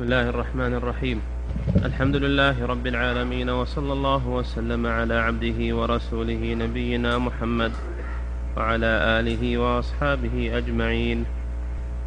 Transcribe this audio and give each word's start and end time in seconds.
بسم 0.00 0.08
الله 0.08 0.28
الرحمن 0.28 0.74
الرحيم. 0.74 1.18
الحمد 1.84 2.16
لله 2.16 2.56
رب 2.66 2.86
العالمين 2.86 3.50
وصلى 3.50 3.92
الله 3.92 4.28
وسلم 4.28 4.86
على 4.86 5.14
عبده 5.14 5.76
ورسوله 5.76 6.40
نبينا 6.56 7.18
محمد 7.18 7.72
وعلى 8.56 9.20
آله 9.20 9.58
وأصحابه 9.58 10.56
أجمعين. 10.56 11.28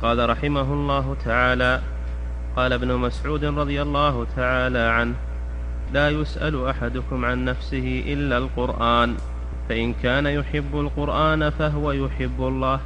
قال 0.02 0.30
رحمه 0.30 0.74
الله 0.74 1.06
تعالى 1.26 1.82
قال 2.56 2.74
ابن 2.74 2.98
مسعود 2.98 3.46
رضي 3.46 3.82
الله 3.82 4.26
تعالى 4.36 4.84
عنه 4.98 5.16
لا 5.94 6.10
يسأل 6.10 6.66
أحدكم 6.66 7.26
عن 7.26 7.46
نفسه 7.46 8.04
إلا 8.10 8.38
القرآن 8.38 9.10
فإن 9.70 9.94
كان 9.94 10.26
يحب 10.26 10.74
القرآن 10.74 11.50
فهو 11.50 11.92
يحب 11.92 12.40
الله 12.42 12.80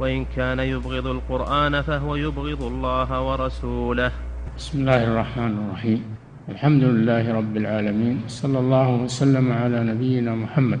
وإن 0.00 0.24
كان 0.36 0.58
يبغض 0.58 1.06
القرآن 1.06 1.82
فهو 1.82 2.16
يبغض 2.16 2.62
الله 2.62 3.20
ورسوله. 3.20 4.12
بسم 4.56 4.80
الله 4.80 5.04
الرحمن 5.04 5.52
الرحيم. 5.52 6.00
الحمد 6.48 6.84
لله 6.84 7.24
رب 7.28 7.56
العالمين. 7.56 8.24
صلى 8.28 8.58
الله 8.58 8.88
وسلم 9.04 9.52
على 9.52 9.84
نبينا 9.84 10.32
محمد 10.32 10.80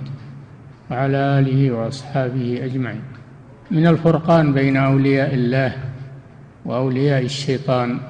وعلى 0.90 1.16
آله 1.16 1.60
وأصحابه 1.76 2.64
أجمعين. 2.64 3.04
من 3.70 3.86
الفرقان 3.86 4.52
بين 4.56 4.76
أولياء 4.76 5.34
الله 5.34 5.72
وأولياء 6.64 7.22
الشيطان 7.24 8.00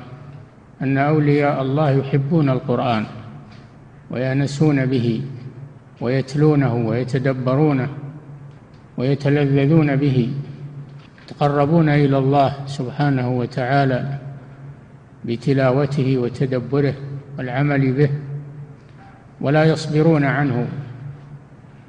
أن 0.83 0.99
أولياء 0.99 1.63
الله 1.63 1.91
يحبون 1.91 2.49
القرآن 2.51 3.05
ويأنسون 4.11 4.87
به 4.87 5.23
ويتلونه 6.01 6.75
ويتدبرونه 6.75 7.89
ويتلذذون 8.99 9.97
به 9.97 10.19
يتقربون 11.23 11.89
إلى 11.89 12.19
الله 12.19 12.51
سبحانه 12.67 13.29
وتعالى 13.39 14.26
بتلاوته 15.25 16.19
وتدبره 16.19 16.95
والعمل 17.39 17.93
به 17.93 18.11
ولا 19.41 19.65
يصبرون 19.65 20.25
عنه 20.25 20.67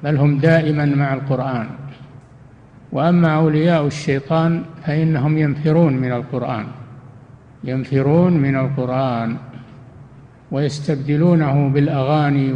بل 0.03 0.17
هم 0.17 0.37
دائما 0.37 0.85
مع 0.85 1.13
القرآن. 1.13 1.67
وأما 2.91 3.35
أولياء 3.35 3.87
الشيطان 3.87 4.63
فإنهم 4.83 5.37
ينفرون 5.37 5.93
من 5.93 6.11
القرآن 6.11 6.65
ينفرون 7.63 8.33
من 8.33 8.55
القرآن 8.55 9.37
ويستبدلونه 10.51 11.69
بالأغاني 11.69 12.53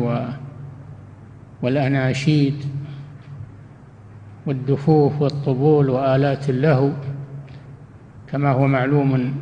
والأناشيد 1.62 2.56
والدفوف 4.46 5.22
والطبول 5.22 5.90
وآلات 5.90 6.50
اللهو 6.50 6.92
كما 8.32 8.52
هو 8.52 8.68
معلوم 8.68 9.36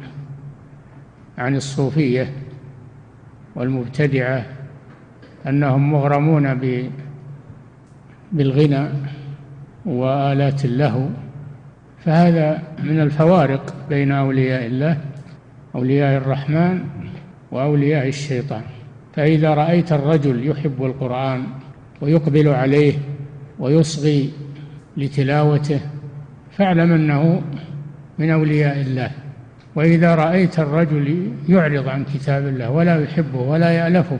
عن 1.40 1.56
الصوفية 1.56 2.34
والمبتدعة 3.56 4.46
أنهم 5.48 5.92
مغرمون 5.92 6.60
بالغنى 8.32 8.88
وآلات 9.86 10.66
اللهو 10.66 11.08
فهذا 12.06 12.62
من 12.84 13.00
الفوارق 13.00 13.76
بين 13.90 14.12
أولياء 14.12 14.66
الله 14.66 14.98
أولياء 15.76 16.18
الرحمن 16.18 16.82
وأولياء 17.52 18.08
الشيطان. 18.08 18.62
فإذا 19.16 19.54
رأيت 19.54 19.92
الرجل 19.92 20.48
يحب 20.48 20.84
القرآن 20.84 21.44
ويقبل 22.02 22.48
عليه 22.48 22.94
ويصغي 23.60 24.32
لتلاوته 24.98 25.80
فاعلم 26.52 26.92
أنه 26.92 27.42
من 28.20 28.30
أولياء 28.30 28.82
الله. 28.82 29.12
وإذا 29.76 30.16
رأيت 30.16 30.60
الرجل 30.60 31.34
يعرض 31.50 31.88
عن 31.88 32.06
كتاب 32.06 32.48
الله 32.48 32.70
ولا 32.70 33.04
يحبه 33.04 33.40
ولا 33.40 33.72
يألفه 33.72 34.20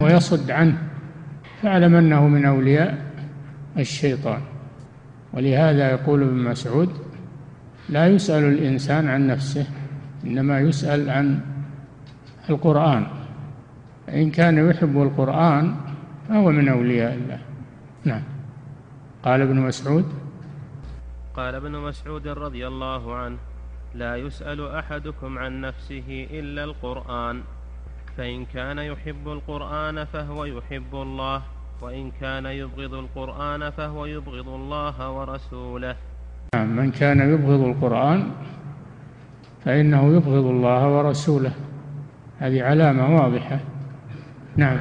ويصد 0.00 0.50
عنه 0.50 0.78
فاعلم 1.62 1.94
أنه 1.94 2.28
من 2.28 2.44
أولياء 2.44 2.98
الشيطان. 3.78 4.40
ولهذا 5.32 5.90
يقول 5.90 6.22
ابن 6.22 6.36
مسعود 6.36 6.90
لا 7.88 8.06
يسأل 8.06 8.44
الإنسان 8.44 9.08
عن 9.08 9.26
نفسه 9.26 9.66
إنما 10.24 10.60
يسأل 10.60 11.10
عن 11.10 11.40
القرآن. 12.50 13.06
إن 14.08 14.30
كان 14.30 14.70
يحب 14.70 15.02
القرآن 15.02 15.74
فهو 16.28 16.50
من 16.50 16.68
أولياء 16.68 17.14
الله. 17.14 17.38
نعم. 18.04 18.22
قال 19.22 19.40
ابن 19.40 19.56
مسعود 19.56 20.04
قال 21.36 21.54
ابن 21.54 21.72
مسعود 21.72 22.28
رضي 22.28 22.66
الله 22.66 23.14
عنه 23.14 23.38
لا 23.94 24.16
يسأل 24.16 24.68
أحدكم 24.68 25.38
عن 25.38 25.60
نفسه 25.60 26.28
إلا 26.30 26.64
القرآن. 26.64 27.42
فإن 28.16 28.44
كان 28.44 28.78
يحب 28.78 29.28
القرآن 29.28 30.04
فهو 30.04 30.44
يحب 30.44 30.94
الله 30.94 31.42
وإن 31.80 32.10
كان 32.20 32.46
يبغض 32.46 32.94
القرآن 32.94 33.70
فهو 33.70 34.06
يبغض 34.06 34.48
الله 34.48 35.10
ورسوله. 35.10 35.96
نعم 36.54 36.76
من 36.76 36.90
كان 36.90 37.34
يبغض 37.34 37.60
القرآن 37.60 38.30
فإنه 39.64 40.16
يبغض 40.16 40.46
الله 40.46 40.88
ورسوله. 40.88 41.52
هذه 42.38 42.62
علامة 42.62 43.22
واضحة. 43.22 43.60
نعم. 44.56 44.78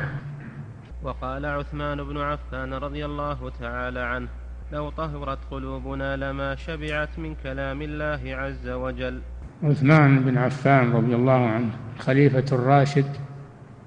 وقال 1.04 1.46
عثمان 1.46 2.04
بن 2.04 2.18
عفان 2.18 2.74
رضي 2.74 3.06
الله 3.06 3.52
تعالى 3.60 4.00
عنه 4.00 4.28
لو 4.72 4.90
طهرت 4.90 5.40
قلوبنا 5.52 6.16
لما 6.16 6.56
شبعت 6.56 7.10
من 7.18 7.36
كلام 7.44 7.82
الله 7.82 8.22
عز 8.26 8.70
وجل. 8.70 9.22
عثمان 9.64 10.20
بن 10.20 10.38
عفان 10.38 10.92
رضي 10.92 11.16
الله 11.16 11.48
عنه 11.48 11.70
خليفة 12.00 12.46
الراشد 12.52 13.06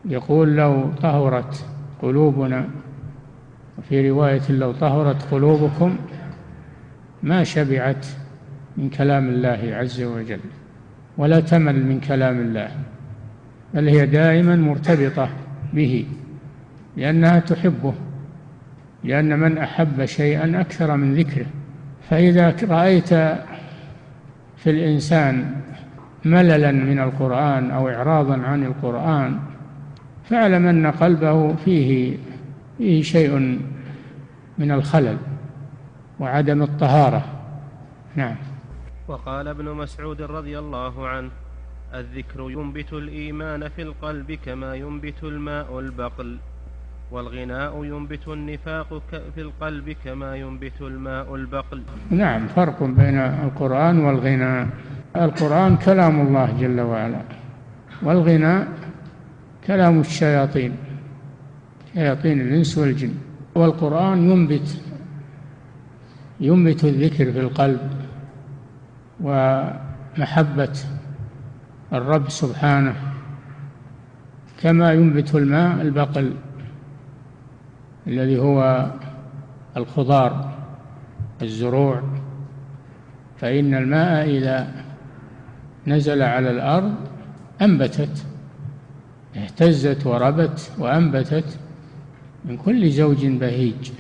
يقول 0.04 0.56
لو 0.56 0.90
طهرت 1.02 1.66
قلوبنا 2.02 2.68
وفي 3.78 4.10
رواية 4.10 4.50
لو 4.50 4.72
طهرت 4.72 5.22
قلوبكم 5.22 5.96
ما 7.22 7.44
شبعت 7.44 8.06
من 8.76 8.90
كلام 8.90 9.28
الله 9.28 9.60
عز 9.74 10.02
وجل 10.02 10.40
ولا 11.16 11.40
تمل 11.40 11.86
من 11.86 12.00
كلام 12.00 12.40
الله 12.40 12.70
بل 13.74 13.88
هي 13.88 14.06
دائما 14.06 14.56
مرتبطة 14.56 15.28
به 15.72 16.06
لأنها 16.96 17.38
تحبه. 17.38 17.94
لأن 19.04 19.38
من 19.38 19.58
أحب 19.58 20.04
شيئا 20.04 20.60
أكثر 20.60 20.96
من 20.96 21.14
ذكره. 21.14 21.46
فإذا 22.10 22.56
رأيت 22.68 23.08
في 24.56 24.70
الإنسان 24.70 25.60
مللا 26.24 26.72
من 26.72 26.98
القرآن 26.98 27.70
أو 27.70 27.88
إعراضا 27.88 28.42
عن 28.42 28.64
القرآن 28.64 29.38
فاعلم 30.24 30.66
أن 30.66 30.86
قلبه 30.86 31.54
فيه 31.54 32.16
فيه 32.78 33.02
شيء 33.02 33.58
من 34.58 34.70
الخلل 34.70 35.16
وعدم 36.20 36.62
الطهارة. 36.62 37.24
نعم. 38.16 38.36
وقال 39.08 39.48
ابن 39.48 39.64
مسعود 39.64 40.22
رضي 40.22 40.58
الله 40.58 41.08
عنه 41.08 41.30
الذكر 41.94 42.50
ينبت 42.50 42.92
الإيمان 42.92 43.68
في 43.68 43.82
القلب 43.82 44.32
كما 44.32 44.74
ينبت 44.74 45.24
الماء 45.24 45.78
البقل. 45.78 46.38
والغناء 47.12 47.84
ينبت 47.84 48.28
النفاق 48.28 49.02
في 49.34 49.40
القلب 49.40 49.96
كما 50.04 50.36
ينبت 50.36 50.78
الماء 50.80 51.34
البقل. 51.34 51.82
نعم 52.10 52.46
فرق 52.46 52.82
بين 52.82 53.18
القرآن 53.18 53.98
والغناء. 54.04 54.68
القرآن 55.16 55.76
كلام 55.76 56.20
الله 56.20 56.48
جل 56.60 56.80
وعلا 56.80 57.22
والغناء 58.02 58.68
كلام 59.66 60.00
الشياطين 60.00 60.72
شياطين 61.94 62.40
الإنس 62.40 62.78
والجن. 62.78 63.14
والقرآن 63.54 64.30
ينبت 64.30 64.68
ينبت 66.40 66.84
الذكر 66.84 67.32
في 67.32 67.40
القلب 67.40 67.90
ومحبة 69.20 70.76
الرب 71.92 72.28
سبحانه 72.28 72.94
كما 74.62 74.92
ينبت 74.92 75.34
الماء 75.34 75.82
البقل. 75.82 76.32
الذي 78.06 78.38
هو 78.38 78.86
الخضار 79.76 80.52
الزروع. 81.42 82.02
فإن 83.36 83.74
الماء 83.74 84.28
إذا 84.30 84.72
نزل 85.86 86.22
على 86.22 86.50
الأرض 86.50 86.94
أنبتت 87.62 88.26
اهتزت 89.36 90.06
وربت 90.06 90.72
وأنبتت 90.78 91.58
من 92.44 92.56
كل 92.56 92.90
زوج 92.90 93.26
بهيج. 93.26 93.90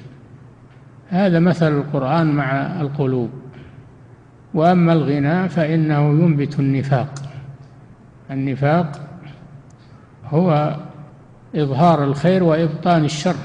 هذا 1.08 1.38
مثل 1.38 1.78
القرآن 1.78 2.26
مع 2.26 2.80
القلوب. 2.80 3.30
وأما 4.54 4.92
الغناء 4.92 5.48
فإنه 5.48 6.00
ينبت 6.10 6.60
النفاق. 6.60 7.14
النفاق 8.30 9.00
هو 10.24 10.76
إظهار 11.56 12.04
الخير 12.04 12.42
وإبطان 12.44 13.04
الشر. 13.04 13.36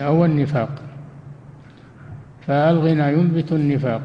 هو 0.00 0.24
النفاق. 0.24 0.82
فالغنى 2.46 3.12
ينبت 3.12 3.52
النفاق. 3.52 4.02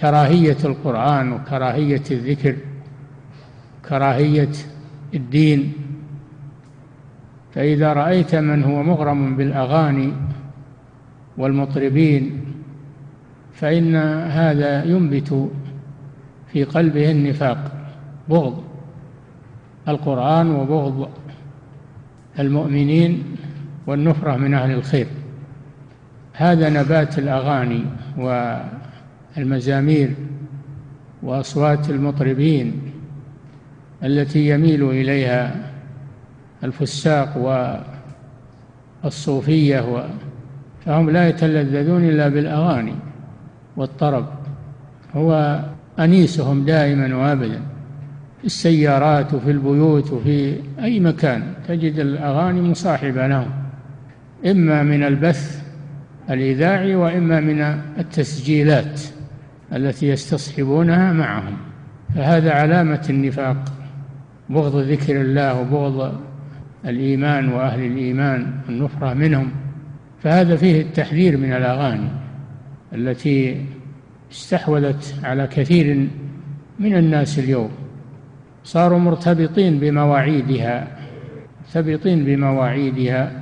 كراهية 0.00 0.56
القرآن 0.64 1.32
وكراهية 1.32 2.02
الذكر 2.10 2.56
وكراهية 3.84 4.52
الدين. 5.14 5.72
فإذا 7.54 7.92
رأيت 7.92 8.34
من 8.34 8.64
هو 8.64 8.82
مغرم 8.82 9.36
بالأغاني 9.36 10.12
والمطربين 11.38 12.40
فإن 13.52 13.96
هذا 14.26 14.84
ينبت 14.84 15.50
في 16.52 16.64
قلبه 16.64 17.10
النفاق 17.10 17.72
بغض 18.28 18.64
القرآن 19.88 20.50
وبغض 20.50 21.08
المؤمنين. 22.38 23.36
والنفرة 23.86 24.36
من 24.36 24.54
أهل 24.54 24.70
الخير. 24.70 25.06
هذا 26.32 26.68
نبات 26.68 27.18
الأغاني 27.18 27.84
والمزامير 29.36 30.10
وأصوات 31.22 31.90
المطربين 31.90 32.92
التي 34.04 34.48
يميل 34.48 34.90
إليها 34.90 35.72
الفساق 36.64 37.36
والصوفية 39.04 40.06
فهم 40.86 41.10
لا 41.10 41.28
يتلذذون 41.28 42.04
إلا 42.04 42.28
بالأغاني 42.28 42.94
والطرب. 43.76 44.26
هو 45.14 45.60
أنيسهم 45.98 46.64
دائما 46.64 47.16
وأبدا 47.16 47.60
في 48.40 48.44
السيارات 48.44 49.34
وفي 49.34 49.50
البيوت 49.50 50.12
وفي 50.12 50.56
أي 50.82 51.00
مكان. 51.00 51.42
تجد 51.68 51.98
الأغاني 51.98 52.60
مصاحبة 52.60 53.26
لهم. 53.26 53.65
إما 54.46 54.82
من 54.82 55.02
البث 55.02 55.62
الإذاعي 56.30 56.94
وإما 56.94 57.40
من 57.40 57.60
التسجيلات 57.98 59.00
التي 59.72 60.08
يستصحبونها 60.08 61.12
معهم. 61.12 61.56
فهذا 62.14 62.52
علامة 62.52 63.06
النفاق 63.10 63.56
بغض 64.50 64.76
ذكر 64.76 65.20
الله 65.20 65.60
وبغض 65.60 66.20
الإيمان 66.86 67.48
وأهل 67.48 67.86
الإيمان 67.86 68.52
والنفرة 68.68 69.14
منهم. 69.14 69.50
فهذا 70.22 70.56
فيه 70.56 70.80
التحذير 70.80 71.36
من 71.36 71.52
الأغاني 71.52 72.08
التي 72.92 73.64
استحوذت 74.32 75.14
على 75.24 75.46
كثير 75.46 76.08
من 76.78 76.96
الناس 76.96 77.38
اليوم. 77.38 77.70
صاروا 78.64 78.98
مرتبطين 78.98 79.78
بمواعيدها 79.78 80.88
مرتبطين 81.66 82.24
بمواعيدها. 82.24 83.32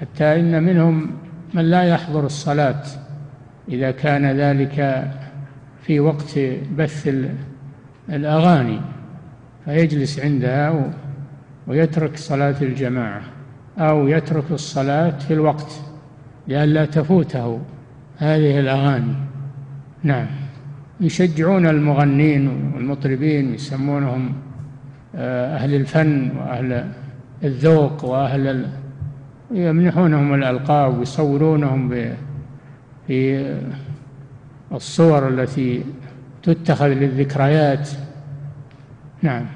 حتى 0.00 0.40
إن 0.40 0.62
منهم 0.62 1.10
من 1.54 1.70
لا 1.70 1.82
يحضر 1.82 2.26
الصلاة 2.26 2.82
إذا 3.68 3.90
كان 3.90 4.26
ذلك 4.26 5.08
في 5.82 6.00
وقت 6.00 6.38
بث 6.78 7.14
الأغاني 8.08 8.80
فيجلس 9.64 10.20
عندها 10.20 10.92
ويترك 11.66 12.16
صلاة 12.16 12.54
الجماعة 12.62 13.22
أو 13.78 14.08
يترك 14.08 14.50
الصلاة 14.50 15.18
في 15.18 15.34
الوقت 15.34 15.80
لئلا 16.48 16.84
تفوته 16.84 17.60
هذه 18.18 18.60
الأغاني 18.60 19.14
نعم 20.02 20.26
يشجعون 21.00 21.66
المغنين 21.66 22.72
والمطربين 22.74 23.54
يسمونهم 23.54 24.32
آه، 25.16 25.56
أهل 25.56 25.74
الفن 25.74 26.30
وأهل 26.36 26.90
الذوق 27.44 28.04
وأهل. 28.04 28.66
يمنحونهم 29.50 30.34
الألقاب 30.34 30.98
ويصورونهم 30.98 32.14
في 33.06 33.54
الصور 34.72 35.28
التي 35.28 35.84
تتخذ 36.42 36.86
للذكريات. 36.86 37.90
نعم. 39.22 39.46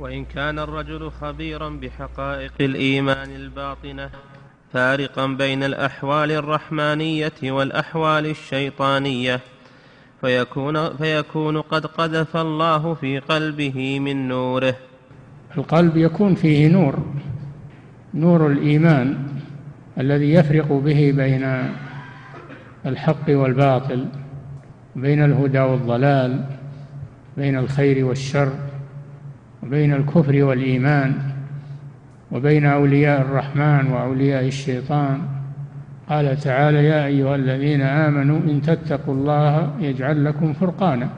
وإن 0.00 0.24
كان 0.24 0.58
الرجل 0.58 1.10
خبيرا 1.10 1.68
بحقائق 1.68 2.52
الإيمان 2.60 3.30
الباطنة 3.30 4.10
فارقا 4.72 5.26
بين 5.26 5.62
الأحوال 5.62 6.30
الرحمانية 6.30 7.32
والأحوال 7.42 8.26
الشيطانية 8.26 9.40
فيكون, 10.20 10.96
فيكون 10.96 11.60
قد 11.60 11.86
قذف 11.86 12.36
الله 12.36 12.94
في 12.94 13.18
قلبه 13.18 14.00
من 14.00 14.28
نوره. 14.28 14.74
القلب 15.58 15.96
يكون 15.96 16.34
فيه 16.34 16.68
نور. 16.68 16.98
نور 18.14 18.46
الإيمان 18.46 19.16
الذي 19.98 20.32
يفرق 20.32 20.72
به 20.72 21.12
بين 21.16 21.46
الحق 22.86 23.24
والباطل 23.28 24.06
بين 24.96 25.24
الهدى 25.24 25.58
والضلال 25.58 26.44
بين 27.36 27.58
الخير 27.58 28.04
والشر 28.04 28.52
وبين 29.62 29.94
الكفر 29.94 30.44
والإيمان 30.44 31.14
وبين 32.32 32.66
أولياء 32.66 33.20
الرحمن 33.20 33.92
وأولياء 33.92 34.46
الشيطان. 34.46 35.18
قال 36.08 36.36
تعالى 36.36 36.84
يا 36.84 37.06
أيها 37.06 37.36
الذين 37.36 37.80
آمنوا 37.80 38.38
إن 38.38 38.62
تتقوا 38.62 39.14
الله 39.14 39.70
يجعل 39.80 40.24
لكم 40.24 40.52
فرقانا 40.52 41.08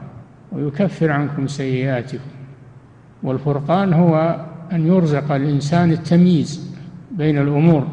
ويكفر 0.51 1.11
عنكم 1.11 1.47
سيئاتكم. 1.47 2.23
والفرقان 3.23 3.93
هو 3.93 4.45
أن 4.71 4.87
يرزق 4.87 5.31
الإنسان 5.31 5.91
التمييز 5.91 6.66
بين 7.17 7.37
الأمور 7.37 7.87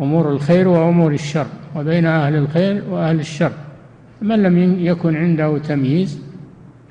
أمور 0.00 0.32
الخير 0.32 0.68
وأمور 0.68 1.12
الشر 1.12 1.46
وبين 1.76 2.06
أهل 2.06 2.34
الخير 2.34 2.82
وأهل 2.90 3.20
الشر. 3.20 3.52
من 4.22 4.42
لم 4.42 4.76
يكن 4.80 5.16
عنده 5.16 5.58
تمييز 5.58 6.22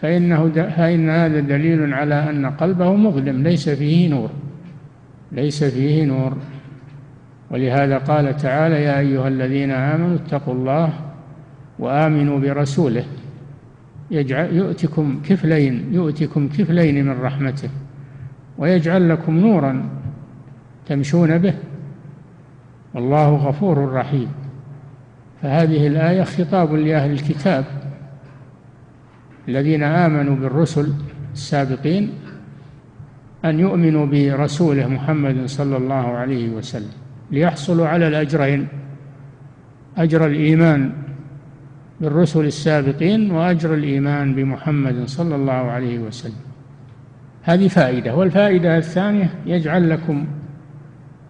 فإنه 0.02 0.50
فإن 0.50 1.10
هذا 1.10 1.40
دليل 1.40 1.94
على 1.94 2.30
أن 2.30 2.46
قلبه 2.46 2.96
مظلم 2.96 3.44
ليس 3.44 3.70
فيه 3.70 4.10
نور. 4.10 4.30
ليس 5.32 5.64
فيه 5.64 6.06
نور. 6.06 6.38
ولهذا 7.52 7.98
قال 7.98 8.38
تعالى 8.38 8.84
يا 8.84 9.00
أيها 9.00 9.28
الذين 9.28 9.72
آمنوا 9.72 10.16
اتقوا 10.16 10.54
الله 10.54 10.94
وآمنوا 11.80 12.40
برسوله. 12.40 13.06
يجعل 14.12 14.56
يؤتكم 14.56 15.22
كفلين 15.30 15.94
يؤتكم 15.94 16.48
كفلين 16.48 17.06
من 17.06 17.22
رحمته 17.22 17.70
ويجعل 18.58 19.10
لكم 19.10 19.40
نورا. 19.40 19.90
تمشون 20.88 21.38
به 21.38 21.54
والله 22.94 23.36
غفور 23.36 23.94
رحيم. 23.94 24.28
فهذه 25.42 25.88
الآية 25.88 26.24
خطاب 26.24 26.74
لأهل 26.74 27.12
الكتاب 27.12 27.66
الذين 29.48 29.84
آمنوا 29.84 30.36
بالرسل 30.36 30.94
السابقين 31.34 32.10
أن 33.46 33.60
يؤمنوا 33.60 34.06
برسوله 34.06 34.88
محمد 34.88 35.46
صلى 35.46 35.78
الله 35.78 36.18
عليه 36.18 36.50
وسلم 36.50 36.92
ليحصلوا 37.32 37.88
على 37.88 38.08
الأجرين 38.08 38.68
أجر 39.98 40.26
الإيمان 40.26 40.92
بالرسل 42.02 42.46
السابقين 42.46 43.32
وأجر 43.32 43.74
الإيمان 43.74 44.36
بمحمد 44.36 45.04
صلى 45.06 45.36
الله 45.36 45.54
عليه 45.54 46.00
وسلم. 46.00 46.42
هذه 47.44 47.68
فائدة 47.68 48.16
والفائدة 48.16 48.78
الثانية 48.78 49.30
يجعل 49.46 49.90
لكم 49.90 50.26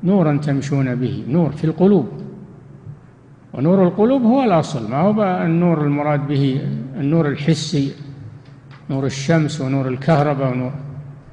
نورا 0.03 0.37
تمشون 0.37 0.95
به 0.95 1.23
نور 1.27 1.51
في 1.51 1.63
القلوب. 1.63 2.07
ونور 3.53 3.83
القلوب 3.83 4.21
هو 4.21 4.43
الأصل 4.43 4.91
ما 4.91 4.97
هو 4.97 5.23
النور 5.45 5.81
المراد 5.81 6.27
به 6.27 6.61
النور 6.99 7.27
الحسي 7.27 7.91
نور 8.89 9.05
الشمس 9.05 9.61
ونور 9.61 9.87
الكهرباء 9.87 10.51
ونور. 10.51 10.71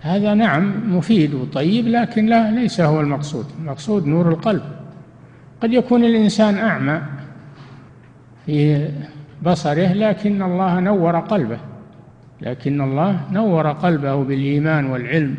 هذا 0.00 0.35
نعم 0.35 0.97
مفيد 0.97 1.35
وطيب 1.35 1.88
لكن 1.88 2.26
لا 2.26 2.50
ليس 2.50 2.80
هو 2.80 3.00
المقصود. 3.00 3.47
المقصود 3.61 4.06
نور 4.06 4.28
القلب. 4.28 4.62
قد 5.61 5.73
يكون 5.73 6.04
الإنسان 6.04 6.59
أعمى 6.59 7.00
في 8.47 8.88
بصره 9.42 9.92
لكن 9.92 10.42
الله 10.42 10.80
نور 10.80 11.18
قلبه. 11.18 11.59
لكن 12.40 12.80
الله 12.80 13.21
نور 13.33 13.73
قلبه 13.73 14.25
بالإيمان 14.25 14.87
والعلم. 14.87 15.35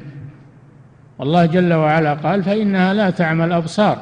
والله 1.20 1.46
جل 1.46 1.74
وعلا 1.74 2.14
قال 2.14 2.44
فإنها 2.44 2.94
لا 2.94 3.10
تعمى 3.10 3.46
الأبصار 3.46 3.98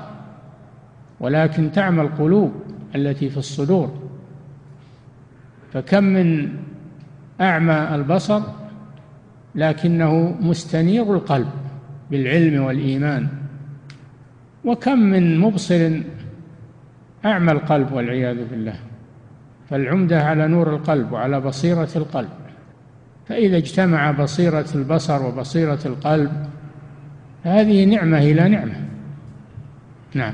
ولكن 1.20 1.72
تعمى 1.72 2.02
القلوب 2.02 2.54
التي 2.96 3.30
في 3.30 3.38
الصدور. 3.38 4.00
فكم 5.74 6.04
من 6.04 6.50
أعمى 7.42 7.96
البصر 7.96 8.42
لكنه 9.56 10.36
مستنير 10.42 11.14
القلب 11.14 11.48
بالعلم 12.12 12.64
والإيمان. 12.64 13.28
وكم 14.66 15.00
من 15.00 15.40
مبصر 15.40 15.92
أعمى 17.26 17.52
القلب 17.52 17.92
والعياذ 17.92 18.50
بالله. 18.50 18.76
فالعمدة 19.70 20.24
على 20.24 20.48
نور 20.48 20.76
القلب 20.76 21.12
وعلى 21.12 21.42
بصيرة 21.42 21.90
القلب. 21.96 22.30
فإذا 23.28 23.58
اجتمع 23.58 24.12
بصيرة 24.12 24.66
البصر 24.76 25.26
وبصيرة 25.26 25.80
القلب 25.86 26.32
هذه 27.44 27.86
نعمة 27.86 28.18
إلى 28.18 28.50
نعمة. 28.50 28.76
نعم. 30.14 30.34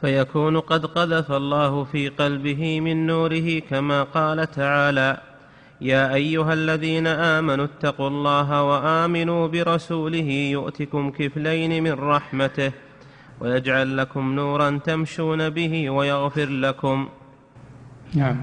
فيكون 0.00 0.60
قد 0.60 0.86
قذف 0.86 1.32
الله 1.32 1.84
في 1.84 2.08
قلبه 2.08 2.80
من 2.80 3.06
نوره 3.06 3.58
كما 3.58 4.02
قال 4.02 4.50
تعالى 4.50 5.20
يا 5.80 6.14
أيها 6.14 6.52
الذين 6.52 7.06
آمنوا 7.06 7.64
اتقوا 7.64 8.08
الله 8.08 8.62
وآمنوا 8.62 9.48
برسوله 9.48 10.30
يؤتكم 10.52 11.10
كفلين 11.10 11.82
من 11.82 11.92
رحمته 11.92 12.72
ويجعل 13.40 13.96
لكم 13.96 14.34
نورا 14.34 14.80
تمشون 14.84 15.50
به 15.50 15.90
ويغفر 15.90 16.48
لكم. 16.48 17.08
نعم. 18.14 18.36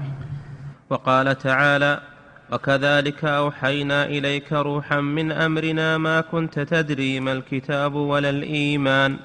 وقال 0.90 1.38
تعالى 1.38 2.00
وكذلك 2.52 3.24
أوحينا 3.24 4.06
إليك 4.06 4.52
روحا 4.52 5.00
من 5.00 5.32
أمرنا 5.32 5.98
ما 5.98 6.20
كنت 6.20 6.58
تدري 6.58 7.20
ما 7.20 7.32
الكتاب 7.32 7.94
ولا 7.94 8.30
الإيمان 8.30 9.16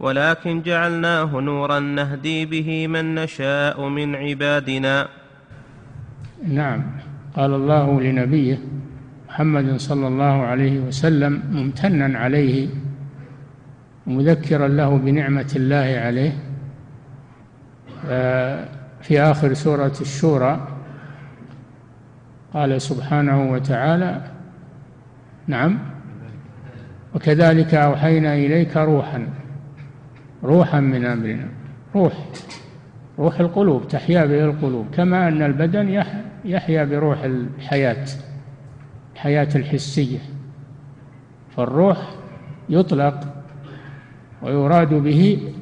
ولكن 0.00 0.62
جعلناه 0.62 1.40
نورا 1.40 1.80
نهدي 1.80 2.46
به 2.46 2.86
من 2.86 3.14
نشاء 3.14 3.88
من 3.88 4.14
عبادنا. 4.14 5.08
نعم. 6.48 6.82
قال 7.36 7.54
الله 7.54 8.00
لنبيه 8.00 8.58
محمد 9.28 9.76
صلى 9.76 10.06
الله 10.06 10.42
عليه 10.42 10.80
وسلم 10.80 11.42
ممتنا 11.50 12.18
عليه 12.18 12.68
ومذكرا 14.06 14.68
له 14.68 14.96
بنعمة 14.96 15.52
الله 15.56 16.00
عليه. 16.04 16.32
في 19.02 19.20
آخر 19.20 19.54
سورة 19.54 19.92
الشورى 20.00 20.73
قال 22.54 22.82
سبحانه 22.82 23.50
وتعالى 23.52 24.20
نعم. 25.46 25.78
وكذلك 27.14 27.74
أوحينا 27.74 28.34
إليك 28.34 28.76
روحا 28.76 29.28
روحا 30.44 30.80
من 30.80 31.04
أمرنا 31.04 31.48
روح 31.94 32.12
روح 33.18 33.40
القلوب 33.40 33.88
تحيا 33.88 34.24
به 34.24 34.44
القلوب 34.44 34.86
كما 34.92 35.28
أن 35.28 35.42
البدن 35.42 36.02
يحيا 36.44 36.84
بروح 36.84 37.22
الحياة 37.24 38.06
الحياة 39.14 39.48
الحسية. 39.54 40.18
فالروح 41.56 42.14
يطلق 42.68 43.20
ويراد 44.42 44.94
به 44.94 45.52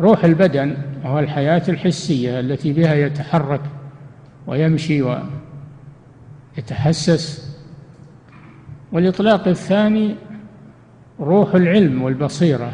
روح 0.00 0.24
البدن 0.24 0.76
وهو 1.04 1.18
الحياة 1.18 1.62
الحسية 1.68 2.40
التي 2.40 2.72
بها 2.72 2.94
يتحرك 2.94 3.60
ويمشي 4.46 5.02
ويتحسس 6.58 7.56
والإطلاق 8.92 9.48
الثاني 9.48 10.14
روح 11.20 11.54
العلم 11.54 12.02
والبصيرة 12.02 12.72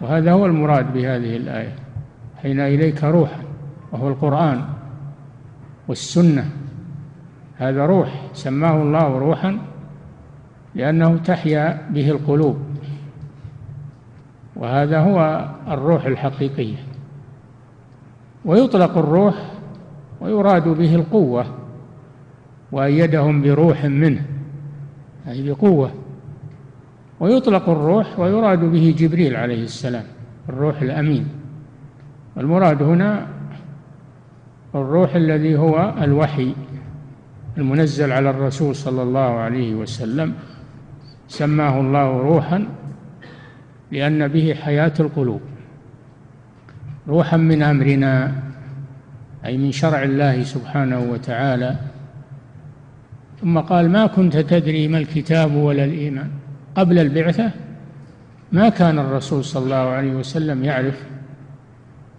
وهذا 0.00 0.32
هو 0.32 0.46
المراد 0.46 0.92
بهذه 0.92 1.36
الآية. 1.36 1.76
حين 2.42 2.60
إليك 2.60 3.04
روحا 3.04 3.42
وهو 3.92 4.08
القرآن 4.08 4.64
والسنة. 5.88 6.50
هذا 7.56 7.86
روح 7.86 8.26
سماه 8.32 8.82
الله 8.82 9.18
روحا 9.18 9.58
لأنه 10.74 11.16
تحيا 11.16 11.88
به 11.90 12.10
القلوب. 12.10 12.58
وهذا 14.56 15.00
هو 15.00 15.48
الروح 15.68 16.04
الحقيقية. 16.04 16.78
ويطلق 18.44 18.98
الروح 18.98 19.34
ويراد 20.20 20.68
به 20.68 20.94
القوة. 20.94 21.59
وأيدهم 22.72 23.42
بروح 23.42 23.84
منه 23.84 24.22
أي 25.28 25.50
بقوة. 25.50 25.92
ويطلق 27.20 27.68
الروح 27.68 28.18
ويراد 28.18 28.58
به 28.58 28.94
جبريل 28.98 29.36
عليه 29.36 29.62
السلام 29.62 30.04
الروح 30.48 30.82
الأمين. 30.82 31.28
المراد 32.36 32.82
هنا 32.82 33.26
الروح 34.74 35.14
الذي 35.14 35.56
هو 35.56 35.94
الوحي 36.02 36.54
المنزل 37.58 38.12
على 38.12 38.30
الرسول 38.30 38.76
صلى 38.76 39.02
الله 39.02 39.20
عليه 39.20 39.74
وسلم 39.74 40.34
سماه 41.28 41.80
الله 41.80 42.18
روحا 42.18 42.68
لأن 43.92 44.28
به 44.28 44.54
حياة 44.54 44.92
القلوب. 45.00 45.40
روحا 47.08 47.36
من 47.36 47.62
أمرنا 47.62 48.32
أي 49.44 49.58
من 49.58 49.72
شرع 49.72 50.02
الله 50.02 50.42
سبحانه 50.42 51.00
وتعالى 51.00 51.76
ثم 53.40 53.58
قال 53.58 53.90
ما 53.90 54.06
كنت 54.06 54.36
تدري 54.36 54.88
ما 54.88 54.98
الكتاب 54.98 55.54
ولا 55.54 55.84
الإيمان. 55.84 56.30
قبل 56.74 56.98
البعثة 56.98 57.50
ما 58.52 58.68
كان 58.68 58.98
الرسول 58.98 59.44
صلى 59.44 59.64
الله 59.64 59.76
عليه 59.76 60.12
وسلم 60.12 60.64
يعرف 60.64 61.02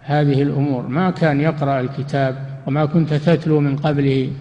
هذه 0.01 0.41
الأمور 0.41 0.87
ما 0.87 1.11
كان 1.11 1.41
يقرأ 1.41 1.79
الكتاب 1.79 2.45
وما 2.67 2.85
كنت 2.85 3.13
تتلو 3.13 3.59
من 3.59 3.75
قبله 3.75 4.31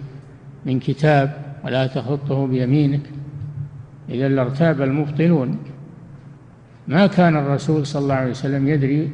من 0.67 0.81
كتاب 0.81 1.37
ولا 1.65 1.87
تخطه 1.87 2.47
بيمينك. 2.47 3.01
إذا 4.09 4.29
لارتاب 4.29 4.83
المبطلون. 4.83 5.59
ما 6.89 7.07
كان 7.07 7.37
الرسول 7.37 7.87
صلى 7.87 8.03
الله 8.03 8.15
عليه 8.15 8.31
وسلم 8.31 8.69
يدري 8.69 9.11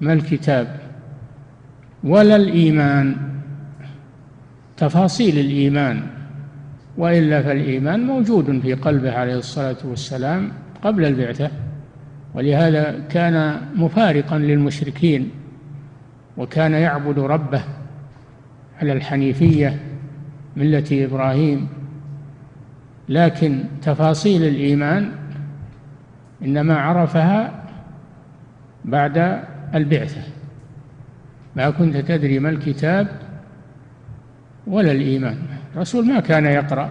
ما 0.00 0.12
الكتاب 0.12 0.78
ولا 2.04 2.36
الإيمان. 2.36 3.16
تفاصيل 4.76 5.38
الإيمان. 5.38 6.13
وإلا 6.96 7.42
فالإيمان 7.42 8.06
موجود 8.06 8.60
في 8.60 8.74
قلبه 8.74 9.12
عليه 9.12 9.36
الصلاة 9.36 9.76
والسلام 9.84 10.52
قبل 10.82 11.04
البعثة 11.04 11.50
ولهذا 12.34 13.00
كان 13.10 13.60
مفارقا 13.74 14.38
للمشركين 14.38 15.30
وكان 16.36 16.72
يعبد 16.72 17.18
ربه 17.18 17.64
على 18.80 18.92
الحنيفية 18.92 19.80
ملة 20.56 20.84
إبراهيم. 20.92 21.68
لكن 23.08 23.64
تفاصيل 23.82 24.42
الإيمان 24.42 25.10
إنما 26.42 26.76
عرفها 26.76 27.64
بعد 28.84 29.40
البعثة. 29.74 30.22
ما 31.56 31.70
كنت 31.70 31.96
تدري 31.96 32.38
ما 32.38 32.48
الكتاب 32.48 33.08
ولا 34.66 34.92
الإيمان. 34.92 35.36
الرسول 35.74 36.06
ما 36.06 36.20
كان 36.20 36.46
يقرأ. 36.46 36.90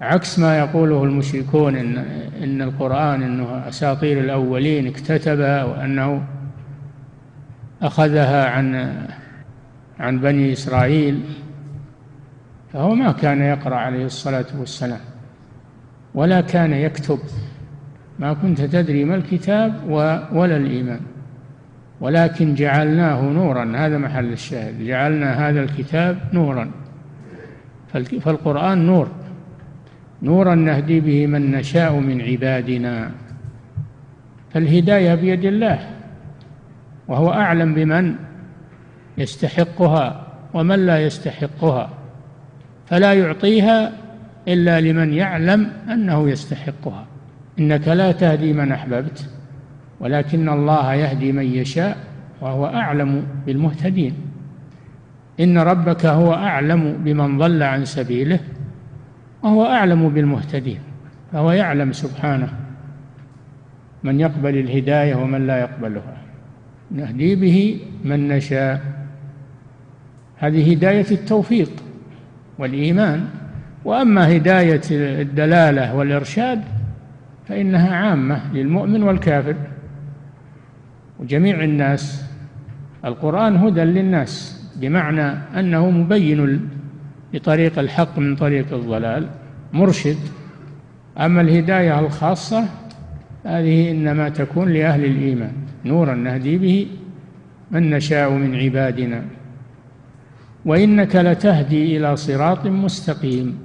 عكس 0.00 0.38
ما 0.38 0.58
يقوله 0.58 1.04
المشركون 1.04 1.76
إن, 1.76 1.98
إن 2.42 2.62
القرآن 2.62 3.22
إنه 3.22 3.68
أساطير 3.68 4.20
الأولين 4.20 4.86
اكتتبها 4.86 5.64
وأنه 5.64 6.22
أخذها 7.82 8.50
عن 8.50 8.96
عن 10.00 10.20
بني 10.20 10.52
إسرائيل 10.52 11.20
فهو 12.72 12.94
ما 12.94 13.12
كان 13.12 13.42
يقرأ 13.42 13.76
عليه 13.76 14.04
الصلاة 14.04 14.46
والسلام 14.58 15.00
ولا 16.14 16.40
كان 16.40 16.72
يكتب. 16.72 17.18
ما 18.18 18.32
كنت 18.32 18.60
تدري 18.60 19.04
ما 19.04 19.14
الكتاب 19.14 19.84
ولا 20.32 20.56
الإيمان. 20.56 21.00
ولكن 22.00 22.54
جعلناه 22.54 23.22
نورا 23.22 23.72
هذا 23.76 23.98
محل 23.98 24.32
الشاهد 24.32 24.84
جعلنا 24.84 25.48
هذا 25.48 25.62
الكتاب 25.62 26.18
نورا. 26.32 26.70
فالقرآن 28.04 28.86
نور. 28.86 29.08
نورا 30.22 30.54
نهدي 30.54 31.00
به 31.00 31.26
من 31.26 31.50
نشاء 31.50 31.92
من 31.92 32.20
عبادنا. 32.20 33.10
فالهداية 34.50 35.14
بيد 35.14 35.44
الله 35.44 35.78
وهو 37.08 37.32
أعلم 37.32 37.74
بمن 37.74 38.14
يستحقها 39.18 40.26
ومن 40.54 40.86
لا 40.86 41.02
يستحقها. 41.02 41.90
فلا 42.86 43.12
يعطيها 43.12 43.92
إلا 44.48 44.80
لمن 44.80 45.14
يعلم 45.14 45.72
أنه 45.92 46.30
يستحقها. 46.30 47.06
إنك 47.58 47.88
لا 47.88 48.12
تهدي 48.12 48.52
من 48.52 48.72
أحببت 48.72 49.30
ولكن 50.00 50.48
الله 50.48 50.94
يهدي 50.94 51.32
من 51.32 51.44
يشاء 51.44 51.96
وهو 52.40 52.66
أعلم 52.66 53.26
بالمهتدين. 53.46 54.14
إن 55.40 55.58
ربك 55.58 56.06
هو 56.06 56.34
أعلم 56.34 56.96
بمن 57.04 57.38
ضل 57.38 57.62
عن 57.62 57.84
سبيله 57.84 58.40
وهو 59.42 59.66
أعلم 59.66 60.08
بالمهتدين 60.08 60.80
فهو 61.32 61.52
يعلم 61.52 61.92
سبحانه 61.92 62.48
من 64.02 64.20
يقبل 64.20 64.58
الهداية 64.58 65.14
ومن 65.14 65.46
لا 65.46 65.60
يقبلها. 65.60 66.16
نهدي 66.90 67.34
به 67.34 67.80
من 68.04 68.28
نشاء. 68.28 68.80
هذه 70.38 70.72
هداية 70.72 71.10
التوفيق 71.10 71.70
والإيمان 72.58 73.28
وأما 73.84 74.36
هداية 74.36 74.80
الدلالة 74.90 75.94
والإرشاد 75.94 76.62
فإنها 77.48 77.96
عامة 77.96 78.52
للمؤمن 78.54 79.02
والكافر. 79.02 79.54
وجميع 81.20 81.64
الناس 81.64 82.24
القرآن 83.04 83.56
هدى 83.56 83.80
للناس. 83.80 84.55
بمعنى 84.80 85.38
أنه 85.60 85.90
مبين 85.90 86.68
لطريق 87.34 87.78
الحق 87.78 88.18
من 88.18 88.36
طريق 88.36 88.74
الضلال 88.74 89.26
مرشد. 89.72 90.16
أما 91.18 91.40
الهداية 91.40 92.00
الخاصة 92.00 92.64
هذه 93.44 93.90
إنما 93.90 94.28
تكون 94.28 94.68
لأهل 94.68 95.04
الإيمان. 95.04 95.52
نورا 95.84 96.14
نهدي 96.14 96.58
به 96.58 96.86
من 97.70 97.90
نشاء 97.90 98.30
من 98.30 98.54
عبادنا. 98.54 99.22
وإنك 100.64 101.16
لتهدي 101.16 101.96
إلى 101.96 102.16
صراط 102.16 102.66
مستقيم. 102.66 103.58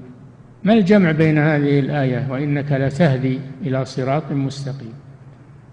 ما 0.64 0.74
الجمع 0.74 1.12
بين 1.12 1.38
هذه 1.38 1.80
الآية؟ 1.80 2.28
وإنك 2.30 2.72
لتهدي 2.72 3.40
إلى 3.66 3.86
صراط 3.86 4.32
مستقيم. 4.32 4.94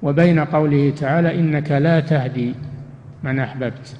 وبين 0.02 0.38
قوله 0.38 0.90
تعالى 0.90 1.40
إنك 1.40 1.70
لا 1.70 2.00
تهدي 2.00 2.54
من 3.22 3.38
أحببت. 3.38 3.96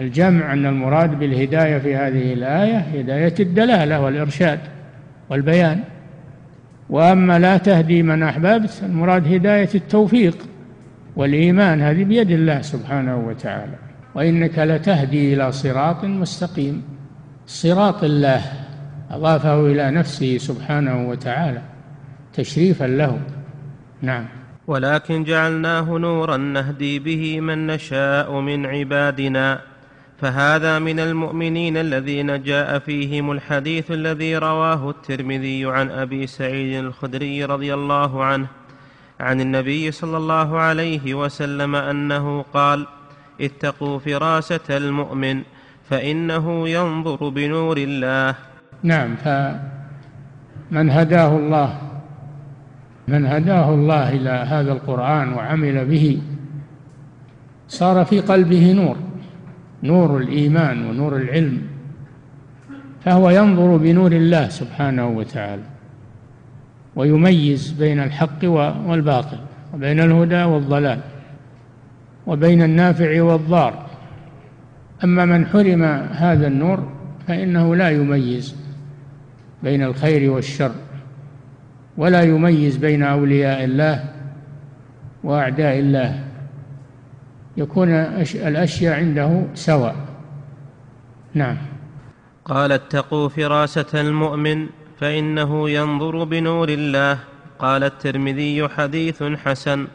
الجمع 0.00 0.52
أن 0.52 0.66
المراد 0.66 1.18
بالهداية 1.18 1.78
في 1.78 1.96
هذه 1.96 2.32
الآية 2.32 2.78
هداية 2.78 3.34
الدلالة 3.40 4.00
والإرشاد 4.00 4.58
والبيان. 5.30 5.80
وأما 6.90 7.38
لا 7.38 7.56
تهدي 7.56 8.02
من 8.02 8.22
أحببت 8.22 8.82
المراد 8.82 9.34
هداية 9.34 9.68
التوفيق 9.74 10.36
والإيمان 11.16 11.80
هذه 11.80 12.04
بيد 12.04 12.30
الله 12.30 12.60
سبحانه 12.60 13.16
وتعالى. 13.16 13.76
وإنك 14.14 14.58
لتهدي 14.58 15.34
إلى 15.34 15.52
صراط 15.52 16.04
مستقيم 16.04 16.82
صراط 17.46 18.04
الله 18.04 18.42
أضافه 19.10 19.66
إلى 19.66 19.90
نفسه 19.90 20.38
سبحانه 20.38 21.08
وتعالى 21.08 21.62
تشريفا 22.34 22.84
له. 22.84 23.18
نعم. 24.02 24.24
ولكن 24.66 25.24
جعلناه 25.24 25.98
نورا 25.98 26.36
نهدي 26.36 26.98
به 26.98 27.40
من 27.40 27.66
نشاء 27.66 28.40
من 28.40 28.66
عبادنا. 28.66 29.69
فهذا 30.20 30.78
من 30.78 31.00
المؤمنين 31.00 31.76
الذين 31.76 32.42
جاء 32.42 32.78
فيهم 32.78 33.30
الحديث 33.30 33.90
الذي 33.90 34.36
رواه 34.36 34.90
الترمذي 34.90 35.66
عن 35.66 35.90
أبي 35.90 36.26
سعيد 36.26 36.84
الخدري 36.84 37.44
رضي 37.44 37.74
الله 37.74 38.24
عنه 38.24 38.46
عن 39.20 39.40
النبي 39.40 39.90
صلى 39.90 40.16
الله 40.16 40.58
عليه 40.58 41.14
وسلم 41.14 41.76
أنه 41.76 42.44
قال 42.54 42.86
اتقوا 43.40 43.98
فراسه 43.98 44.76
المؤمن 44.76 45.42
فإنه 45.90 46.68
ينظر 46.68 47.28
بنور 47.28 47.76
الله. 47.76 48.34
نعم 48.82 49.16
فمن 49.16 50.90
هداه 50.90 51.36
الله 51.36 51.78
من 53.08 53.26
هداه 53.26 53.74
الله 53.74 54.08
إلى 54.08 54.30
هذا 54.30 54.72
القرآن 54.72 55.32
وعمل 55.32 55.84
به 55.84 56.20
صار 57.68 58.04
في 58.04 58.20
قلبه 58.20 58.72
نور. 58.72 59.09
نور 59.82 60.16
الإيمان 60.16 60.86
ونور 60.86 61.16
العلم 61.16 61.62
فهو 63.04 63.30
ينظر 63.30 63.76
بنور 63.76 64.12
الله 64.12 64.48
سبحانه 64.48 65.08
وتعالى 65.08 65.62
ويميز 66.96 67.72
بين 67.72 68.00
الحق 68.00 68.44
والباطل 68.44 69.38
وبين 69.74 70.00
الهدى 70.00 70.42
والضلال 70.42 71.00
وبين 72.26 72.62
النافع 72.62 73.22
والضار. 73.22 73.86
أما 75.04 75.24
من 75.24 75.46
حرم 75.46 75.82
هذا 76.12 76.46
النور 76.46 76.88
فإنه 77.28 77.76
لا 77.76 77.90
يميز 77.90 78.56
بين 79.62 79.82
الخير 79.82 80.30
والشر 80.30 80.72
ولا 81.96 82.22
يميز 82.22 82.76
بين 82.76 83.02
أولياء 83.02 83.64
الله 83.64 84.04
وأعداء 85.24 85.78
الله. 85.78 86.29
يكون 87.56 87.88
الأشياء 88.34 88.94
عنده 88.94 89.44
سواء. 89.54 89.96
نعم. 91.34 91.56
قال 92.44 92.72
اتقوا 92.72 93.28
فراسه 93.28 94.00
المؤمن 94.00 94.66
فإنه 94.98 95.70
ينظر 95.70 96.24
بنور 96.24 96.68
الله. 96.68 97.18
قال 97.58 97.84
الترمذي 97.84 98.68
حديث 98.68 99.22
حسن. 99.22 99.86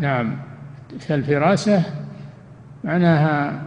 نعم. 0.00 0.36
فالفراسة 1.00 1.82
معناها 2.84 3.62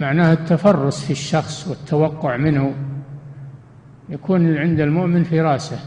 معناها 0.00 0.32
التفرس 0.32 1.04
في 1.04 1.10
الشخص 1.10 1.68
والتوقع 1.68 2.36
منه. 2.36 2.74
يكون 4.08 4.56
عند 4.56 4.80
المؤمن 4.80 5.24
فراسة 5.24 5.78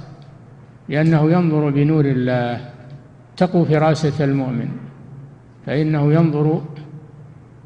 لأنه 0.90 1.32
ينظر 1.32 1.70
بنور 1.70 2.06
الله. 2.06 2.70
اتقوا 3.34 3.66
فراسة 3.66 4.24
المؤمن. 4.24 4.85
فإنه 5.66 6.14
ينظر 6.14 6.62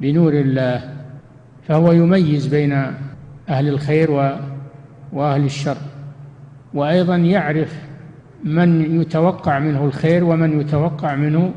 بنور 0.01 0.33
الله 0.33 0.93
فهو 1.67 1.91
يميز 1.91 2.47
بين 2.47 2.73
أهل 3.49 3.67
الخير 3.67 4.11
وأهل 5.13 5.45
الشر. 5.45 5.77
وأيضا 6.73 7.15
يعرف 7.15 7.75
من 8.43 9.01
يتوقع 9.01 9.59
منه 9.59 9.85
الخير 9.85 10.23
ومن 10.23 10.61
يتوقع 10.61 11.15
منه 11.15 11.53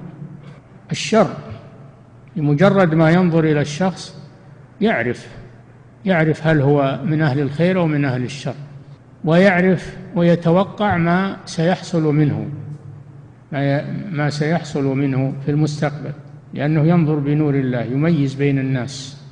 الشر. 0.91 1.31
بمجرد 2.37 2.95
ما 2.95 3.11
ينظر 3.11 3.45
إلى 3.45 3.61
الشخص 3.61 4.23
يعرف 4.81 5.29
يعرف 6.05 6.47
هل 6.47 6.61
هو 6.61 7.01
من 7.05 7.23
أهل 7.23 7.41
الخير 7.41 7.79
أو 7.81 7.87
من 7.87 8.05
أهل 8.05 8.23
الشر. 8.23 8.55
ويعرف 9.25 9.97
ويتوقع 10.17 10.97
ما 10.97 11.37
سيحصل 11.45 12.15
منه 12.15 12.49
ما 14.13 14.31
سيحصل 14.31 14.85
منه 14.85 15.33
في 15.45 15.51
المستقبل. 15.51 16.13
لأنه 16.55 16.83
ينظر 16.83 17.15
بنور 17.15 17.55
الله 17.55 17.83
يميز 17.83 18.35
بين 18.35 18.59
الناس. 18.59 19.23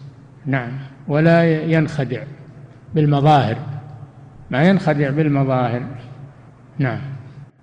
نعم. 0.47 0.73
ولا 1.09 1.63
ينخدع 1.63 2.23
بالمظاهر. 2.95 3.57
ما 4.51 4.63
ينخدع 4.63 5.11
بالمظاهر. 5.11 5.83
نعم. 6.79 7.01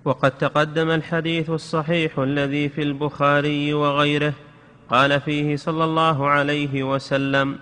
وقد 0.04 0.30
تقدم 0.30 0.90
الحديث 0.90 1.50
الصحيح 1.50 2.18
الذي 2.18 2.68
في 2.68 2.82
البخاري 2.82 3.74
وغيره. 3.74 4.32
قال 4.90 5.20
فيه 5.20 5.56
صلى 5.56 5.84
الله 5.84 6.28
عليه 6.28 6.82
وسلم 6.82 7.58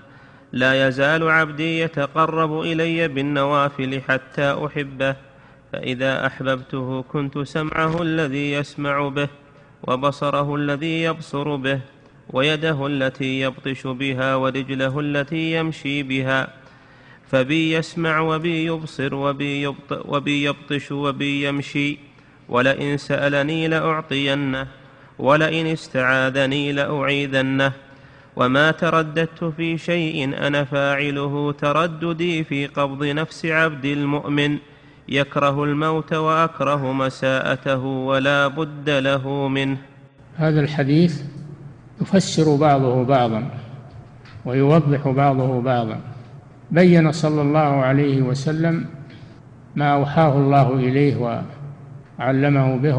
لا 0.52 0.88
يزال 0.88 1.28
عبدي 1.28 1.80
يتقرب 1.80 2.60
إلي 2.60 3.08
بالنوافل 3.08 4.00
حتى 4.00 4.66
أحبه 4.66 5.16
فإذا 5.72 6.26
أحببته 6.26 7.02
كنت 7.02 7.38
سمعه 7.38 8.02
الذي 8.02 8.52
يسمع 8.52 9.08
به. 9.08 9.28
وبصره 9.86 10.54
الذي 10.54 11.02
يبصر 11.02 11.56
به 11.56 11.80
ويده 12.30 12.86
التي 12.86 13.40
يبطش 13.40 13.86
بها 13.86 14.34
ورجله 14.34 15.00
التي 15.00 15.52
يمشي 15.52 16.02
بها. 16.02 16.48
فبي 17.30 17.72
يسمع 17.72 18.20
وبي 18.20 18.64
يبصر 18.66 19.14
وبي, 19.14 19.66
وبي 19.90 20.44
يبطش 20.44 20.92
وبي 20.92 21.48
يمشي. 21.48 21.98
ولئن 22.48 22.96
سألني 22.96 23.68
لأعطينه 23.68 24.66
ولئن 25.18 25.66
استعاذني 25.66 26.72
لأعيذنه. 26.72 27.72
وما 28.36 28.70
ترددت 28.70 29.44
في 29.44 29.78
شيء 29.78 30.46
أنا 30.46 30.64
فاعله 30.64 31.52
ترددي 31.52 32.44
في 32.44 32.66
قبض 32.66 33.04
نفس 33.04 33.46
عبد 33.46 33.84
المؤمن. 33.84 34.58
يكره 35.08 35.64
الموت 35.64 36.12
وأكره 36.12 36.92
مساءته 36.92 37.84
ولا 37.84 38.48
بد 38.48 38.90
له 38.90 39.48
منه. 39.48 39.76
هذا 40.36 40.60
الحديث 40.60 41.22
يفسر 42.00 42.56
بعضه 42.56 43.04
بعضا 43.04 43.50
ويوضح 44.44 45.08
بعضه 45.08 45.60
بعضا. 45.60 46.00
بين 46.70 47.12
صلى 47.12 47.42
الله 47.42 47.60
عليه 47.60 48.22
وسلم 48.22 48.84
ما 49.76 49.92
أوحاه 49.92 50.36
الله 50.36 50.74
إليه 50.74 51.16
وعلمه 52.18 52.76
به 52.76 52.96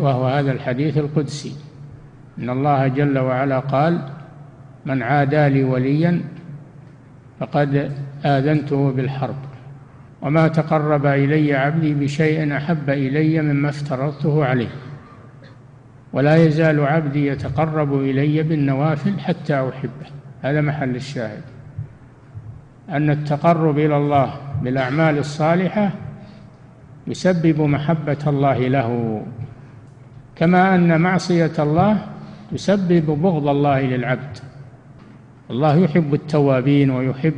وهو, 0.00 0.26
هذا 0.26 0.52
الحديث 0.52 0.98
القدسي. 0.98 1.52
إن 2.38 2.50
الله 2.50 2.88
جل 2.88 3.18
وعلا 3.18 3.58
قال 3.58 4.08
من 4.86 5.02
عادى 5.02 5.48
لي 5.48 5.64
وليا 5.64 6.20
فقد 7.40 7.92
آذنته 8.24 8.90
بالحرب. 8.92 9.49
وما 10.22 10.48
تقرب 10.48 11.06
إلي 11.06 11.54
عبدي 11.54 11.94
بشيء 11.94 12.56
أحب 12.56 12.90
إلي 12.90 13.42
مما 13.42 13.68
افترضته 13.68 14.44
عليه. 14.44 14.68
ولا 16.12 16.36
يزال 16.36 16.80
عبدي 16.80 17.26
يتقرب 17.26 17.94
إلي 17.94 18.42
بالنوافل 18.42 19.20
حتى 19.20 19.54
أحبه. 19.54 20.06
هذا 20.42 20.60
محل 20.60 20.96
الشاهد. 20.96 21.42
أن 22.90 23.10
التقرب 23.10 23.78
إلى 23.78 23.96
الله 23.96 24.34
بالأعمال 24.62 25.18
الصالحة 25.18 25.90
يسبب 27.06 27.60
محبة 27.60 28.18
الله 28.26 28.58
له 28.68 29.22
كما 30.36 30.74
أن 30.74 31.00
معصية 31.00 31.52
الله 31.58 32.06
تسبب 32.52 33.06
بغض 33.06 33.48
الله 33.48 33.80
للعبد. 33.80 34.38
الله 35.50 35.76
يحب 35.76 36.14
التوابين 36.14 36.90
ويحب 36.90 37.34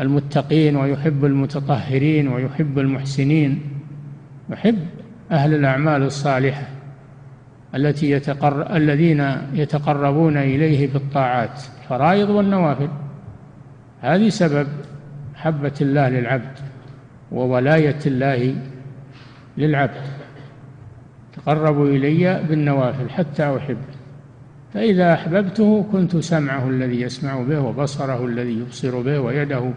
المتقين 0.00 0.76
ويحب 0.76 1.24
المتطهرين 1.24 2.28
ويحب 2.28 2.78
المحسنين 2.78 3.62
يحب 4.50 4.78
أهل 5.30 5.54
الأعمال 5.54 6.02
الصالحة 6.02 6.68
التي 7.74 8.10
يتقر... 8.10 8.76
الذين 8.76 9.36
يتقربون 9.52 10.36
إليه 10.36 10.92
بالطاعات 10.92 11.62
الفرائض 11.82 12.30
والنوافل. 12.30 12.88
هذه 14.00 14.28
سبب 14.28 14.68
محبة 15.34 15.72
الله 15.80 16.08
للعبد 16.08 16.58
وولاية 17.32 17.98
الله 18.06 18.54
للعبد. 19.58 20.02
تقربوا 21.36 21.88
إلي 21.88 22.42
بالنوافل 22.48 23.10
حتى 23.10 23.56
أحب. 23.56 23.76
فإذا 24.74 25.14
أحببته 25.14 25.86
كنت 25.92 26.16
سمعه 26.16 26.70
الذي 26.70 27.00
يسمع 27.00 27.42
به 27.42 27.60
وبصره 27.60 28.26
الذي 28.26 28.52
يبصر 28.52 29.00
به 29.00 29.20
ويده 29.20 29.70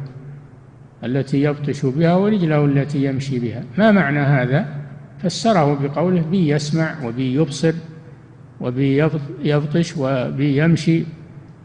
التي 1.04 1.42
يبطش 1.42 1.86
بها 1.86 2.16
ورجله 2.16 2.66
التي 2.66 3.06
يمشي 3.06 3.40
بها. 3.40 3.64
ما 3.78 3.92
معنى 3.92 4.20
هذا؟ 4.20 4.66
فسره 5.24 5.80
بقوله 5.82 6.22
بي 6.22 6.50
يسمع 6.50 6.96
وبي 7.04 7.36
يبصر 7.36 7.74
وبي 8.62 9.10
يبطش 9.44 9.98
وبي 9.98 10.64
يمشي 10.64 11.04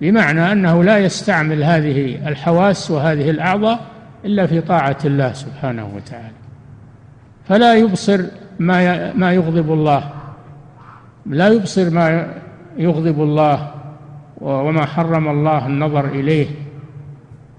بمعنى 0.01 0.53
أنه 0.53 0.85
لا 0.85 0.99
يستعمل 0.99 1.64
هذه 1.64 2.29
الحواس 2.29 2.90
وهذه 2.90 3.31
الأعضاء 3.31 3.81
إلا 4.25 4.47
في 4.47 4.61
طاعة 4.61 4.99
الله 5.05 5.33
سبحانه 5.33 5.90
وتعالى. 5.97 6.35
فلا 7.49 7.75
يبصر 7.75 8.25
ما 8.59 9.12
ما 9.12 9.33
يغضب 9.33 9.73
الله 9.73 10.11
لا 11.27 11.49
يبصر 11.49 11.90
ما 11.90 12.41
يغضب 12.77 13.23
الله 13.23 13.75
وما 14.41 14.87
حرم 14.87 15.29
الله 15.29 15.67
النظر 15.67 16.05
إليه 16.05 16.47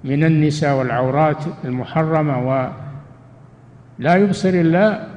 من 0.04 0.24
النساء 0.24 0.78
والعورات 0.78 1.44
المحرمة 1.66 2.48
ولا 4.00 4.16
يبصر 4.16 4.50
إلا 4.50 5.08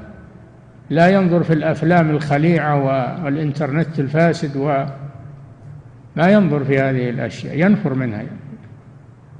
لا 0.91 1.09
ينظر 1.09 1.43
في 1.43 1.53
الأفلام 1.53 2.11
الخليعة 2.11 2.85
والإنترنت 3.25 4.01
الفاسد 4.01 4.57
وما 4.57 6.29
ينظر 6.29 6.65
في 6.65 6.79
هذه 6.79 7.11
الأشياء 7.11 7.59
ينفر 7.59 7.95
منها. 7.95 8.23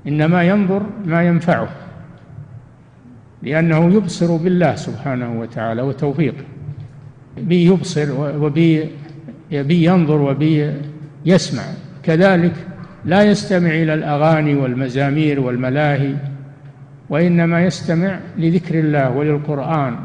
إنما 0.09 0.43
ينظر 0.43 0.83
ما 1.05 1.23
ينفعه 1.23 1.69
لأنه 3.43 3.95
يبصر 3.95 4.37
بالله 4.37 4.75
سبحانه 4.75 5.41
وتعالى 5.41 5.83
وتوفيقه. 5.83 6.45
بي 7.37 7.65
يبصر 7.65 8.07
وبي 8.45 8.91
بي 9.51 9.85
ينظر 9.85 10.21
وبي 10.21 10.73
يسمع. 11.27 11.63
كذلك 12.03 12.53
لا 13.05 13.23
يستمع 13.23 13.71
إلى 13.71 13.95
الأغاني 13.95 14.55
والمزامير 14.55 15.41
والملاهي 15.41 16.15
وإنما 17.11 17.65
يستمع 17.65 18.19
لذكر 18.39 18.79
الله 18.79 19.11
وللقرآن 19.11 19.97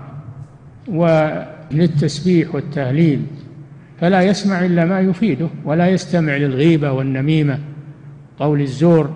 وللتسبيح 0.87 2.55
والتهليل. 2.55 3.21
فلا 3.99 4.21
يسمع 4.21 4.65
إلا 4.65 4.85
ما 4.85 4.99
يفيده 4.99 5.47
ولا 5.65 5.87
يستمع 5.87 6.35
للغيبة 6.35 6.91
والنميمة 6.91 7.59
قول 8.39 8.61
الزور 8.61 9.09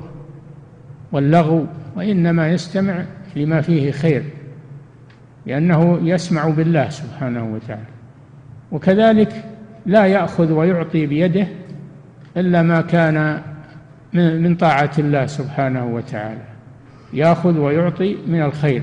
واللغو 1.12 1.66
وإنما 1.96 2.50
يستمع 2.50 3.06
لما 3.36 3.62
فيه 3.62 3.92
خير 3.92 4.24
لأنه 5.46 6.00
يسمع 6.04 6.50
بالله 6.50 6.90
سبحانه 6.90 7.54
وتعالى. 7.54 7.86
وكذلك 8.72 9.44
لا 9.86 10.06
يأخذ 10.06 10.52
ويعطي 10.52 11.06
بيده 11.06 11.48
إلا 12.38 12.62
ما 12.62 12.82
كان 12.82 13.42
من 14.14 14.56
طاعة 14.56 14.92
الله 15.00 15.26
سبحانه 15.26 15.86
وتعالى. 15.86 16.42
يأخذ 17.14 17.58
ويعطي 17.58 18.18
من 18.28 18.42
الخير. 18.42 18.82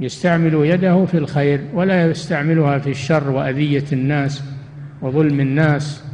يستعمل 0.00 0.54
يده 0.54 1.04
في 1.04 1.18
الخير 1.18 1.60
ولا 1.74 2.10
يستعملها 2.10 2.78
في 2.78 2.90
الشر 2.90 3.30
وأذية 3.30 3.84
الناس 3.92 4.42
وظلم 5.02 5.40
الناس 5.40 6.04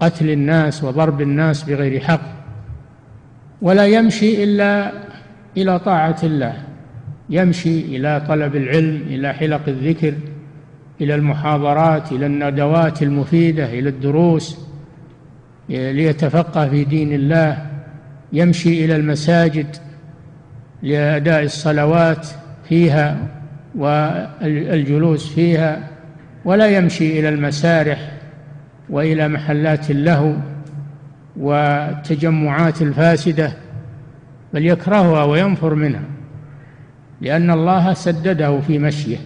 قتل 0.00 0.30
الناس 0.30 0.84
وضرب 0.84 1.20
الناس 1.20 1.64
بغير 1.64 2.00
حق. 2.00 2.20
ولا 3.62 3.86
يمشي 3.86 4.44
إلا 4.44 4.92
إلى 5.56 5.78
طاعة 5.78 6.16
الله. 6.22 6.54
يمشي 7.30 7.80
إلى 7.80 8.24
طلب 8.28 8.56
العلم 8.56 9.02
إلى 9.06 9.32
حلق 9.32 9.62
الذكر. 9.68 10.14
إلى 11.00 11.14
المحاضرات 11.14 12.12
إلى 12.12 12.26
الندوات 12.26 13.02
المفيدة 13.02 13.64
إلى 13.64 13.88
الدروس 13.88 14.58
ليتفقه 15.68 16.68
في 16.68 16.84
دين 16.84 17.12
الله 17.12 17.66
يمشي 18.32 18.84
إلى 18.84 18.96
المساجد 18.96 19.76
لأداء 20.82 21.42
الصلوات 21.42 22.28
فيها 22.68 23.18
والجلوس 23.74 25.32
فيها 25.32 25.88
ولا 26.44 26.66
يمشي 26.66 27.20
إلى 27.20 27.28
المسارح 27.28 28.12
وإلى 28.90 29.28
محلات 29.28 29.90
اللهو 29.90 30.34
والتجمعات 31.36 32.82
الفاسدة 32.82 33.52
بل 34.54 34.66
يكرهها 34.66 35.24
وينفر 35.24 35.74
منها 35.74 36.04
لأن 37.20 37.50
الله 37.50 37.94
سدده 37.94 38.60
في 38.60 38.78
مشيه. 38.78 39.16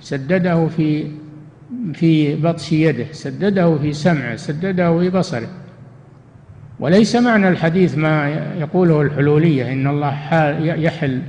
سدده 0.00 0.66
في 0.66 1.10
في 1.94 2.34
بطش 2.34 2.72
يده 2.72 3.12
سدده 3.12 3.78
في 3.78 3.92
سمعه 3.92 4.36
سدده 4.36 4.98
في 4.98 5.10
بصره. 5.10 5.48
وليس 6.80 7.16
معنى 7.16 7.48
الحديث 7.48 7.98
ما 7.98 8.28
يقوله 8.58 9.02
الحلولية 9.02 9.72
إن 9.72 9.86
الله 9.86 10.14
يحل 10.58 11.22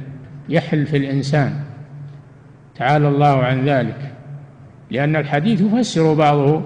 يحل 0.50 0.86
في 0.86 0.98
الإنسان. 0.98 1.60
تعالى 2.76 3.08
الله 3.08 3.44
عن 3.44 3.66
ذلك. 3.66 4.12
لأن 4.92 5.16
الحديث 5.16 5.62
يفسر 5.62 6.14
بعضه 6.14 6.62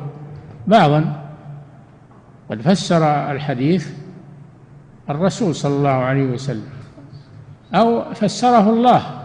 بعضا. 0.68 1.24
قد 2.50 2.62
فسر 2.62 3.32
الحديث 3.32 3.90
الرسول 5.10 5.56
صلى 5.56 5.76
الله 5.76 5.90
عليه 5.90 6.24
وسلم 6.24 6.70
أو 7.74 8.14
فسره 8.14 8.70
الله. 8.70 9.23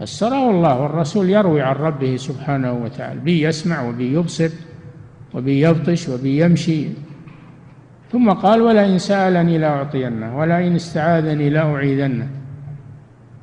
فسره 0.00 0.50
الله 0.50 0.80
والرسول 0.80 1.30
يروي 1.30 1.62
عن 1.62 1.74
ربه 1.74 2.16
سبحانه 2.16 2.72
وتعالى 2.72 3.20
بي 3.20 3.42
يسمع 3.42 3.82
وبي 3.82 4.14
يبصر 4.14 4.50
وبي 5.34 5.60
يبطش 5.60 6.08
وبي 6.08 6.44
يمشي. 6.44 6.88
ثم 8.12 8.30
قال 8.30 8.62
ولئن 8.62 8.98
سألني 8.98 9.58
لأعطينه 9.58 10.38
ولئن 10.38 10.74
استعاذني 10.74 11.50
لأعيذنه. 11.50 12.28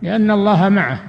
لأن 0.01 0.31
الله 0.31 0.69
معه 0.69 0.99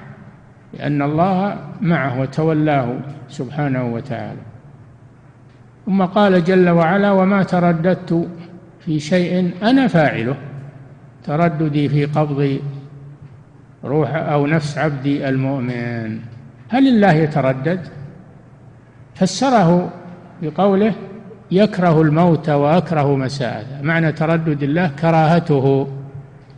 لأن 0.73 1.01
الله 1.01 1.57
معه 1.81 2.19
وتولاه 2.19 2.99
سبحانه 3.29 3.93
وتعالى. 3.93 4.41
ثم 5.85 6.05
قال 6.05 6.43
جل 6.43 6.69
وعلا 6.69 7.11
وما 7.11 7.43
ترددت 7.43 8.27
في 8.79 8.99
شيء 8.99 9.51
أنا 9.63 9.87
فاعله. 9.87 10.35
ترددي 11.23 11.89
في 11.89 12.05
قبض 12.05 12.59
روح 13.83 14.15
أو 14.15 14.47
نفس 14.47 14.77
عبدي 14.77 15.29
المؤمن. 15.29 16.19
هل 16.69 16.87
الله 16.87 17.13
يتردد؟ 17.13 17.79
فسره 19.15 19.89
بقوله 20.41 20.93
يكره 21.51 22.01
الموت 22.01 22.49
وأكره 22.49 23.15
مساءته 23.15 23.81
معنى 23.81 24.11
تردد 24.11 24.63
الله 24.63 24.87
كراهته 24.87 25.87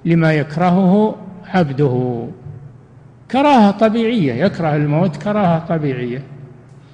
لما 0.06 0.34
يكرهه 0.34 1.16
عبده. 1.54 2.28
كراهة 3.32 3.72
طبيعية 3.72 4.34
يكره 4.34 4.76
الموت 4.76 5.18
كراهة 5.18 5.66
طبيعية. 5.66 6.22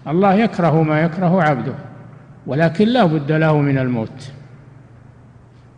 الله 0.07 0.33
يكره 0.33 0.83
ما 0.83 1.01
يكره 1.01 1.43
عبده 1.43 1.73
ولكن 2.47 2.87
لا 2.87 3.05
بد 3.05 3.31
له 3.31 3.57
من 3.57 3.77
الموت. 3.77 4.31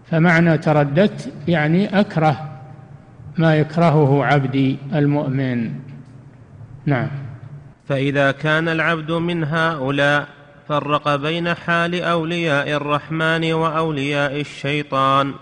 فمعنى 0.06 0.58
ترددت 0.58 1.34
يعني 1.48 2.00
أكره 2.00 2.53
ما 3.38 3.56
يكرهه 3.56 4.26
عبدي 4.26 4.78
المؤمن. 4.94 5.72
نعم. 6.86 7.08
فإذا 7.88 8.32
كان 8.32 8.68
العبد 8.68 9.12
من 9.12 9.44
هؤلاء 9.44 10.28
فرق 10.68 11.16
بين 11.16 11.54
حال 11.54 12.02
أولياء 12.02 12.70
الرحمن 12.70 13.54
وأولياء 13.54 14.42
الشيطان. 14.42 15.34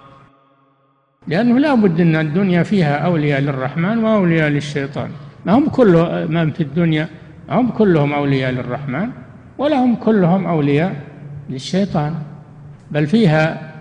لأنه 1.27 1.59
لا 1.59 1.75
بد 1.75 2.01
أن 2.01 2.15
الدنيا 2.15 2.63
فيها 2.63 2.95
أولياء 2.95 3.41
للرحمن 3.41 4.03
وأولياء 4.03 4.49
للشيطان. 4.49 5.09
ما 5.45 5.53
هم 5.53 5.69
كل 5.69 6.25
من 6.29 6.51
في 6.51 6.63
الدنيا 6.63 7.09
ما 7.49 7.59
هم 7.59 7.69
كلهم 7.69 8.13
أولياء 8.13 8.51
للرحمن 8.51 9.09
ولا 9.57 9.77
هم 9.83 9.95
كلهم 9.95 10.45
أولياء 10.47 10.95
للشيطان. 11.49 12.15
بل 12.91 13.07
فيها 13.07 13.71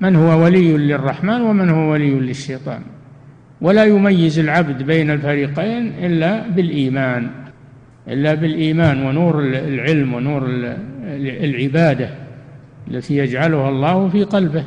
من 0.00 0.16
هو 0.16 0.44
ولي 0.44 0.76
للرحمن 0.76 1.40
ومن 1.40 1.70
هو 1.70 1.92
ولي 1.92 2.10
للشيطان. 2.10 2.82
ولا 3.62 3.84
يميز 3.84 4.38
العبد 4.38 4.82
بين 4.82 5.10
الفريقين 5.10 6.04
إلا 6.04 6.48
بالإيمان 6.48 7.30
إلا 8.08 8.34
بالإيمان 8.34 9.06
ونور 9.06 9.40
العلم 9.40 10.14
ونور 10.14 10.42
العبادة 11.44 12.10
التي 12.88 13.16
يجعلها 13.16 13.68
الله 13.68 14.08
في 14.08 14.24
قلبه. 14.24 14.64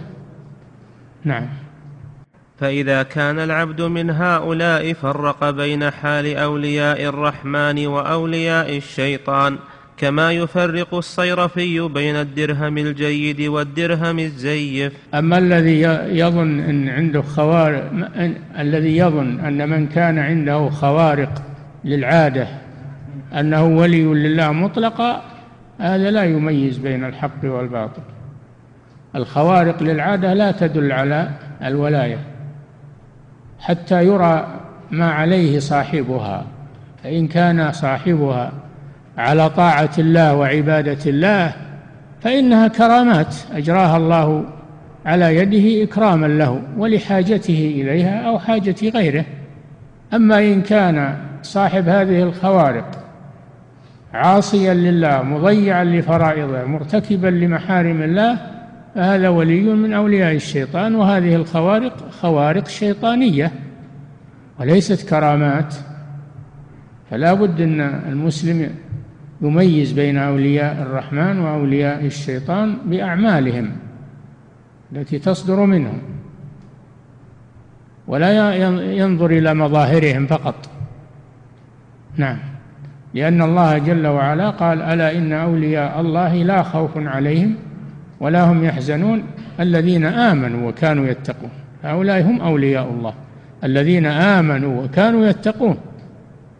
نعم. 1.24 1.48
فإذا 2.58 3.04
كان 3.04 3.40
العبد 3.40 3.82
من 3.82 4.10
هؤلاء 4.10 4.94
فرق 4.94 5.50
بين 5.50 5.90
حال 5.90 6.38
أولياء 6.38 7.04
الرحمن 7.04 7.88
وأولياء 7.88 8.78
الشيطان 8.78 9.58
كما 9.98 10.32
يفرق 10.32 10.94
الصيرفي 10.94 11.80
بين 11.80 12.16
الدرهم 12.16 12.78
الجيد 12.78 13.42
والدرهم 13.42 14.20
الزيف. 14.20 14.94
أما 15.14 15.38
الذي 15.38 15.82
يظن 16.20 16.60
أن 16.60 16.90
عنده 16.90 17.22
خوارق 17.22 17.92
الذي 18.60 18.98
يظن 18.98 19.40
أن 19.40 19.70
من 19.70 19.88
كان 19.88 20.20
عنده 20.20 20.70
خوارق 20.70 21.44
للعادة 21.84 22.48
أنه 23.34 23.64
ولي 23.66 24.04
لله 24.04 24.52
مطلقا 24.52 25.22
هذا 25.80 26.12
لا 26.12 26.24
يميز 26.24 26.78
بين 26.78 27.04
الحق 27.04 27.44
والباطل. 27.44 28.02
الخوارق 29.16 29.84
للعادة 29.84 30.34
لا 30.34 30.52
تدل 30.52 30.92
على 30.92 31.30
الولاية. 31.64 32.20
حتى 33.60 34.06
يرى 34.06 34.48
ما 34.92 35.12
عليه 35.12 35.60
صاحبها 35.60 36.46
فإن 37.04 37.28
كان 37.28 37.72
صاحبها 37.72 38.52
على 39.18 39.50
طاعة 39.50 39.92
الله 39.98 40.36
وعبادة 40.36 40.98
الله 41.06 41.54
فإنها 42.22 42.68
كرامات 42.68 43.36
أجراها 43.54 43.98
الله 43.98 44.46
على 45.06 45.36
يده 45.36 45.84
إكراما 45.84 46.28
له 46.28 46.62
ولحاجته 46.78 47.74
إليها 47.76 48.28
أو 48.28 48.40
حاجة 48.40 48.76
غيره. 48.84 49.26
أما 50.14 50.40
إن 50.40 50.62
كان 50.62 51.18
صاحب 51.44 51.90
هذه 51.90 52.24
الخوارق 52.24 52.92
عاصيا 54.14 54.74
لله 54.74 55.22
مضيعا 55.22 55.84
لفرائضه 55.84 56.64
مرتكبا 56.64 57.28
لمحارم 57.28 58.02
الله 58.02 58.38
فهذا 58.96 59.30
ولي 59.30 59.62
من 59.62 59.94
أولياء 59.94 60.36
الشيطان 60.36 60.96
وهذه 60.96 61.36
الخوارق 61.36 62.10
خوارق 62.22 62.68
شيطانية 62.68 63.52
وليست 64.60 65.10
كرامات. 65.10 65.76
فلا 67.12 67.34
بد 67.34 67.62
أن 67.62 67.82
المسلم 67.82 68.70
يميز 69.42 69.92
بين 69.92 70.18
أولياء 70.18 70.82
الرحمن 70.82 71.40
وأولياء 71.40 72.06
الشيطان 72.06 72.78
بأعمالهم 72.86 73.72
التي 74.92 75.20
تصدر 75.20 75.66
منهم 75.66 76.02
ولا 78.08 78.56
ينظر 78.94 79.32
إلى 79.32 79.54
مظاهرهم 79.54 80.28
فقط. 80.28 80.70
نعم. 82.18 82.38
لأن 83.14 83.42
الله 83.42 83.78
جل 83.78 84.08
وعلا 84.08 84.50
قال 84.50 84.82
ألا 84.82 85.18
إن 85.18 85.34
أولياء 85.34 86.02
الله 86.02 86.36
لا 86.36 86.64
خوف 86.64 86.98
عليهم 86.98 87.56
ولا 88.20 88.44
هم 88.44 88.64
يحزنون 88.64 89.24
الذين 89.60 90.06
آمنوا 90.06 90.70
وكانوا 90.70 91.08
يتقون. 91.08 91.50
هؤلاء 91.84 92.22
هم 92.22 92.42
أولياء 92.42 92.90
الله 92.90 93.14
الذين 93.64 94.06
آمنوا 94.06 94.84
وكانوا 94.84 95.28
يتقون. 95.28 95.78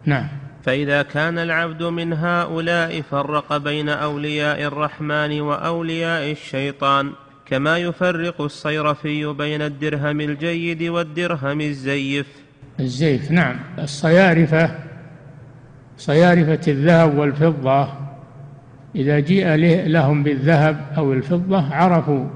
نعم. 0.04 0.28
فإذا 0.66 1.02
كان 1.02 1.38
العبد 1.38 1.82
من 1.82 2.12
هؤلاء 2.12 3.00
فرق 3.00 3.56
بين 3.56 3.88
أولياء 3.88 4.62
الرحمن 4.62 5.40
وأولياء 5.40 6.30
الشيطان 6.30 7.12
كما 7.46 7.78
يفرق 7.78 8.40
الصيرفي 8.40 9.26
بين 9.26 9.62
الدرهم 9.62 10.20
الجيد 10.20 10.82
والدرهم 10.82 11.60
الزيف. 11.60 12.26
الزيف 12.80 13.30
نعم. 13.30 13.56
الصيارفة 13.78 14.70
صيارفة 15.96 16.60
الذهب 16.68 17.18
والفضة 17.18 17.88
إذا 18.94 19.20
جيء 19.20 19.54
لهم 19.86 20.22
بالذهب 20.22 20.86
أو 20.96 21.12
الفضة 21.12 21.74
عرفوا 21.74 22.26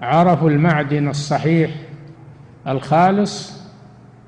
عرفوا 0.00 0.50
المعدن 0.50 1.08
الصحيح 1.08 1.70
الخالص 2.68 3.63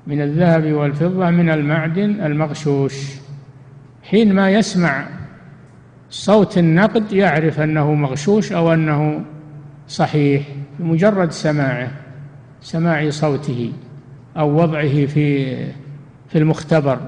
من 0.07 0.21
الذهب 0.21 0.73
والفضة 0.73 1.29
من 1.29 1.49
المعدن 1.49 2.21
المغشوش. 2.25 2.93
حينما 4.03 4.51
يسمع 4.51 5.07
صوت 6.09 6.57
النقد 6.57 7.13
يعرف 7.13 7.59
أنه 7.59 7.93
مغشوش 7.93 8.51
أو 8.51 8.73
أنه 8.73 9.21
صحيح 9.87 10.43
بمجرد 10.79 11.31
سماعه 11.31 11.91
سماع 12.61 13.09
صوته 13.09 13.73
أو 14.37 14.61
وضعه 14.61 15.05
في 15.05 15.55
في 16.29 16.37
المختبر. 16.37 16.99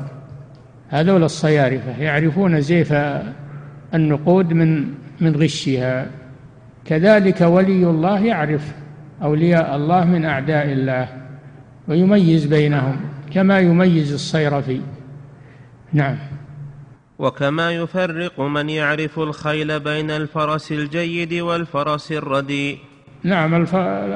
هذول 0.90 1.24
الصيارفة 1.24 2.02
يعرفون 2.02 2.62
زيف 2.62 2.94
النقود 3.94 4.54
من 4.54 4.86
من 5.22 5.36
غشها. 5.36 6.08
كذلك 6.86 7.42
ولي 7.42 7.84
الله 7.84 8.20
يعرف 8.26 8.74
أولياء 9.24 9.76
الله 9.76 10.06
من 10.06 10.26
أعداء 10.26 10.66
الله. 10.66 11.08
ويميز 11.90 12.46
بينهم 12.46 12.96
كما 13.34 13.60
يميز 13.60 14.14
الصيرفي. 14.14 14.82
نعم. 15.94 16.18
وكما 17.20 17.72
يفرق 17.72 18.42
من 18.42 18.70
يعرف 18.70 19.20
الخيل 19.20 19.80
بين 19.80 20.12
الفرس 20.12 20.72
الجيد 20.72 21.34
والفرس 21.34 22.12
الرديء. 22.12 22.78
نعم 23.24 23.66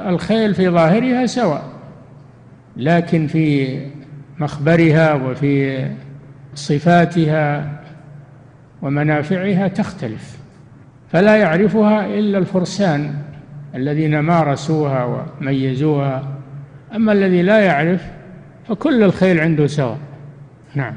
الخيل 0.07 0.55
في 0.55 0.69
ظاهرها 0.69 1.25
سواء 1.25 1.63
لكن 2.77 3.27
في 3.27 3.79
مخبرها 4.39 5.13
وفي 5.13 5.85
صفاتها 6.55 7.79
ومنافعها 8.81 9.67
تختلف. 9.67 10.37
فلا 11.11 11.35
يعرفها 11.35 12.05
إلا 12.05 12.37
الفرسان 12.37 13.15
الذين 13.75 14.19
مارسوها 14.19 15.25
وميزوها. 15.41 16.32
أما 16.95 17.11
الذي 17.11 17.41
لا 17.41 17.59
يعرف 17.59 18.01
فكل 18.67 19.03
الخيل 19.03 19.39
عنده 19.39 19.67
سواء. 19.67 19.97
نعم. 20.75 20.93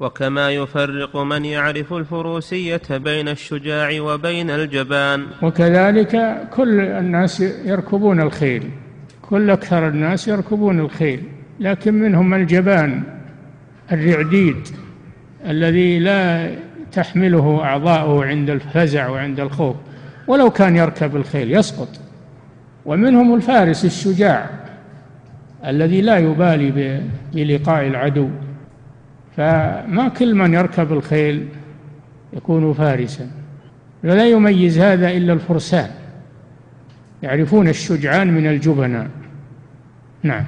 وكما 0.00 0.50
يفرق 0.50 1.16
من 1.16 1.44
يعرف 1.44 1.92
الفروسية 1.92 2.82
بين 2.90 3.28
الشجاع 3.28 4.00
وبين 4.00 4.50
الجبان. 4.50 5.26
وكذلك 5.42 6.42
كل 6.56 6.80
الناس 6.80 7.40
يركبون 7.40 8.20
الخيل. 8.20 8.70
كل 9.22 9.50
أكثر 9.50 9.88
الناس 9.88 10.28
يركبون 10.28 10.80
الخيل. 10.80 11.22
لكن 11.60 11.94
منهم 11.94 12.34
الجبان 12.34 13.02
الرعديد 13.92 14.68
الذي 15.46 15.98
لا 15.98 16.50
تحمله 16.92 17.60
أعضاؤه 17.64 18.24
عند 18.24 18.50
الفزع 18.50 19.08
وعند 19.08 19.40
الخوف. 19.40 19.76
ولو 20.26 20.50
كان 20.50 20.76
يركب 20.76 21.16
الخيل 21.16 21.56
يسقط. 21.56 21.88
ومنهم 22.86 23.34
الفارس 23.34 23.84
الشجاع. 23.84 24.67
الذي 25.66 26.00
لا 26.00 26.18
يبالي 26.18 27.02
بلقاء 27.34 27.86
العدو. 27.86 28.28
فما 29.36 30.08
كل 30.18 30.34
من 30.34 30.54
يركب 30.54 30.92
الخيل 30.92 31.48
يكون 32.32 32.72
فارسا. 32.72 33.30
ولا 34.04 34.28
يميز 34.28 34.78
هذا 34.78 35.10
إلا 35.10 35.32
الفرسان. 35.32 35.90
يعرفون 37.22 37.68
الشجعان 37.68 38.32
من 38.34 38.46
الجبناء. 38.46 39.08
نعم. 40.22 40.44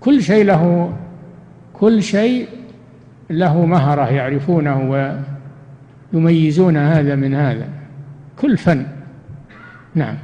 كل 0.00 0.22
شيء 0.22 0.44
له 0.44 0.92
كل 1.72 2.02
شيء 2.02 2.48
له 3.30 3.66
مهرة 3.66 4.10
يعرفونه 4.10 4.90
ويميزون 6.12 6.76
هذا 6.76 7.14
من 7.14 7.34
هذا. 7.34 7.68
كل 8.38 8.56
فن. 8.56 8.86
نعم. 9.94 10.16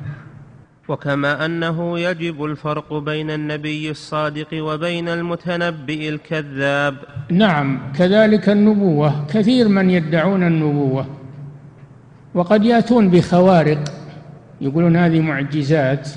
وكما 0.93 1.45
أنه 1.45 1.99
يجب 1.99 2.45
الفرق 2.45 2.99
بين 2.99 3.31
النبي 3.31 3.91
الصادق 3.91 4.47
وبين 4.53 5.09
المتنبئ 5.09 6.09
الكذاب. 6.09 6.97
نعم 7.31 7.93
كذلك 7.99 8.49
النبوة 8.49 9.27
كثير 9.27 9.69
من 9.69 9.91
يدعون 9.91 10.43
النبوة 10.43 11.07
وقد 12.35 12.65
يأتون 12.65 13.11
بخوارق 13.11 13.85
يقولون 14.61 14.97
هذه 14.97 15.21
معجزات 15.21 16.09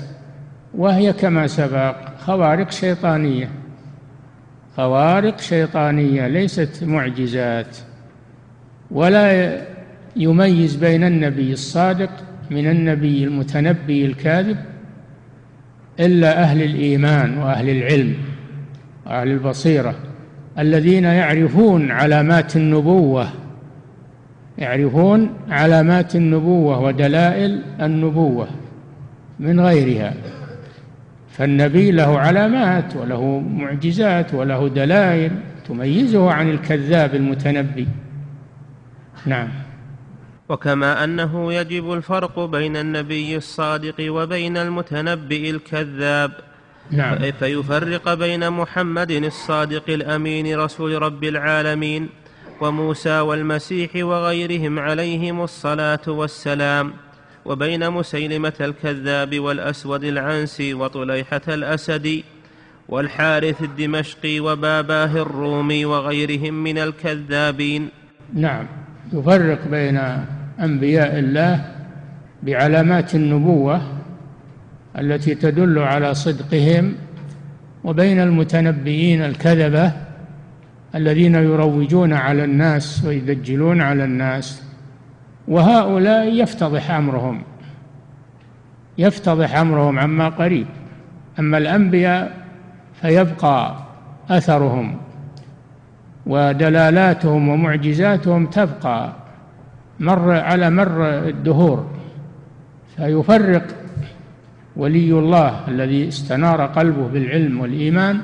وهي 0.74 1.12
كما 1.12 1.46
سبق 1.46 1.96
خوارق 2.18 2.70
شيطانية. 2.70 3.50
خوارق 4.76 5.40
شيطانية 5.40 6.28
ليست 6.28 6.84
معجزات 6.84 7.76
ولا 8.90 9.56
يميز 10.16 10.76
بين 10.76 11.04
النبي 11.04 11.52
الصادق 11.52 12.10
من 12.50 12.70
النبي 12.70 13.24
المتنبي 13.24 14.06
الكاذب 14.06 14.56
إلا 16.00 16.42
أهل 16.42 16.62
الإيمان 16.62 17.38
وأهل 17.38 17.68
العلم 17.68 18.14
وأهل 19.06 19.28
البصيرة 19.28 19.94
الذين 20.58 21.04
يعرفون 21.04 21.90
علامات 21.90 22.56
النبوة 22.56 23.28
يعرفون 24.58 25.30
علامات 25.48 26.16
النبوة 26.16 26.80
ودلائل 26.80 27.62
النبوة 27.80 28.48
من 29.40 29.60
غيرها. 29.60 30.14
فالنبي 31.30 31.90
له 31.90 32.18
علامات 32.18 32.96
وله 32.96 33.38
معجزات 33.38 34.34
وله 34.34 34.68
دلائل 34.68 35.30
تميزه 35.68 36.30
عن 36.30 36.50
الكذاب 36.50 37.14
المتنبي. 37.14 37.88
نعم. 39.26 39.48
وكما 40.48 41.04
أنه 41.04 41.52
يجب 41.52 41.92
الفرق 41.92 42.44
بين 42.44 42.76
النبي 42.76 43.36
الصادق 43.36 43.94
وبين 44.00 44.56
المتنبئ 44.56 45.50
الكذاب. 45.50 46.32
نعم. 46.90 47.32
فيفرق 47.32 48.14
بين 48.14 48.50
محمد 48.50 49.10
الصادق 49.10 49.82
الأمين 49.88 50.58
رسول 50.58 51.02
رب 51.02 51.24
العالمين 51.24 52.08
وموسى 52.60 53.20
والمسيح 53.20 53.90
وغيرهم 53.96 54.78
عليهم 54.78 55.42
الصلاة 55.42 56.00
والسلام 56.08 56.92
وبين 57.44 57.90
مسيلمة 57.90 58.52
الكذاب 58.60 59.40
والأسود 59.40 60.04
العنسي 60.04 60.74
وطليحة 60.74 61.40
الاسدي 61.48 62.24
والحارث 62.88 63.62
الدمشقي 63.62 64.40
وباباه 64.40 65.22
الرومي 65.22 65.84
وغيرهم 65.84 66.54
من 66.54 66.78
الكذابين. 66.78 67.88
نعم. 68.34 68.85
يفرق 69.12 69.68
بين 69.70 70.00
أنبياء 70.60 71.18
الله 71.18 71.64
بعلامات 72.42 73.14
النبوة 73.14 73.82
التي 74.98 75.34
تدل 75.34 75.78
على 75.78 76.14
صدقهم 76.14 76.94
وبين 77.84 78.20
المتنبئين 78.20 79.22
الكذبة 79.22 79.92
الذين 80.94 81.34
يروجون 81.34 82.12
على 82.12 82.44
الناس 82.44 83.04
ويدجلون 83.04 83.80
على 83.80 84.04
الناس 84.04 84.62
وهؤلاء 85.48 86.34
يفتضح 86.34 86.90
أمرهم 86.90 87.42
يفتضح 88.98 89.56
أمرهم 89.56 89.98
عما 89.98 90.28
قريب 90.28 90.66
أما 91.38 91.58
الأنبياء 91.58 92.32
فيبقى 93.00 93.76
أثرهم 94.30 94.96
ودلالاتهم 96.26 97.48
ومعجزاتهم 97.48 98.46
تبقى 98.46 99.12
مر 100.00 100.30
على 100.30 100.70
مر 100.70 101.28
الدهور. 101.28 101.86
فيفرق 102.96 103.66
ولي 104.76 105.12
الله 105.12 105.68
الذي 105.68 106.08
استنار 106.08 106.66
قلبه 106.66 107.08
بالعلم 107.08 107.60
والإيمان 107.60 108.20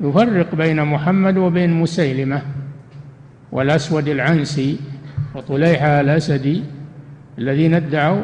يفرق 0.00 0.54
بين 0.54 0.84
محمد 0.84 1.36
وبين 1.36 1.72
مسيلمة 1.72 2.42
والأسود 3.52 4.08
العنسي 4.08 4.80
وطليحة 5.34 6.00
الأسدي 6.00 6.62
الذين 7.38 7.74
ادعوا 7.74 8.22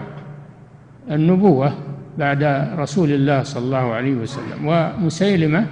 النبوة 1.11 1.73
بعد 2.19 2.43
رسول 2.79 3.11
الله 3.11 3.43
صلى 3.43 3.65
الله 3.65 3.93
عليه 3.93 4.15
وسلم. 4.15 4.59
ومسيلمة 4.67 5.67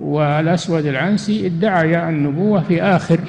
والأسود 0.00 0.86
العنسي 0.86 1.46
ادعي 1.46 2.08
النبوة 2.08 2.60
في 2.60 2.82
آخر 2.82 3.20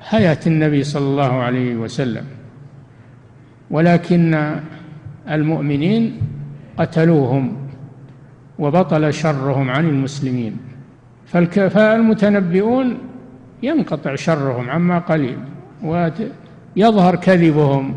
حياة 0.00 0.38
النبي 0.46 0.84
صلى 0.84 1.04
الله 1.04 1.32
عليه 1.42 1.76
وسلم. 1.76 2.24
ولكن 3.70 4.56
المؤمنين 5.30 6.20
قتلوهم 6.78 7.56
وبطل 8.58 9.14
شرهم 9.14 9.70
عن 9.70 9.88
المسلمين. 9.88 10.56
فالمتنبئون 11.26 12.98
ينقطع 13.62 14.14
شرهم 14.14 14.70
عما 14.70 14.98
قليل 14.98 15.38
ويظهر 15.84 17.16
كذبهم 17.16 17.94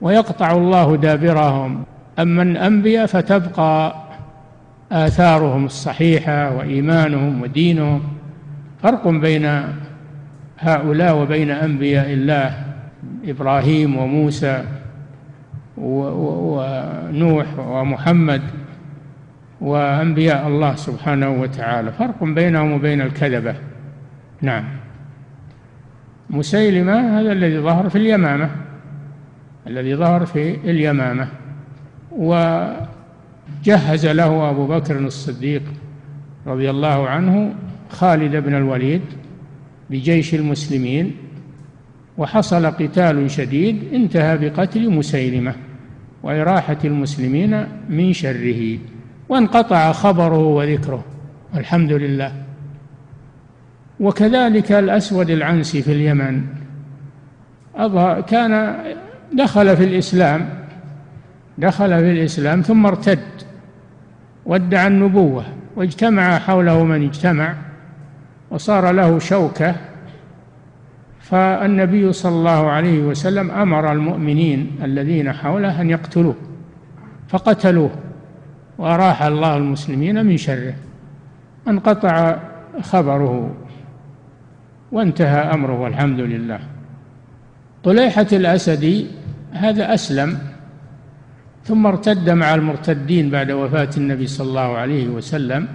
ويقطع 0.00 0.52
الله 0.52 0.96
دابرهم. 0.96 1.84
أما 2.18 2.42
الأنبياء 2.42 3.06
فتبقى 3.06 4.03
آثارهم 4.92 5.64
الصحيحة 5.64 6.56
وإيمانهم 6.56 7.42
ودينهم. 7.42 8.02
فرق 8.82 9.08
بين 9.08 9.62
هؤلاء 10.58 11.16
وبين 11.16 11.50
أنبياء 11.50 12.12
الله 12.12 12.64
إبراهيم 13.24 13.96
وموسى 13.96 14.64
ونوح 15.76 17.46
ومحمد 17.58 18.42
وأنبياء 19.60 20.48
الله 20.48 20.74
سبحانه 20.74 21.30
وتعالى. 21.40 21.92
فرق 21.92 22.24
بينهم 22.24 22.72
وبين 22.72 23.00
الكذبة. 23.00 23.54
نعم. 24.42 24.64
مسيلمة 26.30 27.20
هذا 27.20 27.32
الذي 27.32 27.58
ظهر 27.58 27.88
في 27.88 27.98
اليمامة. 27.98 28.50
الذي 29.66 29.96
ظهر 29.96 30.26
في 30.26 30.70
اليمامة. 30.70 31.28
وجهز 33.60 34.06
له 34.06 34.50
أبو 34.50 34.66
بكر 34.66 34.98
الصديق 34.98 35.62
رضي 36.46 36.70
الله 36.70 37.08
عنه 37.08 37.54
خالد 37.90 38.36
بن 38.36 38.54
الوليد 38.54 39.02
بجيش 39.90 40.34
المسلمين 40.34 41.16
وحصل 42.18 42.66
قتال 42.66 43.30
شديد 43.30 43.94
انتهى 43.94 44.38
بقتل 44.38 44.90
مسيلمة 44.90 45.54
وإراحة 46.22 46.78
المسلمين 46.84 47.66
من 47.88 48.12
شره 48.12 48.78
وانقطع 49.28 49.92
خبره 49.92 50.38
وذكره 50.38 51.04
الحمد 51.56 51.92
لله. 51.92 52.32
وكذلك 54.00 54.72
الأسود 54.72 55.30
العنسي 55.30 55.82
في 55.82 55.92
اليمن 55.92 56.42
كان 58.28 58.76
دخل 59.32 59.76
في 59.76 59.84
الإسلام 59.84 60.63
دخل 61.58 61.88
في 61.88 62.10
الإسلام 62.10 62.60
ثم 62.60 62.86
ارتد 62.86 63.18
وادعى 64.46 64.86
النبوة 64.86 65.44
واجتمع 65.76 66.38
حوله 66.38 66.84
من 66.84 67.06
اجتمع 67.06 67.54
وصار 68.50 68.90
له 68.90 69.18
شوكة. 69.18 69.74
فالنبي 71.20 72.12
صلى 72.12 72.32
الله 72.32 72.70
عليه 72.70 73.02
وسلم 73.02 73.50
أمر 73.50 73.92
المؤمنين 73.92 74.70
الذين 74.82 75.32
حوله 75.32 75.80
أن 75.80 75.90
يقتلوه 75.90 76.34
فقتلوه 77.28 77.90
وأراح 78.78 79.22
الله 79.22 79.56
المسلمين 79.56 80.26
من 80.26 80.36
شره. 80.36 80.74
انقطع 81.68 82.36
خبره 82.82 83.54
وانتهى 84.92 85.40
أمره 85.54 85.80
والحمد 85.80 86.20
لله. 86.20 86.60
طليحة 87.84 88.26
الأسدي 88.32 89.06
هذا 89.52 89.94
أسلم. 89.94 90.38
ثم 91.64 91.86
ارتد 91.86 92.30
مع 92.30 92.54
المرتدين 92.54 93.30
بعد 93.30 93.50
وفاة 93.50 93.90
النبي 93.96 94.26
صلى 94.26 94.48
الله 94.48 94.76
عليه 94.76 95.08
وسلم 95.08 95.68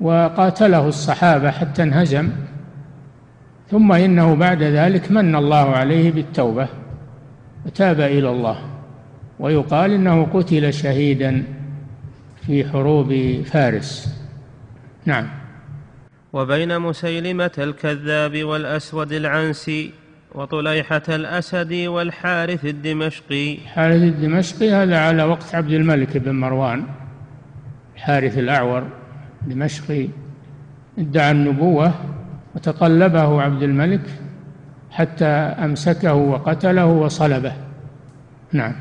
وقاتله 0.00 0.88
الصحابة 0.88 1.50
حتى 1.50 1.82
انهزم. 1.82 2.28
ثم 3.70 3.92
إنه 3.92 4.34
بعد 4.34 4.62
ذلك 4.62 5.10
من 5.10 5.36
الله 5.36 5.76
عليه 5.76 6.12
بالتوبة 6.12 6.68
وتاب 7.66 8.00
إلى 8.00 8.30
الله 8.30 8.58
ويقال 9.38 9.90
إنه 9.90 10.24
قتل 10.24 10.72
شهيدا 10.72 11.44
في 12.46 12.68
حروب 12.68 13.42
فارس. 13.44 14.20
نعم. 15.06 15.28
وبين 16.32 16.78
مسيلمة 16.78 17.50
الكذاب 17.58 18.44
والأسود 18.44 19.12
العنسي 19.12 19.92
وطليحة 20.34 21.02
الأسد 21.08 21.72
والحارث 21.72 22.64
الدمشقي. 22.64 23.54
الحارث 23.54 24.02
الدمشقي 24.02 24.70
هذا 24.70 24.98
على 24.98 25.22
وقت 25.22 25.54
عبد 25.54 25.72
الملك 25.72 26.16
بن 26.16 26.34
مروان 26.34 26.84
الحارث 27.96 28.38
الأعور 28.38 28.82
دمشقي 29.46 30.08
ادعى 30.98 31.30
النبوة 31.30 31.94
وتطلبه 32.54 33.42
عبد 33.42 33.62
الملك 33.62 34.00
حتى 34.90 35.24
أمسكه 35.64 36.14
وقتله 36.14 36.86
وصلبه. 36.86 37.52
نعم. 38.52 38.74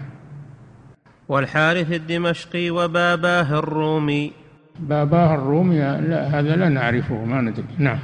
والحارث 1.29 1.91
الدمشقي 1.91 2.69
وباباه 2.69 3.59
الرومي. 3.59 4.31
باباه 4.79 5.35
الرومي 5.35 5.79
لا 5.79 6.39
هذا 6.39 6.55
لا 6.55 6.69
نعرفه 6.69 7.25
ما 7.25 7.41
ندري. 7.41 7.65
نعم. 7.77 7.99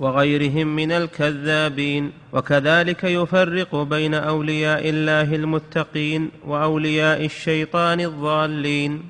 وغيرهم 0.00 0.76
من 0.76 0.92
الكذابين 0.92 2.10
وكذلك 2.32 3.04
يفرق 3.04 3.82
بين 3.82 4.14
أولياء 4.14 4.88
الله 4.88 5.34
المتقين 5.34 6.28
وأولياء 6.46 7.24
الشيطان 7.24 8.00
الضالين. 8.00 9.02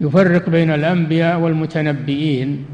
يفرق 0.00 0.50
بين 0.50 0.70
الأنبياء 0.70 1.40
والمتنبئين. 1.40 2.64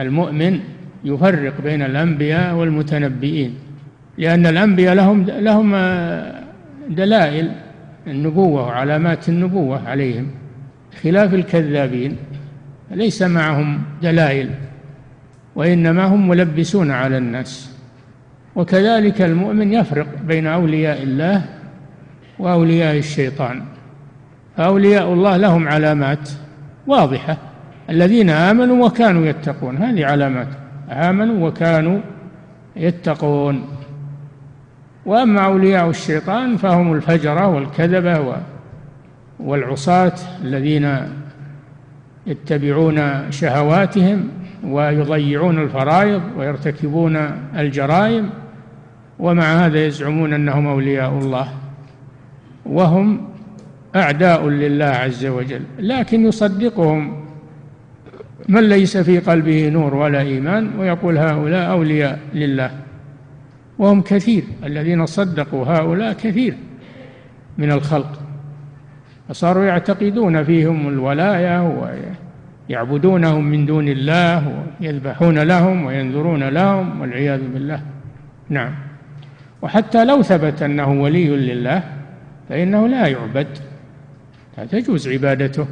المؤمن 0.00 0.60
يفرق 1.04 1.60
بين 1.60 1.82
الأنبياء 1.82 2.54
والمتنبئين 2.54 3.54
لأن 4.18 4.46
الأنبياء 4.46 4.94
لهم 4.94 5.22
لهم 5.26 5.74
دلائل 6.88 7.52
النبوة 8.06 8.62
وعلامات 8.66 9.28
النبوة 9.28 9.88
عليهم 9.88 10.30
خلاف 11.02 11.34
الكذابين 11.34 12.16
ليس 12.90 13.22
معهم 13.22 13.82
دلائل. 14.02 14.50
وإنما 15.56 16.04
هم 16.04 16.28
ملبسون 16.28 16.90
على 16.90 17.18
الناس. 17.18 17.76
وكذلك 18.56 19.22
المؤمن 19.22 19.72
يفرق 19.72 20.06
بين 20.24 20.46
أولياء 20.46 21.02
الله 21.02 21.44
وأولياء 22.38 22.98
الشيطان. 22.98 23.62
فأولياء 24.56 25.12
الله 25.12 25.36
لهم 25.36 25.68
علامات 25.68 26.30
واضحة. 26.86 27.36
الذين 27.90 28.30
آمنوا 28.30 28.86
وكانوا 28.86 29.26
يتقون 29.26 29.76
هذه 29.76 30.06
علامات. 30.06 30.48
آمنوا 30.90 31.48
وكانوا 31.48 32.00
يتقون. 32.76 33.64
وأما 35.06 35.40
أولياء 35.44 35.90
الشيطان 35.90 36.56
فهم 36.56 36.92
الفجرة 36.92 37.46
والكذبة 37.46 38.36
والعصاة 39.40 40.14
الذين 40.44 40.98
يتبعون 42.26 43.30
شهواتهم. 43.30 44.28
ويضيعون 44.68 45.58
الفرائض 45.58 46.22
ويرتكبون 46.36 47.16
الجرائم 47.56 48.30
ومع 49.18 49.66
هذا 49.66 49.86
يزعمون 49.86 50.32
أنهم 50.32 50.66
أولياء 50.66 51.10
الله 51.10 51.48
وهم 52.66 53.28
أعداء 53.96 54.48
لله 54.48 54.84
عز 54.84 55.26
وجل. 55.26 55.62
لكن 55.78 56.26
يصدقهم 56.26 57.24
من 58.48 58.68
ليس 58.68 58.96
في 58.96 59.18
قلبه 59.18 59.68
نور 59.68 59.94
ولا 59.94 60.20
إيمان 60.20 60.70
ويقول 60.78 61.18
هؤلاء 61.18 61.70
أولياء 61.70 62.18
لله. 62.34 62.70
وهم 63.78 64.02
كثير 64.02 64.44
الذين 64.64 65.06
صدقوا 65.06 65.64
هؤلاء 65.66 66.12
كثير 66.12 66.56
من 67.58 67.72
الخلق 67.72 68.20
فصاروا 69.28 69.64
يعتقدون 69.64 70.44
فيهم 70.44 70.88
الولاية 70.88 71.62
ويعبدونهم 72.70 73.44
من 73.44 73.66
دون 73.66 73.88
الله 73.88 74.64
ويذبحون 74.80 75.38
لهم 75.38 75.84
وينذرون 75.84 76.48
لهم 76.48 77.00
والعياذ 77.00 77.40
بالله. 77.54 77.80
نعم. 78.48 78.74
وحتى 79.62 80.04
لو 80.04 80.22
ثبت 80.22 80.62
أنه 80.62 81.02
ولي 81.02 81.28
لله 81.28 81.82
فإنه 82.48 82.88
لا 82.88 83.06
يعبد. 83.06 83.46
لا 84.58 84.64
تجوز 84.64 85.08
عبادته. 85.08 85.66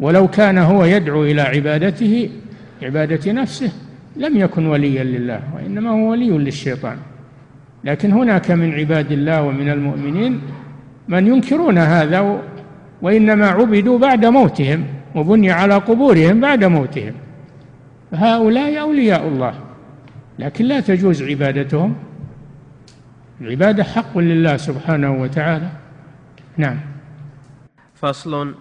ولو 0.00 0.28
كان 0.28 0.58
هو 0.58 0.84
يدعو 0.84 1.24
إلى 1.24 1.40
عبادته 1.40 2.30
عبادة 2.82 3.32
نفسه 3.32 3.72
لم 4.16 4.36
يكن 4.36 4.66
وليا 4.66 5.04
لله 5.04 5.40
وإنما 5.54 5.90
هو 5.90 6.10
ولي 6.10 6.30
للشيطان. 6.30 6.96
لكن 7.84 8.12
هناك 8.12 8.50
من 8.50 8.74
عباد 8.74 9.12
الله 9.12 9.42
ومن 9.42 9.68
المؤمنين 9.68 10.40
من 11.08 11.26
ينكرون 11.26 11.78
هذا 11.78 12.40
وإنما 13.02 13.46
عبدوا 13.46 13.98
بعد 13.98 14.26
موتهم. 14.26 14.84
وبني 15.14 15.50
على 15.50 15.74
قبورهم 15.74 16.40
بعد 16.40 16.64
موتهم. 16.64 17.14
فهؤلاء 18.12 18.80
أولياء 18.80 19.28
الله. 19.28 19.54
لكن 20.38 20.64
لا 20.64 20.80
تجوز 20.80 21.22
عبادتهم. 21.22 21.96
العبادة 23.40 23.84
حق 23.84 24.18
لله 24.18 24.56
سبحانه 24.56 25.22
وتعالى. 25.22 25.68
نعم. 26.56 26.80
فصل. 27.94 28.54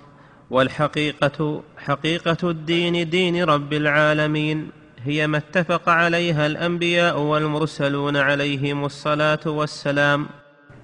والحقيقة 0.50 1.64
حقيقة 1.78 2.50
الدين 2.50 3.10
دين 3.10 3.44
رب 3.44 3.74
العالمين. 3.74 4.68
هي 5.06 5.28
ما 5.28 5.38
اتفق 5.38 5.90
عليها 5.90 6.46
الأنبياء 6.46 7.20
والمرسلون 7.20 8.18
عليهم 8.18 8.86
الصلاة 8.86 9.40
والسلام. 9.46 10.26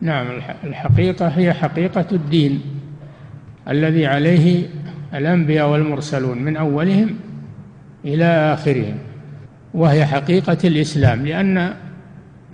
نعم. 0.01 0.28
الحقيقة 0.63 1.28
هي 1.28 1.53
حقيقة 1.53 2.05
الدين 2.11 2.61
الذي 3.67 4.05
عليه 4.05 4.70
الأنبياء 5.14 5.70
والمرسلون 5.70 6.38
من 6.38 6.57
أولهم 6.57 7.16
إلى 8.05 8.26
آخرهم 8.26 8.95
وهي 9.74 10.05
حقيقة 10.05 10.57
الإسلام 10.64 11.26
لأن 11.26 11.74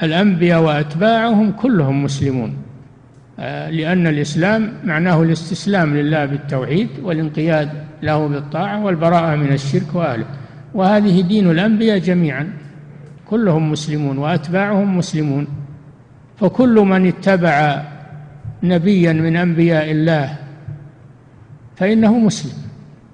الأنبياء 0.04 0.62
وأتباعهم 0.62 1.52
كلهم 1.52 2.04
مسلمون. 2.04 2.58
آه، 3.40 3.70
لأن 3.70 4.08
الإسلام 4.08 4.74
معناه 4.84 5.24
الاستسلام 5.24 5.98
لله 5.98 6.26
بالتوحيد 6.26 6.90
والانقياد 7.04 7.70
له 8.04 8.28
بالطاعة 8.28 8.84
والبراءة 8.86 9.36
من 9.36 9.54
الشرك 9.54 9.96
وأهله. 9.96 10.26
وهذه 10.74 11.22
دين 11.22 11.52
الأنبياء 11.52 11.98
جميعا 11.98 12.50
كلهم 13.30 13.72
مسلمون 13.72 14.18
وأتباعهم 14.18 14.98
مسلمون. 14.98 15.48
فكل 16.38 16.76
من 16.76 17.08
اتبع 17.08 17.82
نبيا 18.64 19.14
من 19.14 19.36
أنبياء 19.36 19.92
الله 19.92 20.45
فإنه 21.76 22.20
مسلم. 22.20 22.66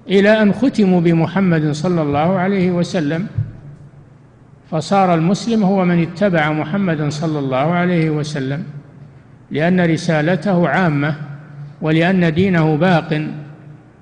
إلى 0.08 0.42
أن 0.42 0.52
ختموا 0.52 1.00
بمحمد 1.00 1.70
صلى 1.70 2.02
الله 2.02 2.38
عليه 2.38 2.70
وسلم 2.70 3.26
فصار 4.70 5.14
المسلم 5.14 5.62
هو 5.62 5.84
من 5.84 6.02
اتبع 6.02 6.52
محمدا 6.52 7.10
صلى 7.10 7.38
الله 7.38 7.56
عليه 7.56 8.10
وسلم 8.10 8.64
لأن 9.50 9.80
رسالته 9.80 10.68
عامة 10.68 11.16
ولأن 11.82 12.34
دينه 12.34 12.76
باق 12.76 13.26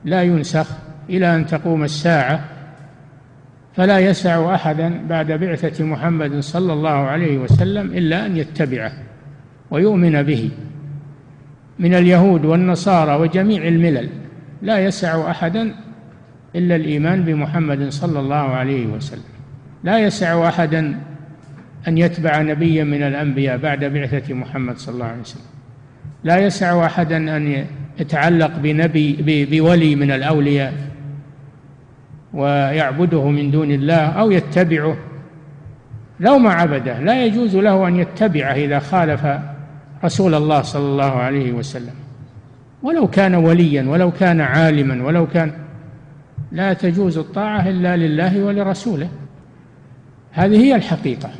لا 0.04 0.22
ينسخ 0.22 0.66
إلى 1.08 1.36
أن 1.36 1.46
تقوم 1.46 1.84
الساعة 1.84 2.44
فلا 3.76 3.98
يسع 3.98 4.54
أحدا 4.54 5.00
بعد 5.08 5.32
بعثة 5.32 5.84
محمد 5.84 6.40
صلى 6.40 6.72
الله 6.72 6.90
عليه 6.90 7.38
وسلم 7.38 7.86
إلا 7.86 8.26
أن 8.26 8.36
يتبعه 8.36 8.92
ويؤمن 9.70 10.22
به. 10.22 10.50
من 11.78 11.94
اليهود 11.94 12.44
والنصارى 12.44 13.14
وجميع 13.14 13.68
الملل. 13.68 14.08
لا 14.62 14.78
يسع 14.78 15.30
أحدا 15.30 15.74
إلا 16.56 16.76
الإيمان 16.76 17.24
بمحمد 17.24 17.88
صلى 17.88 18.20
الله 18.20 18.36
عليه 18.36 18.86
وسلم. 18.86 19.22
لا 19.84 19.98
يسع 19.98 20.48
أحدا 20.48 21.00
أن 21.88 21.98
يتبع 21.98 22.42
نبيا 22.42 22.84
من 22.84 23.02
الأنبياء 23.02 23.56
بعد 23.56 23.84
بعثة 23.84 24.34
محمد 24.34 24.78
صلى 24.78 24.94
الله 24.94 25.06
عليه 25.06 25.20
وسلم. 25.20 25.44
لا 26.24 26.38
يسع 26.38 26.86
أحدا 26.86 27.36
أن 27.36 27.66
يتعلق 27.98 28.56
بنبي 28.56 29.46
بولي 29.50 29.96
من 29.96 30.10
الأولياء 30.10 30.74
ويعبده 32.32 33.28
من 33.28 33.50
دون 33.50 33.70
الله 33.70 34.06
أو 34.06 34.30
يتبعه. 34.30 34.96
لو 36.20 36.38
ما 36.38 36.52
عبده 36.52 37.00
لا 37.00 37.24
يجوز 37.24 37.56
له 37.56 37.88
أن 37.88 37.96
يتبعه 37.96 38.52
إذا 38.52 38.78
خالف 38.78 39.26
رسول 40.04 40.34
الله 40.34 40.62
صلى 40.62 40.86
الله 40.86 41.12
عليه 41.12 41.52
وسلم. 41.52 41.94
ولو 42.82 43.08
كان 43.08 43.34
وليا 43.34 43.82
ولو 43.88 44.10
كان 44.10 44.40
عالما 44.40 45.04
ولو 45.04 45.26
كان 45.26 45.52
لا 46.52 46.72
تجوز 46.72 47.18
الطاعة 47.18 47.68
إلا 47.68 47.96
لله 47.96 48.44
ولرسوله. 48.44 49.08
هذه 50.32 50.56
هي 50.56 50.76
الحقيقة. 50.76 51.30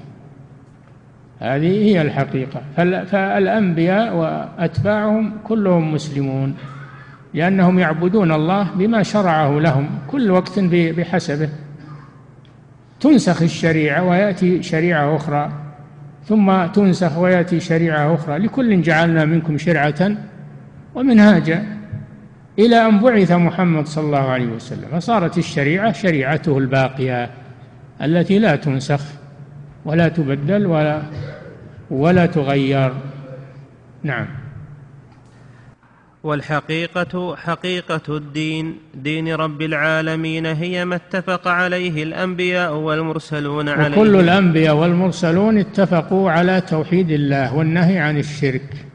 هذه 1.39 1.85
هي 1.85 2.03
الحقيقة. 2.03 2.63
فالأنبياء 3.05 4.17
وأتباعهم 4.17 5.33
كلهم 5.45 5.95
مسلمون 5.95 6.55
لأنهم 7.35 7.79
يعبدون 7.79 8.33
الله 8.33 8.69
بما 8.75 9.03
شرعه 9.03 9.61
لهم 9.61 9.89
كل 10.09 10.31
وقت 10.31 10.59
بحسبه. 10.71 11.49
تنسخ 13.01 13.43
الشريعة 13.43 14.05
ويأتي 14.05 14.63
شريعة 14.63 15.17
أخرى 15.17 15.53
ثم 16.25 16.67
تنسخ 16.67 17.19
ويأتي 17.19 17.61
شريعة 17.61 18.15
أخرى. 18.15 18.39
لكل 18.39 18.83
جعلنا 18.83 19.25
منكم 19.25 19.59
شرعة 19.59 20.17
ومنهاجا 20.95 21.65
إلى 22.59 22.87
أن 22.87 23.01
بعث 23.01 23.33
محمد 23.33 23.87
صلى 23.87 24.05
الله 24.05 24.19
عليه 24.19 24.47
وسلم. 24.47 25.01
فصارت 25.01 25.39
الشريعة 25.39 25.93
شريعته 25.93 26.59
الباقية 26.59 27.31
التي 28.03 28.39
لا 28.39 28.57
تنسخ 28.57 29.01
ولا 29.85 30.09
تبدل 30.09 30.67
ولا 30.67 31.03
ولا 31.91 32.27
تغير. 32.27 32.93
نعم. 34.03 34.27
والحقيقة 36.23 37.37
حقيقة 37.37 38.17
الدين 38.17 38.79
دين 38.95 39.35
رب 39.35 39.63
العالمين 39.63 40.47
هي 40.47 40.85
ما 40.85 40.97
اتفق 40.97 41.49
عليه 41.49 42.03
الأنبياء 42.03 42.75
والمرسلون 42.75 43.69
عليه. 43.69 43.99
وكل 43.99 44.17
الأنبياء 44.17 44.77
والمرسلون 44.77 45.59
اتفقوا 45.59 46.31
على 46.31 46.61
توحيد 46.61 47.11
الله 47.11 47.55
والنهي 47.55 47.99
عن 47.99 48.19
الشرك. 48.19 48.90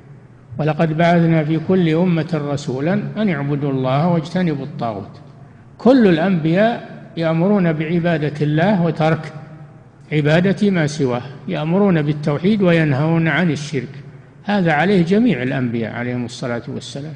ولقد 0.57 0.97
بعثنا 0.97 1.43
في 1.43 1.59
كل 1.67 1.89
أمة 1.89 2.41
رسولا 2.51 2.93
أن 3.17 3.29
اعبدوا 3.29 3.71
الله 3.71 4.07
واجتنبوا 4.07 4.65
الطاغوت. 4.65 5.19
كل 5.77 6.07
الأنبياء 6.07 6.89
يأمرون 7.17 7.73
بعبادة 7.73 8.33
الله 8.41 8.81
وترك 8.81 9.33
عبادة 10.11 10.71
ما 10.71 10.87
سواه 10.87 11.21
يأمرون 11.47 12.01
بالتوحيد 12.01 12.61
وينهون 12.61 13.27
عن 13.27 13.51
الشرك. 13.51 13.89
هذا 14.43 14.73
عليه 14.73 15.03
جميع 15.03 15.43
الأنبياء 15.43 15.93
عليهم 15.93 16.25
الصلاة 16.25 16.63
والسلام. 16.67 17.13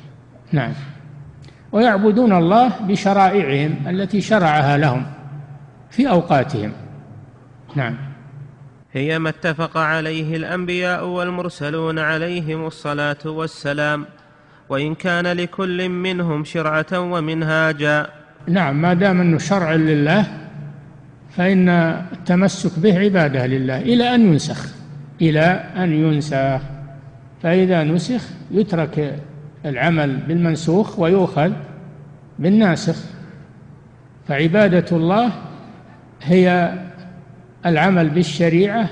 نعم. 0.52 0.72
ويعبدون 1.72 2.34
الله 2.34 2.72
بشرائعهم 2.88 3.76
التي 3.88 4.22
شرعها 4.22 4.78
لهم 4.78 5.06
في 5.90 6.10
أوقاتهم. 6.10 6.72
نعم. 7.76 8.09
هي 8.94 9.20
ما 9.20 9.30
اتفق 9.30 9.78
عليه 9.78 10.36
الأنبياء 10.36 11.06
والمرسلون 11.06 12.00
عليهم 12.00 12.66
الصلاة 12.66 13.18
والسلام 13.26 14.06
وإن 14.70 14.96
كان 14.96 15.28
لكل 15.28 15.90
منهم 15.90 16.44
شرعة 16.44 17.00
ومنهاجا. 17.00 18.08
نعم 18.48 18.82
ما 18.82 18.94
دام 18.94 19.22
أنه 19.22 19.38
شرع 19.38 19.74
لله 19.74 20.28
فإن 21.38 21.70
التمسك 22.14 22.80
به 22.80 23.00
عبادة 23.00 23.46
لله 23.46 23.82
إلى 23.82 24.16
أن 24.16 24.22
ينسخ. 24.22 24.70
إلى 25.22 25.64
أن 25.78 25.94
ينسخ. 25.94 26.62
فإذا 27.44 27.84
نسخ 27.84 28.22
يترك 28.52 29.20
العمل 29.66 30.18
بالمنسوخ 30.18 31.00
ويؤخذ 31.00 31.52
بالناسخ. 32.40 32.98
فعبادة 34.28 34.98
الله 34.98 35.32
هي 36.22 36.74
العمل 37.66 38.10
بالشريعة 38.10 38.90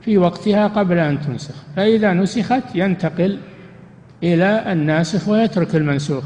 في 0.00 0.18
وقتها 0.18 0.66
قبل 0.66 0.98
أن 0.98 1.20
تنسخ 1.20 1.54
فإذا 1.76 2.12
نسخت 2.12 2.62
ينتقل 2.74 3.38
إلى 4.22 4.72
الناسخ 4.72 5.28
ويترك 5.28 5.74
المنسوخ 5.76 6.24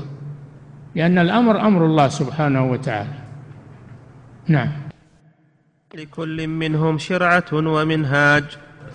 لأن 0.95 1.19
الأمر 1.19 1.61
أمر 1.61 1.87
الله 1.87 2.09
سبحانه 2.09 2.71
وتعالى. 2.71 3.19
نعم. 4.49 4.69
لكل 5.95 6.47
منهم 6.47 6.99
شرعة 6.99 7.45
ومنهاج 7.53 8.45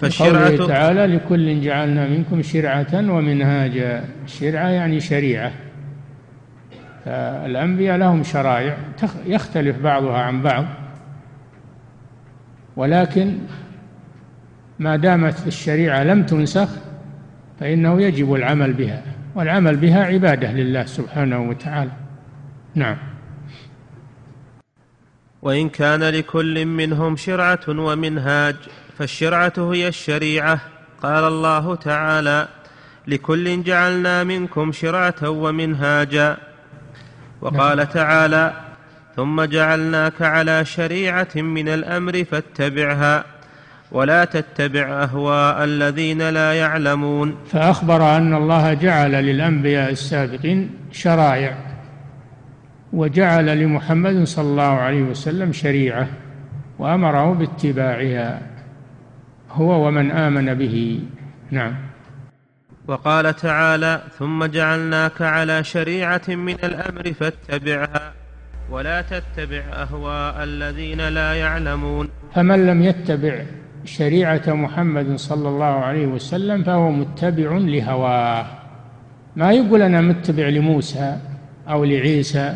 فالشرعة 0.01 0.67
تعالى 0.67 1.07
لكل 1.07 1.61
جعلنا 1.61 2.07
منكم 2.07 2.41
شرعة 2.41 2.93
ومنهاجا. 2.93 4.05
الشرعة 4.25 4.67
يعني 4.67 4.99
شريعة. 4.99 5.51
فالأنبياء 7.05 7.97
لهم 7.97 8.23
شرائع 8.23 8.77
يختلف 9.25 9.79
بعضها 9.79 10.17
عن 10.17 10.41
بعض. 10.41 10.65
ولكن 12.75 13.37
ما 14.79 14.95
دامت 14.95 15.47
الشريعة 15.47 16.03
لم 16.03 16.23
تنسخ 16.23 16.69
فإنه 17.59 18.01
يجب 18.01 18.33
العمل 18.33 18.73
بها 18.73 19.03
والعمل 19.35 19.75
بها 19.75 20.03
عبادة 20.03 20.51
لله 20.51 20.85
سبحانه 20.85 21.49
وتعالى. 21.49 21.91
نعم. 22.75 22.97
وإن 25.41 25.69
كان 25.69 26.03
لكل 26.03 26.65
منهم 26.65 27.15
شرعة 27.15 27.59
ومنهاج 27.67 28.55
فالشرعة 28.97 29.53
هي 29.57 29.87
الشريعة. 29.87 30.59
قال 31.01 31.23
الله 31.23 31.75
تعالى 31.75 32.47
لكل 33.07 33.63
جعلنا 33.63 34.23
منكم 34.23 34.71
شرعة 34.71 35.29
ومنهاجا. 35.29 36.37
وقال 37.41 37.77
نعم. 37.77 37.85
تعالى 37.87 38.62
ثم 39.15 39.43
جعلناك 39.43 40.21
على 40.21 40.65
شريعة 40.65 41.35
من 41.35 41.69
الأمر 41.69 42.23
فاتبعها 42.23 43.25
ولا 43.91 44.25
تتبع 44.25 45.03
أهواء 45.03 45.63
الذين 45.63 46.29
لا 46.29 46.53
يعلمون. 46.53 47.35
فأخبر 47.51 48.17
أن 48.17 48.33
الله 48.33 48.73
جعل 48.73 49.11
للأنبياء 49.11 49.91
السابقين 49.91 50.69
شرائع 50.91 51.57
وجعل 52.93 53.57
لمحمد 53.59 54.23
صلى 54.23 54.45
الله 54.45 54.63
عليه 54.63 55.01
وسلم 55.01 55.51
شريعة 55.51 56.07
وأمره 56.79 57.33
باتباعها 57.33 58.41
هو 59.51 59.87
ومن 59.87 60.11
آمن 60.11 60.53
به. 60.53 60.99
نعم. 61.51 61.75
وقال 62.87 63.35
تعالى 63.35 64.01
ثم 64.19 64.45
جعلناك 64.45 65.21
على 65.21 65.63
شريعة 65.63 66.21
من 66.27 66.55
الأمر 66.63 67.13
فاتبعها 67.13 68.22
ولا 68.73 69.01
تتبع 69.01 69.61
أهواء 69.73 70.43
الذين 70.43 71.09
لا 71.09 71.33
يعلمون. 71.33 72.09
فمن 72.33 72.67
لم 72.67 72.83
يتبع 72.83 73.43
شريعة 73.85 74.41
محمد 74.47 75.15
صلى 75.15 75.49
الله 75.49 75.65
عليه 75.65 76.07
وسلم 76.07 76.63
فهو 76.63 76.91
متبع 76.91 77.57
لهواه. 77.57 78.45
ما 79.35 79.51
يقول 79.51 79.81
أنا 79.81 80.01
متبع 80.01 80.49
لموسى 80.49 81.17
أو 81.69 81.83
لعيسى 81.83 82.55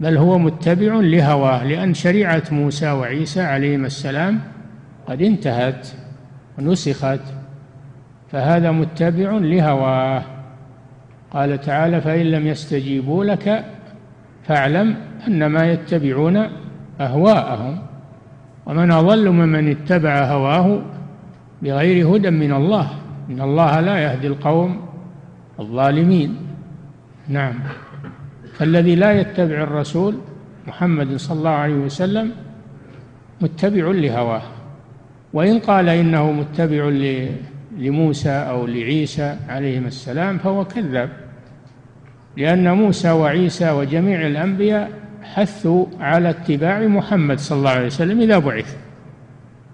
بل 0.00 0.16
هو 0.16 0.38
متبع 0.38 0.94
لهواه 0.94 1.64
لأن 1.64 1.94
شريعة 1.94 2.42
موسى 2.50 2.90
وعيسى 2.90 3.40
عليهما 3.40 3.86
السلام 3.86 4.40
قد 5.06 5.22
انتهت 5.22 5.88
ونسخت 6.58 7.20
فهذا 8.32 8.70
متبع 8.70 9.30
لهواه. 9.30 10.22
قال 11.30 11.60
تعالى 11.60 12.00
فإن 12.00 12.26
لم 12.30 12.46
يستجيبوا 12.46 13.24
لك 13.24 13.64
فاعلم 14.46 14.96
أنما 15.28 15.72
يتبعون 15.72 16.36
أهواءهم 17.00 17.78
ومن 18.66 18.92
أضل 18.92 19.30
ممن 19.30 19.70
اتبع 19.70 20.24
هواه 20.24 20.82
بغير 21.62 22.16
هدى 22.16 22.30
من 22.30 22.52
الله 22.52 22.90
إن 23.30 23.40
الله 23.40 23.80
لا 23.80 23.98
يهدي 23.98 24.26
القوم 24.26 24.80
الظالمين. 25.60 26.36
نعم. 27.28 27.54
فالذي 28.54 28.94
لا 28.94 29.20
يتبع 29.20 29.62
الرسول 29.62 30.14
محمد 30.66 31.16
صلى 31.16 31.38
الله 31.38 31.50
عليه 31.50 31.74
وسلم 31.74 32.32
متبع 33.40 33.90
لهواه. 33.90 34.42
وإن 35.32 35.58
قال 35.58 35.88
إنه 35.88 36.32
متبع 36.32 36.88
لموسى 37.78 38.30
أو 38.30 38.66
لعيسى 38.66 39.36
عليهما 39.48 39.88
السلام 39.88 40.38
فهو 40.38 40.64
كذاب. 40.64 41.23
لأن 42.36 42.72
موسى 42.72 43.10
وعيسى 43.10 43.70
وجميع 43.70 44.26
الأنبياء 44.26 44.90
حثوا 45.22 45.86
على 46.00 46.30
اتباع 46.30 46.80
محمد 46.80 47.38
صلى 47.38 47.58
الله 47.58 47.70
عليه 47.70 47.86
وسلم 47.86 48.20
إذا 48.20 48.38
بعث. 48.38 48.76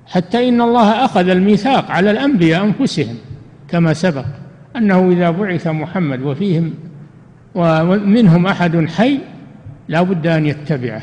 حتى 0.06 0.48
إن 0.48 0.60
الله 0.60 1.04
أخذ 1.04 1.28
الميثاق 1.28 1.90
على 1.90 2.10
الأنبياء 2.10 2.64
أنفسهم 2.64 3.16
كما 3.68 3.92
سبق 3.92 4.24
أنه 4.76 5.08
إذا 5.08 5.30
بعث 5.30 5.66
محمد 5.66 6.22
وفيهم 6.22 6.74
ومنهم 7.54 8.46
أحد 8.46 8.88
حي 8.88 9.18
لا 9.88 10.02
بد 10.02 10.26
أن 10.26 10.46
يتبعه 10.46 11.02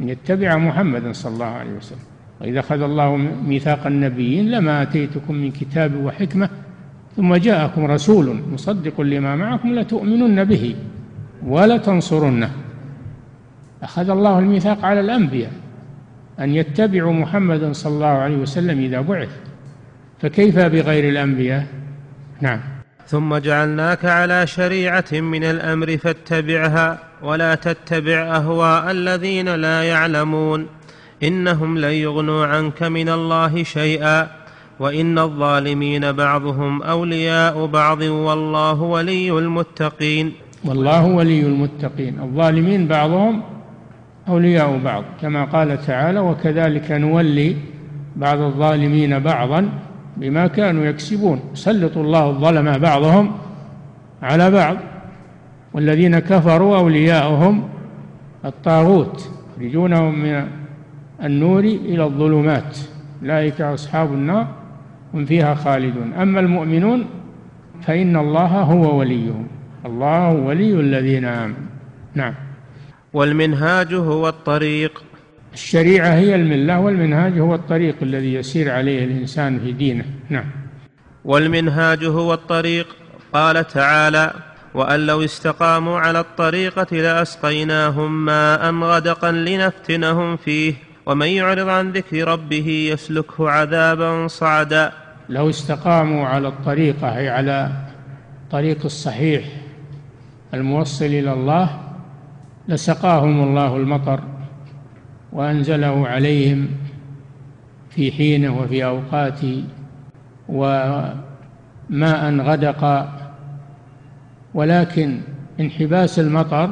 أن 0.00 0.08
يتبع 0.08 0.56
محمدا 0.56 1.12
صلى 1.12 1.34
الله 1.34 1.46
عليه 1.46 1.72
وسلم. 1.72 1.98
وإذا 2.40 2.60
أخذ 2.60 2.82
الله 2.82 3.16
ميثاق 3.46 3.86
النبيين 3.86 4.50
لما 4.50 4.82
أتيتكم 4.82 5.34
من 5.34 5.50
كتاب 5.50 6.04
وحكمة 6.04 6.48
ثم 7.16 7.34
جاءكم 7.34 7.84
رسول 7.84 8.40
مصدق 8.52 9.00
لما 9.00 9.36
معكم 9.36 9.74
لتؤمنن 9.74 10.44
به 10.44 10.76
ولا 11.46 11.76
تنصرنه 11.76 12.50
أخذ 13.82 14.10
الله 14.10 14.38
الميثاق 14.38 14.84
على 14.84 15.00
الأنبياء 15.00 15.52
أن 16.40 16.50
يتبعوا 16.50 17.12
محمدا 17.12 17.72
صلى 17.72 17.92
الله 17.92 18.06
عليه 18.06 18.36
وسلم 18.36 18.78
إذا 18.78 19.00
بعث. 19.00 19.28
فكيف 20.20 20.58
بغير 20.58 21.08
الأنبياء؟ 21.08 21.66
نعم. 22.40 22.60
ثم 23.06 23.36
جعلناك 23.36 24.04
على 24.04 24.46
شريعة 24.46 25.04
من 25.12 25.44
الأمر 25.44 25.96
فاتبعها 25.96 26.98
ولا 27.22 27.54
تتبع 27.54 28.36
أهواء 28.36 28.90
الذين 28.90 29.54
لا 29.54 29.82
يعلمون. 29.82 30.66
إنهم 31.22 31.78
لن 31.78 31.92
يغنوا 31.92 32.46
عنك 32.46 32.82
من 32.82 33.08
الله 33.08 33.62
شيئا. 33.62 34.41
وإن 34.82 35.18
الظالمين 35.18 36.12
بعضهم 36.12 36.82
أولياء 36.82 37.66
بعض 37.66 38.02
والله 38.02 38.82
ولي 38.82 39.38
المتقين. 39.38 40.32
والله 40.64 41.06
ولي 41.06 41.40
المتقين. 41.40 42.20
الظالمين 42.20 42.88
بعضهم 42.88 43.42
أولياء 44.28 44.80
بعض 44.84 45.04
كما 45.20 45.44
قال 45.44 45.82
تعالى 45.86 46.20
وكذلك 46.20 46.90
نولي 46.90 47.56
بعض 48.16 48.38
الظالمين 48.38 49.18
بعضا 49.18 49.68
بما 50.16 50.46
كانوا 50.46 50.84
يكسبون. 50.84 51.40
سلط 51.54 51.96
الله 51.96 52.30
الظلم 52.30 52.78
بعضهم 52.78 53.32
على 54.22 54.50
بعض. 54.50 54.76
والذين 55.74 56.18
كفروا 56.18 56.76
أولياؤهم 56.76 57.68
الطاغوت 58.44 59.30
يخرجونهم 59.56 60.18
من 60.18 60.46
النور 61.22 61.64
إلى 61.64 62.04
الظلمات. 62.04 62.78
أولئك 63.22 63.60
أصحاب 63.60 64.12
النار. 64.12 64.61
هم 65.14 65.24
فيها 65.24 65.54
خالدون. 65.54 66.12
أما 66.12 66.40
المؤمنون 66.40 67.06
فإن 67.82 68.16
الله 68.16 68.46
هو 68.46 68.98
وليهم. 68.98 69.46
الله 69.86 70.32
ولي 70.32 70.80
الذين 70.80 71.24
آمنوا. 71.24 71.56
نعم. 72.14 72.34
والمنهاج 73.12 73.94
هو 73.94 74.28
الطريق. 74.28 75.02
الشريعة 75.54 76.14
هي 76.14 76.34
الملة 76.34 76.80
والمنهاج 76.80 77.38
هو 77.38 77.54
الطريق 77.54 77.96
الذي 78.02 78.34
يسير 78.34 78.70
عليه 78.70 79.04
الإنسان 79.04 79.60
في 79.60 79.72
دينه. 79.72 80.04
نعم. 80.28 80.44
والمنهاج 81.24 82.04
هو 82.04 82.34
الطريق. 82.34 82.86
قال 83.32 83.66
تعالى 83.66 84.32
وأن 84.74 85.06
لو 85.06 85.24
استقاموا 85.24 85.98
على 85.98 86.20
الطريقة 86.20 86.96
لأسقيناهم 86.96 88.24
ماء 88.24 88.74
غدقا 88.74 89.32
لنفتنهم 89.32 90.36
فيه 90.36 90.74
ومن 91.06 91.26
يعرض 91.26 91.68
عن 91.68 91.90
ذكر 91.90 92.28
ربه 92.28 92.88
يسلكه 92.92 93.50
عذابا 93.50 94.26
صعدا. 94.26 95.01
لو 95.28 95.50
استقاموا 95.50 96.26
على 96.26 96.48
الطريقة 96.48 97.16
أي 97.16 97.28
على 97.28 97.72
طريق 98.50 98.84
الصحيح 98.84 99.44
الموصل 100.54 101.04
إلى 101.04 101.32
الله 101.32 101.80
لسقاهم 102.68 103.42
الله 103.42 103.76
المطر 103.76 104.20
وأنزله 105.32 106.08
عليهم 106.08 106.68
في 107.90 108.12
حينه 108.12 108.58
وفي 108.58 108.84
أوقاته 108.84 109.64
وماء 110.48 111.14
غدق. 112.40 113.08
ولكن 114.54 115.20
انحباس 115.60 116.18
المطر 116.18 116.70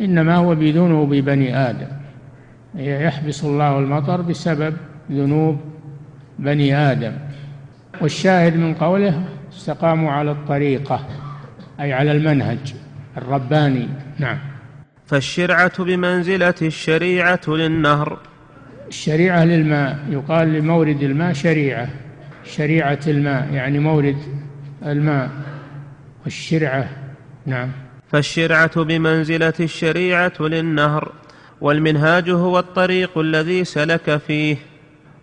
إنما 0.00 0.36
هو 0.36 0.54
بذنوب 0.54 1.14
بني 1.14 1.56
آدم. 1.56 1.88
يحبس 2.74 3.44
الله 3.44 3.78
المطر 3.78 4.20
بسبب 4.20 4.76
ذنوب 5.10 5.60
بني 6.38 6.76
آدم. 6.76 7.12
والشاهد 8.00 8.56
من 8.56 8.74
قوله 8.74 9.24
استقاموا 9.52 10.12
على 10.12 10.30
الطريقة 10.30 11.06
أي 11.80 11.92
على 11.92 12.12
المنهج 12.12 12.74
الرباني. 13.16 13.88
نعم. 14.18 14.38
فالشرعة 15.06 15.84
بمنزلة 15.84 16.54
الشريعة 16.62 17.40
للنهر. 17.48 18.18
الشريعة 18.88 19.44
للماء 19.44 19.98
يقال 20.10 20.52
لمورد 20.52 21.02
الماء 21.02 21.32
شريعة. 21.32 21.88
شريعة 22.44 23.00
الماء 23.06 23.52
يعني 23.52 23.78
مورد 23.78 24.16
الماء. 24.86 25.30
والشرعة 26.24 26.88
نعم. 27.46 27.70
فالشرعة 28.12 28.82
بمنزلة 28.84 29.52
الشريعة 29.60 30.32
للنهر. 30.40 31.12
والمنهاج 31.60 32.30
هو 32.30 32.58
الطريق 32.58 33.18
الذي 33.18 33.64
سلك 33.64 34.16
فيه. 34.16 34.56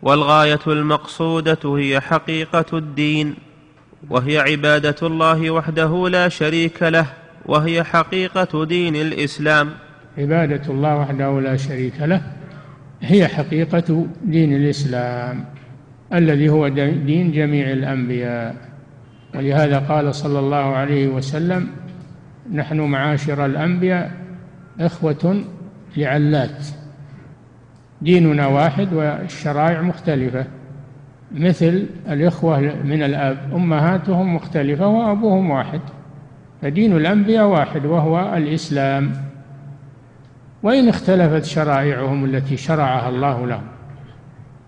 والغاية 0.01 0.59
المقصودة 0.67 1.77
هي 1.77 1.99
حقيقة 1.99 2.77
الدين 2.77 3.35
وهي 4.09 4.39
عبادة 4.39 4.95
الله 5.03 5.51
وحده 5.51 6.09
لا 6.09 6.29
شريك 6.29 6.83
له 6.83 7.05
وهي 7.45 7.83
حقيقة 7.83 8.65
دين 8.65 8.95
الإسلام. 8.95 9.69
عبادة 10.17 10.61
الله 10.69 10.97
وحده 10.97 11.41
لا 11.41 11.57
شريك 11.57 12.01
له 12.01 12.21
هي 13.01 13.27
حقيقة 13.27 14.07
دين 14.23 14.53
الإسلام 14.53 15.45
الذي 16.13 16.49
هو 16.49 16.67
دين 16.67 17.31
جميع 17.31 17.71
الأنبياء. 17.71 18.55
ولهذا 19.35 19.79
قال 19.79 20.15
صلى 20.15 20.39
الله 20.39 20.75
عليه 20.75 21.07
وسلم 21.07 21.67
نحن 22.53 22.79
معاشر 22.79 23.45
الأنبياء 23.45 24.11
إخوة 24.79 25.43
لعلات. 25.97 26.65
ديننا 28.01 28.47
واحد 28.47 28.93
والشرائع 28.93 29.81
مختلفة. 29.81 30.45
مثل 31.31 31.85
الإخوة 32.09 32.59
من 32.83 33.03
الأب 33.03 33.37
أمهاتهم 33.53 34.35
مختلفة 34.35 34.87
وأبوهم 34.87 35.49
واحد 35.49 35.81
فدين 36.61 36.97
الأنبياء 36.97 37.45
واحد 37.45 37.85
وهو 37.85 38.33
الإسلام. 38.37 39.11
وإن 40.63 40.89
اختلفت 40.89 41.45
شرائعهم 41.45 42.25
التي 42.25 42.57
شرعها 42.57 43.09
الله 43.09 43.47
لهم 43.47 43.67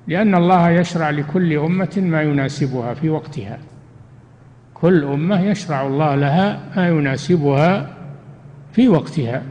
لأن 0.07 0.35
الله 0.35 0.69
يشرع 0.69 1.09
لكل 1.09 1.53
أمة 1.53 1.97
ما 1.97 2.21
يناسبها 2.21 2.93
في 2.93 3.09
وقتها. 3.09 3.57
كل 4.81 5.03
أمة 5.03 5.41
يشرع 5.41 5.87
الله 5.87 6.15
لها 6.15 6.59
ما 6.77 6.87
يناسبها 6.87 7.89
في 8.71 8.87
وقتها 8.87 9.43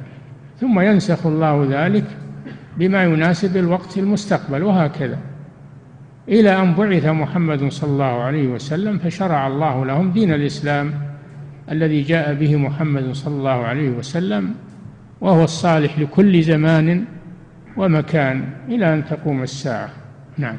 ثم 0.61 0.81
ينسخ 0.81 1.27
الله 1.27 1.67
ذلك 1.71 2.05
بما 2.79 3.05
يناسب 3.05 3.57
الوقت 3.57 3.99
المستقبل 3.99 4.63
وهكذا. 4.63 5.19
إلى 6.29 6.63
أن 6.63 6.75
بعث 6.75 7.07
محمد 7.07 7.69
صلى 7.73 7.91
الله 7.91 8.23
عليه 8.23 8.49
وسلم 8.49 8.99
فشرع 8.99 9.47
الله 9.47 9.85
لهم 9.85 10.13
دين 10.13 10.33
الإسلام 10.33 10.95
الذي 11.71 12.03
جاء 12.03 12.35
به 12.35 12.57
محمد 12.57 13.13
صلى 13.13 13.35
الله 13.35 13.51
عليه 13.51 13.89
وسلم 13.91 14.55
وهو 15.21 15.45
الصالح 15.45 15.99
لكل 15.99 16.43
زمان 16.43 17.05
ومكان 17.77 18.45
إلى 18.69 18.95
أن 18.95 19.05
تقوم 19.05 19.43
الساعة. 19.43 19.91
نعم. 20.39 20.57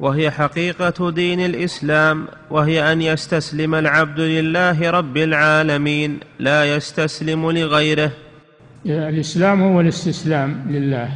وهي 0.00 0.30
حقيقة 0.30 1.10
دين 1.10 1.40
الإسلام 1.40 2.26
وهي 2.50 2.92
أن 2.92 3.02
يستسلم 3.02 3.74
العبد 3.74 4.20
لله 4.20 4.90
رب 4.90 5.16
العالمين 5.16 6.20
لا 6.38 6.76
يستسلم 6.76 7.50
لغيره. 7.50 8.10
الإسلام 8.86 9.62
هو 9.62 9.80
الاستسلام 9.80 10.62
لله. 10.68 11.08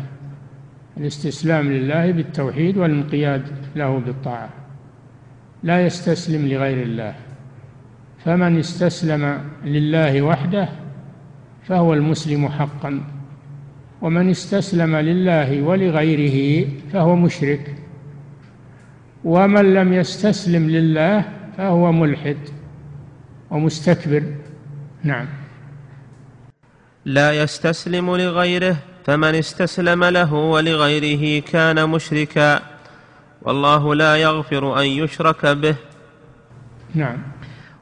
الاستسلام 0.96 1.72
لله 1.72 2.10
بالتوحيد 2.10 2.76
والانقياد 2.76 3.42
له 3.76 3.98
بالطاعة. 3.98 4.48
لا 5.62 5.86
يستسلم 5.86 6.48
لغير 6.48 6.82
الله. 6.82 7.14
فمن 8.24 8.58
استسلم 8.58 9.40
لله 9.64 10.22
وحده 10.22 10.68
فهو 11.62 11.94
المسلم 11.94 12.48
حقا. 12.48 13.00
ومن 14.02 14.30
استسلم 14.30 14.96
لله 14.96 15.62
ولغيره 15.62 16.68
فهو 16.92 17.16
مشرك. 17.16 17.74
ومن 19.24 19.74
لم 19.74 19.92
يستسلم 19.92 20.70
لله 20.70 21.24
فهو 21.56 21.92
ملحد 21.92 22.36
ومستكبر. 23.50 24.22
نعم. 25.04 25.26
لا 27.04 27.42
يستسلم 27.42 28.16
لغيره 28.16 28.76
فمن 29.06 29.34
استسلم 29.34 30.04
له 30.04 30.32
ولغيره 30.32 31.42
كان 31.42 31.88
مشركا. 31.88 32.60
والله 33.42 33.94
لا 33.94 34.16
يغفر 34.16 34.80
أن 34.80 34.86
يشرك 34.86 35.46
به. 35.46 35.76
نعم. 36.94 37.18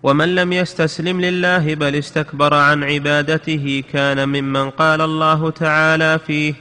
ومن 0.02 0.34
لم 0.34 0.52
يستسلم 0.52 1.20
لله 1.20 1.74
بل 1.74 1.94
استكبر 1.94 2.54
عن 2.54 2.84
عبادته 2.84 3.84
كان 3.92 4.28
ممن 4.28 4.70
قال 4.70 5.00
الله 5.00 5.50
تعالى 5.50 6.18
فيه 6.26 6.54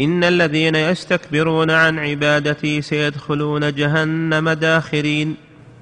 إن 0.00 0.24
الذين 0.24 0.74
يستكبرون 0.74 1.70
عن 1.70 1.98
عبادتي 1.98 2.82
سيدخلون 2.82 3.74
جهنم 3.74 4.50
داخرين. 4.50 5.36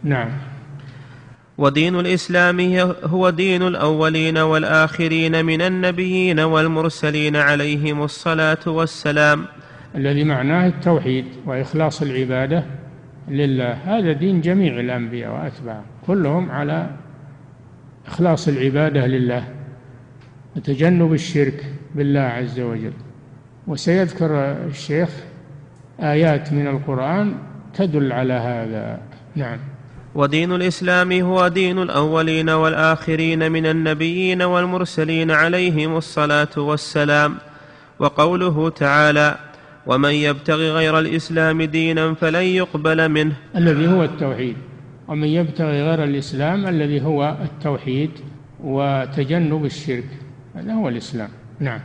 نعم. 0.04 0.49
ودين 1.60 2.00
الإسلام 2.00 2.60
هو 3.04 3.30
دين 3.30 3.62
الأولين 3.62 4.38
والآخرين 4.38 5.44
من 5.44 5.60
النبيين 5.60 6.40
والمرسلين 6.40 7.36
عليهم 7.36 8.02
الصلاة 8.02 8.58
والسلام. 8.66 9.44
الذي 9.94 10.24
معناه 10.24 10.66
التوحيد 10.66 11.24
وإخلاص 11.46 12.02
العبادة 12.02 12.64
لله. 13.28 13.72
هذا 13.72 14.12
دين 14.12 14.40
جميع 14.40 14.80
الأنبياء 14.80 15.32
واتباعهم 15.32 15.84
كلهم 16.06 16.50
على 16.50 16.90
إخلاص 18.06 18.48
العبادة 18.48 19.06
لله 19.06 19.44
وتجنب 20.56 21.12
الشرك 21.12 21.64
بالله 21.94 22.20
عز 22.20 22.60
وجل. 22.60 22.92
وسيذكر 23.66 24.30
الشيخ 24.66 25.10
آيات 26.00 26.52
من 26.52 26.66
القرآن 26.66 27.34
تدل 27.74 28.12
على 28.12 28.32
هذا. 28.32 29.00
نعم. 29.36 29.58
ودين 30.14 30.52
الإسلام 30.52 31.12
هو 31.12 31.48
دين 31.48 31.82
الأولين 31.82 32.50
والآخرين 32.50 33.52
من 33.52 33.66
النبيين 33.66 34.42
والمرسلين 34.42 35.30
عليهم 35.30 35.96
الصلاة 35.96 36.48
والسلام. 36.56 37.34
وقوله 37.98 38.70
تعالى 38.70 39.38
ومن 39.86 40.10
يبتغ 40.10 40.56
غير 40.56 40.98
الإسلام 40.98 41.62
دينا 41.62 42.14
فلن 42.14 42.42
يقبل 42.42 43.08
منه. 43.08 43.32
الذي 43.56 43.88
هو 43.88 44.04
التوحيد. 44.04 44.56
ومن 45.08 45.28
يبتغي 45.28 45.82
غير 45.82 46.04
الإسلام 46.04 46.66
الذي 46.66 47.00
هو 47.00 47.36
التوحيد 47.42 48.10
وتجنب 48.60 49.64
الشرك. 49.64 50.08
هذا 50.54 50.72
هو 50.72 50.88
الإسلام. 50.88 51.28
نعم. 51.60 51.80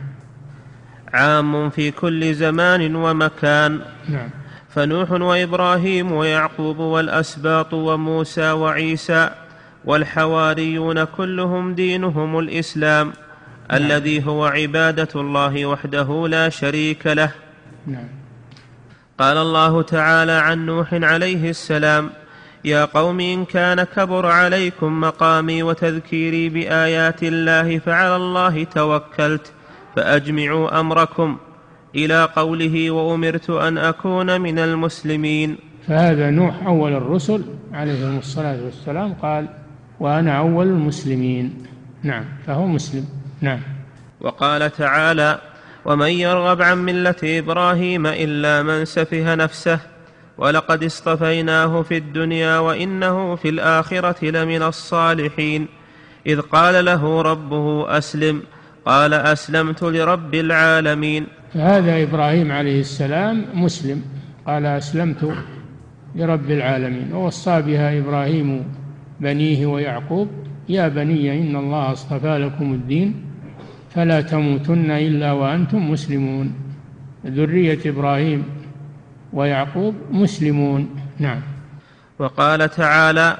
عام 1.14 1.70
في 1.70 1.90
كل 1.90 2.34
زمان 2.34 2.96
ومكان. 2.96 3.80
نعم. 4.08 4.30
فنوح 4.76 5.10
وإبراهيم 5.10 6.12
ويعقوب 6.12 6.78
والأسباط 6.78 7.74
وموسى 7.74 8.50
وعيسى 8.50 9.30
والحواريون 9.84 11.04
كلهم 11.04 11.74
دينهم 11.74 12.38
الإسلام 12.38 13.06
نعم. 13.06 13.82
الذي 13.82 14.26
هو 14.26 14.44
عبادة 14.44 15.08
الله 15.14 15.66
وحده 15.66 16.28
لا 16.28 16.48
شريك 16.48 17.06
له 17.06 17.30
نعم. 17.86 18.08
قال 19.18 19.36
الله 19.36 19.82
تعالى 19.82 20.32
عن 20.32 20.66
نوح 20.66 20.94
عليه 20.94 21.50
السلام 21.50 22.10
يا 22.64 22.84
قوم 22.84 23.20
إن 23.20 23.44
كان 23.44 23.84
كبر 23.84 24.26
عليكم 24.26 25.00
مقامي 25.00 25.62
وتذكيري 25.62 26.48
بآيات 26.48 27.22
الله 27.22 27.78
فعلى 27.78 28.16
الله 28.16 28.64
توكلت 28.64 29.52
فأجمعوا 29.96 30.80
أمركم 30.80 31.36
إلى 31.96 32.28
قوله 32.36 32.90
وأمرت 32.90 33.50
أن 33.50 33.78
أكون 33.78 34.40
من 34.40 34.58
المسلمين. 34.58 35.56
فهذا 35.88 36.30
نوح 36.30 36.66
أول 36.66 36.92
الرسل 36.92 37.42
عليه 37.72 38.18
الصلاة 38.18 38.64
والسلام 38.64 39.14
قال 39.14 39.48
وأنا 40.00 40.38
أول 40.38 40.66
المسلمين. 40.66 41.54
نعم 42.02 42.24
فهو 42.46 42.66
مسلم. 42.66 43.04
نعم. 43.40 43.60
وقال 44.20 44.72
تعالى 44.72 45.38
ومن 45.84 46.08
يرغب 46.08 46.62
عن 46.62 46.78
ملة 46.84 47.14
إبراهيم 47.24 48.06
إلا 48.06 48.62
من 48.62 48.84
سفه 48.84 49.34
نفسه 49.34 49.80
ولقد 50.38 50.84
اصطفيناه 50.84 51.82
في 51.82 51.96
الدنيا 51.96 52.58
وإنه 52.58 53.36
في 53.36 53.48
الآخرة 53.48 54.24
لمن 54.24 54.62
الصالحين. 54.62 55.66
إذ 56.26 56.40
قال 56.40 56.84
له 56.84 57.22
ربه 57.22 57.98
أسلم 57.98 58.42
قال 58.86 59.14
أسلمت 59.14 59.82
لرب 59.82 60.34
العالمين. 60.34 61.26
فهذا 61.54 62.02
إبراهيم 62.02 62.52
عليه 62.52 62.80
السلام 62.80 63.44
مسلم. 63.54 64.02
قال 64.46 64.66
أسلمت 64.66 65.34
لرب 66.14 66.50
العالمين. 66.50 67.12
ووصى 67.12 67.62
بها 67.62 67.98
إبراهيم 67.98 68.64
بنيه 69.20 69.66
ويعقوب. 69.66 70.28
يا 70.68 70.88
بني 70.88 71.40
إن 71.40 71.56
الله 71.56 71.92
اصطفى 71.92 72.38
لكم 72.38 72.72
الدين 72.74 73.14
فلا 73.94 74.20
تموتن 74.20 74.90
إلا 74.90 75.32
وأنتم 75.32 75.90
مسلمون. 75.90 76.54
ذرية 77.26 77.78
إبراهيم 77.86 78.44
ويعقوب 79.32 79.94
مسلمون. 80.10 80.88
نعم. 81.18 81.40
وقال 82.18 82.70
تعالى 82.70 83.36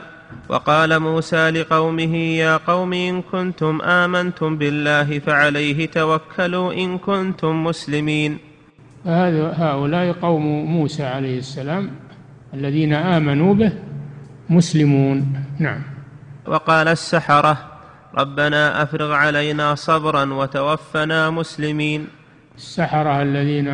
وقال 0.49 0.99
موسى 0.99 1.51
لقومه 1.51 2.17
يا 2.17 2.57
قوم 2.57 2.93
إن 2.93 3.23
كنتم 3.23 3.83
آمنتم 3.83 4.59
بالله 4.59 5.19
فعليه 5.19 5.87
توكلوا 5.87 6.73
إن 6.73 6.99
كنتم 6.99 7.65
مسلمين. 7.65 8.39
هؤلاء 9.07 10.13
قوم 10.13 10.47
موسى 10.65 11.05
عليه 11.05 11.39
السلام 11.39 11.91
الذين 12.55 12.93
آمنوا 12.93 13.55
به 13.55 13.73
مسلمون. 14.51 15.45
نعم. 15.59 15.83
وقال 16.47 16.89
السحرة 16.89 17.57
ربنا 18.19 18.83
أفرغ 18.83 19.13
علينا 19.13 19.75
صبرا 19.75 20.25
وتوفنا 20.35 21.31
مسلمين. 21.31 22.07
السحرة 22.57 23.23
الذين 23.23 23.69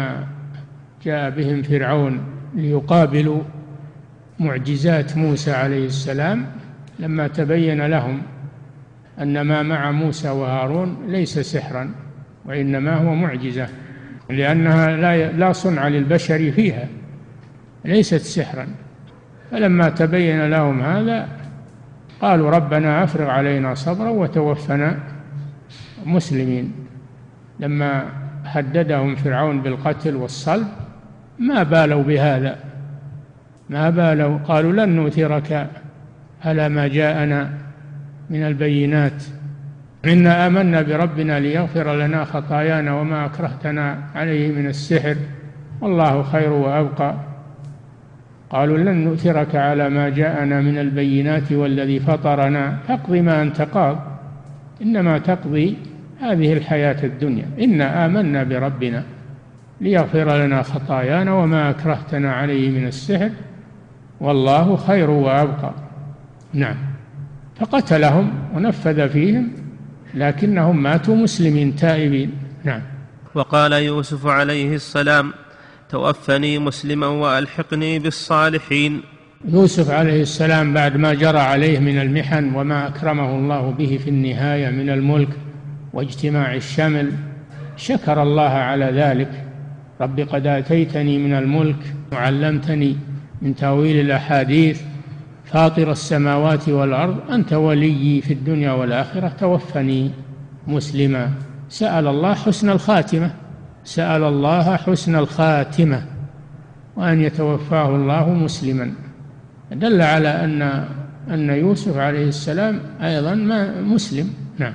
جاء 1.05 1.31
بهم 1.31 1.63
فرعون 1.63 2.21
ليقابلوا 2.55 3.43
معجزات 4.43 5.17
موسى 5.17 5.53
عليه 5.53 5.87
السلام 5.87 6.47
لما 6.99 7.29
تبين 7.29 7.87
لهم 7.87 8.23
أن 9.21 9.41
ما 9.41 9.63
مع 9.63 9.91
موسى 9.91 10.31
وهارون 10.31 10.97
ليس 11.07 11.39
سحرا 11.39 11.91
وإنما 12.45 12.95
هو 12.95 13.15
معجزة 13.15 13.69
لأنها 14.31 14.97
لا 14.97 15.33
لا 15.33 15.53
صنع 15.53 15.89
للبشر 15.89 16.53
فيها 16.53 16.89
ليست 17.85 18.21
سحرا. 18.21 18.67
فلما 19.51 19.89
تبين 19.89 20.51
لهم 20.51 20.81
هذا 20.81 21.29
قالوا 22.21 22.51
ربنا 22.51 23.05
أفرغ 23.05 23.31
علينا 23.31 23.75
صبرا 23.75 24.09
وتوفنا 24.09 24.99
مسلمين. 26.07 26.73
لما 27.61 28.05
هددهم 28.45 29.15
فرعون 29.17 29.63
بالقتل 29.63 30.17
والصلب 30.17 30.67
ما 31.39 31.63
بالوا 31.63 32.03
بهذا. 32.03 32.59
ما 33.73 33.91
بالوا 33.91 34.39
قالوا 34.39 34.73
لن 34.73 34.89
نؤثرك 34.89 35.71
على 36.45 36.69
ما 36.69 36.89
جاءنا 36.89 37.51
من 38.31 38.43
البينات. 38.43 39.25
إنا 40.05 40.47
آمنا 40.47 40.83
بربنا 40.83 41.41
ليغفر 41.41 41.97
لنا 41.97 42.25
خطايانا 42.25 42.95
وما 42.95 43.27
أكرهتنا 43.27 43.99
عليه 44.15 44.53
من 44.53 44.67
السحر. 44.67 45.17
والله 45.81 46.23
خير 46.23 46.53
وأبقى. 46.53 47.15
قالوا 48.51 48.79
لن 48.79 49.05
نؤثرك 49.05 49.55
على 49.57 49.89
ما 49.89 50.09
جاءنا 50.09 50.61
من 50.61 50.79
البينات 50.79 51.53
والذي 51.53 52.01
فطرنا. 52.01 52.77
فاقض 52.89 53.13
ما 53.13 53.43
أنت 53.43 53.63
قاض. 53.63 53.99
إنما 54.83 55.19
تقضي 55.19 55.77
هذه 56.21 56.53
الحياة 56.53 57.05
الدنيا. 57.05 57.45
إنا 57.61 58.07
آمنا 58.07 58.43
بربنا 58.43 59.03
ليغفر 59.81 60.37
لنا 60.37 60.63
خطايانا 60.63 61.33
وما 61.33 61.71
أكرهتنا 61.71 62.33
عليه 62.33 62.71
من 62.71 62.87
السحر. 62.87 63.31
والله 64.23 64.77
خير 64.77 65.11
وأبقى. 65.11 65.73
نعم. 66.55 66.77
فقتلهم 67.61 68.33
ونفذ 68.55 69.09
فيهم 69.09 69.49
لكنهم 70.15 70.83
ماتوا 70.83 71.17
مسلمين 71.17 71.77
تائبين. 71.77 72.31
نعم. 72.65 72.81
وقال 73.35 73.73
يوسف 73.73 74.27
عليه 74.27 74.75
السلام 74.75 75.33
توفني 75.89 76.59
مسلما 76.59 77.07
وألحقني 77.07 77.99
بالصالحين. 77.99 79.01
يوسف 79.49 79.91
عليه 79.91 80.23
السلام 80.23 80.75
بعد 80.75 80.97
ما 80.97 81.15
جرى 81.15 81.39
عليه 81.39 81.79
من 81.79 81.99
المحن 81.99 82.55
وما 82.55 82.89
أكرمه 82.89 83.37
الله 83.37 83.71
به 83.71 84.01
في 84.05 84.11
النهاية 84.11 84.71
من 84.71 84.91
الملك 84.91 85.29
واجتماع 85.93 86.55
الشمل 86.55 87.13
شكر 87.77 88.23
الله 88.23 88.51
على 88.51 88.85
ذلك. 88.85 89.45
رب 90.01 90.21
قد 90.21 90.47
آتيتني 90.47 91.19
من 91.19 91.35
الملك 91.35 91.95
وعلمتني 92.13 92.97
من 93.43 93.55
تأويل 93.55 94.01
الأحاديث 94.01 94.83
فاطر 95.45 95.93
السماوات 95.93 96.69
والأرض 96.69 97.31
أنت 97.31 97.53
وليي 97.53 98.23
في 98.23 98.33
الدنيا 98.33 98.73
والآخرة 98.73 99.29
توفني 99.29 100.11
مسلما. 100.67 101.31
سأل 101.69 102.07
الله 102.07 102.35
حسن 102.35 102.71
الخاتمة. 102.71 103.31
سأل 103.85 104.23
الله 104.23 104.77
حسن 104.77 105.17
الخاتمة. 105.17 106.03
وأن 106.97 107.21
يتوفاه 107.21 107.97
الله 107.97 108.29
مسلما. 108.29 108.93
دل 109.73 110.03
على 110.03 110.29
أن 110.29 110.63
أن 111.31 111.51
يوسف 111.51 111.97
عليه 111.97 112.29
السلام 112.29 112.81
أيضا 113.03 113.35
ما 113.35 113.81
مسلم. 113.81 114.31
نعم. 114.59 114.75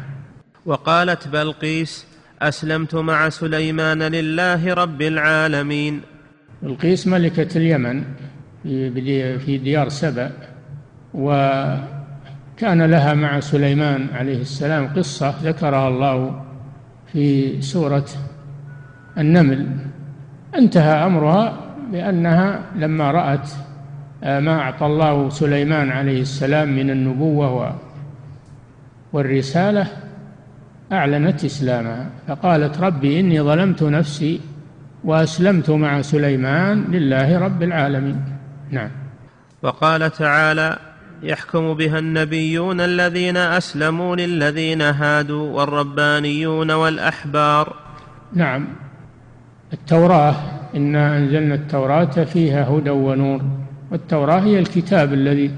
وقالت 0.66 1.28
بلقيس 1.28 2.06
أسلمت 2.42 2.96
مع 2.96 3.30
سليمان 3.30 4.04
لله 4.04 4.74
رب 4.74 5.02
العالمين. 5.02 6.02
بلقيس 6.64 7.08
ملكة 7.08 7.58
اليمن. 7.58 8.04
في 9.46 9.58
ديار 9.64 9.90
سبأ 9.90 10.32
وكان 11.14 12.82
لها 12.82 13.14
مع 13.14 13.40
سليمان 13.40 14.08
عليه 14.14 14.42
السلام 14.42 14.88
قصة 14.88 15.34
ذكرها 15.44 15.88
الله 15.88 16.42
في 17.14 17.62
سورة 17.62 18.06
النمل. 19.18 19.68
انتهى 20.58 21.06
أمرها 21.06 21.58
بأنها 21.92 22.60
لما 22.76 23.12
رأت 23.12 23.50
ما 24.24 24.60
أعطى 24.60 24.86
الله 24.86 25.30
سليمان 25.30 25.92
عليه 25.92 26.22
السلام 26.22 26.76
من 26.76 26.90
النبوة 26.90 27.76
والرسالة 29.14 29.88
أعلنت 30.92 31.46
إسلامها. 31.46 32.10
فقالت 32.28 32.80
ربي 32.80 33.20
إني 33.20 33.42
ظلمت 33.42 33.84
نفسي 33.84 34.40
وأسلمت 35.04 35.70
مع 35.70 36.02
سليمان 36.02 36.84
لله 36.92 37.40
رب 37.40 37.64
العالمين. 37.64 38.37
نعم. 38.72 38.90
وقال 39.64 40.12
تعالى 40.12 40.78
يحكم 41.24 41.74
بها 41.74 42.00
النبيون 42.00 42.82
الذين 42.82 43.38
أسلموا 43.38 44.16
للذين 44.16 44.82
هادوا 44.82 45.52
والربانيون 45.52 46.72
والأحبار. 46.72 47.76
نعم. 48.34 48.68
التوراة 49.74 50.36
إنا 50.76 51.18
أنزلنا 51.18 51.56
التوراة 51.56 52.06
فيها 52.06 52.70
هدى 52.70 52.90
ونور 52.90 53.42
والتوراة 53.92 54.40
هي 54.40 54.60
الكتاب 54.60 55.14
الذي 55.14 55.52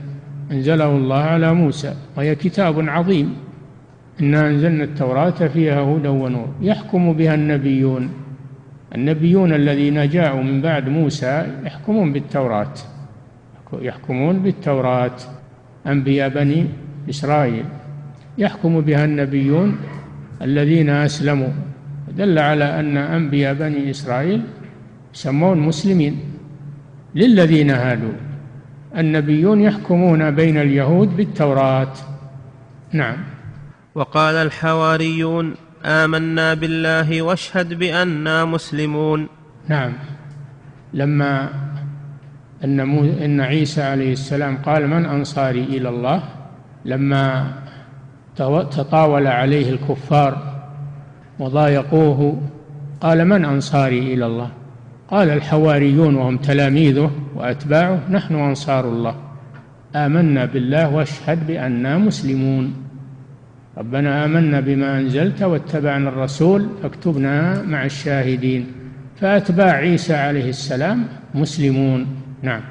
أنزله 0.52 0.90
الله 0.90 1.18
على 1.18 1.54
موسى 1.54 1.96
وهي 2.18 2.36
كتاب 2.36 2.90
عظيم. 2.90 3.36
إنا 4.22 4.48
أنزلنا 4.48 4.84
التوراة 4.84 5.48
فيها 5.48 5.82
هدى 5.82 6.08
ونور. 6.08 6.48
يحكم 6.62 7.14
بها 7.14 7.34
النبيون. 7.36 8.12
النبيون 8.96 9.54
الذين 9.54 10.10
جاءوا 10.10 10.44
من 10.44 10.62
بعد 10.62 10.90
موسى 10.90 11.48
يحكمون 11.66 12.14
بالتوراة. 12.14 12.74
يحكمون 13.74 14.40
بالتوراة. 14.40 15.18
أنبياء 15.88 16.30
بني 16.30 16.66
إسرائيل. 17.10 17.66
يحكم 18.38 18.82
بها 18.82 19.06
النبيون 19.06 19.78
الذين 20.42 20.90
أسلموا. 20.90 21.50
دل 22.18 22.40
على 22.40 22.80
أن 22.80 22.98
أنبياء 22.98 23.54
بني 23.54 23.90
إسرائيل 23.90 24.42
يسمون 25.14 25.60
مسلمين. 25.60 26.20
للذين 27.16 27.70
هادوا. 27.72 28.14
النبيون 28.98 29.62
يحكمون 29.62 30.32
بين 30.32 30.58
اليهود 30.58 31.18
بالتوراة. 31.18 31.94
نعم. 32.94 33.18
وقال 33.96 34.36
الحواريون 34.36 35.54
آمنا 35.86 36.54
بالله 36.54 37.22
واشهد 37.22 37.74
بأننا 37.74 38.46
مسلمون. 38.46 39.28
نعم. 39.68 39.94
لما 40.94 41.50
أن 42.64 42.80
أن 43.24 43.42
عيسى 43.42 43.82
عليه 43.84 44.14
السلام 44.14 44.58
قال 44.58 44.88
من 44.88 45.06
أنصاري 45.06 45.64
إلى 45.64 45.90
الله؟ 45.90 46.24
لما 46.86 47.54
تطاول 48.72 49.28
عليه 49.28 49.70
الكفار 49.72 50.62
وضايقوه 51.40 52.42
قال 53.02 53.26
من 53.26 53.46
أنصاري 53.46 54.14
إلى 54.14 54.26
الله؟ 54.26 54.50
قال 55.08 55.30
الحواريون 55.30 56.16
وهم 56.16 56.38
تلاميذه 56.38 57.12
وأتباعه 57.36 58.00
نحن 58.10 58.36
أنصار 58.36 58.90
الله. 58.90 59.16
آمنا 59.96 60.46
بالله 60.46 60.96
واشهد 60.96 61.48
بأننا 61.48 61.98
مسلمون. 61.98 62.74
ربنا 63.78 64.26
آمنا 64.26 64.60
بما 64.60 65.00
أنزلت 65.00 65.42
واتبعنا 65.42 66.10
الرسول 66.10 66.68
فاكتبنا 66.84 67.62
مع 67.62 67.86
الشاهدين. 67.86 68.68
فأتباع 69.22 69.72
عيسى 69.72 70.16
عليه 70.16 70.50
السلام 70.50 71.08
مسلمون. 71.36 72.08
نعم. 72.42 72.62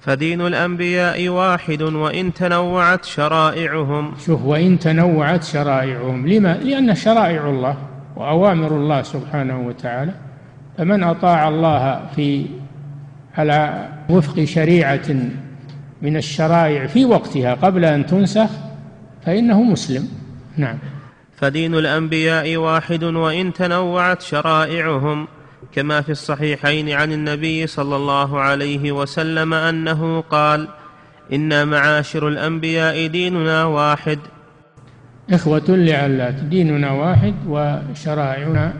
فدين 0.00 0.40
الأنبياء 0.40 1.28
واحد 1.28 1.82
وإن 1.82 2.34
تنوعت 2.34 3.04
شرائعهم. 3.04 4.14
شوف 4.26 4.42
وإن 4.42 4.78
تنوعت 4.78 5.42
شرائعهم. 5.42 6.28
لما؟ 6.28 6.54
لأن 6.54 6.94
شرائع 6.94 7.48
الله 7.48 7.76
وأوامر 8.16 8.76
الله 8.76 9.02
سبحانه 9.02 9.66
وتعالى. 9.66 10.12
فمن 10.78 11.02
أطاع 11.02 11.48
الله 11.48 12.06
في 12.16 12.46
على 13.38 13.88
وفق 14.08 14.44
شريعة 14.44 15.08
من 16.02 16.16
الشرائع 16.16 16.86
في 16.86 17.04
وقتها 17.04 17.54
قبل 17.54 17.84
أن 17.84 18.06
تنسخ 18.06 18.50
فإنه 19.26 19.62
مسلم. 19.62 20.08
نعم. 20.56 20.78
فدين 21.36 21.74
الأنبياء 21.74 22.56
واحد 22.56 23.04
وإن 23.04 23.52
تنوعت 23.52 24.22
شرائعهم. 24.22 25.28
كما 25.72 26.00
في 26.00 26.12
الصحيحين 26.12 26.90
عن 26.90 27.12
النبي 27.12 27.66
صلى 27.66 27.96
الله 27.96 28.40
عليه 28.40 28.92
وسلم 28.92 29.54
أنه 29.54 30.20
قال 30.20 30.68
أنا 31.32 31.64
معاشر 31.64 32.28
الأنبياء 32.28 33.06
ديننا 33.06 33.64
واحد. 33.64 34.18
إخوة 35.30 35.64
لعلات 35.68 36.34
ديننا 36.34 36.90
واحد 36.92 37.34
وشرائعنا 37.48 38.72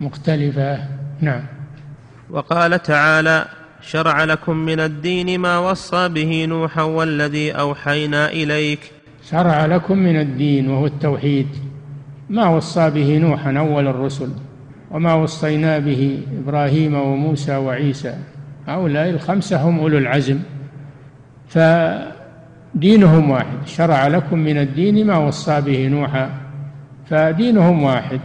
مختلفة. 0.00 0.78
نعم. 1.20 1.42
وقال 2.30 2.82
تعالى 2.82 3.44
شرع 3.80 4.24
لكم 4.24 4.56
من 4.56 4.80
الدين 4.80 5.40
ما 5.40 5.58
وصى 5.58 6.08
به 6.08 6.44
نوحا 6.44 6.82
والذي 6.82 7.52
أوحينا 7.52 8.32
إليك. 8.32 8.92
شرع 9.30 9.66
لكم 9.66 9.98
من 9.98 10.20
الدين 10.20 10.70
وهو 10.70 10.86
التوحيد. 10.86 11.48
ما 12.30 12.48
وصى 12.48 12.90
به 12.90 13.18
نوحا 13.18 13.58
أول 13.58 13.86
الرسل. 13.86 14.30
وما 14.94 15.14
وصينا 15.14 15.78
به 15.78 16.18
إبراهيم 16.38 16.94
وموسى 16.94 17.56
وعيسى. 17.56 18.14
هؤلاء 18.66 19.10
الخمسة 19.10 19.62
هم 19.62 19.78
أولو 19.78 19.98
العزم. 19.98 20.38
فدينهم 21.48 23.30
واحد. 23.30 23.66
شرع 23.66 24.06
لكم 24.06 24.38
من 24.38 24.58
الدين 24.58 25.06
ما 25.06 25.18
وصى 25.18 25.60
به 25.60 25.88
نوحا. 25.88 26.30
فدينهم 27.10 27.82
واحد. 27.82 28.20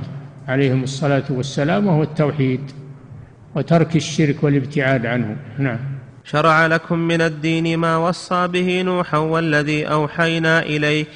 عليهم 0.48 0.84
الصلاة 0.84 1.24
والسلام 1.30 1.88
وهو 1.88 2.04
التوحيد 2.04 2.62
وترك 3.56 3.96
الشرك 3.96 4.44
والابتعاد 4.44 5.06
عنه. 5.06 5.36
نعم. 5.58 5.80
شرع 6.24 6.68
لكم 6.68 7.00
من 7.00 7.22
الدين 7.22 7.78
ما 7.78 7.98
وصى 7.98 8.48
به 8.48 8.82
نوحا 8.82 9.18
والذي 9.18 9.86
أوحينا 9.86 10.60
إليك 10.60 11.08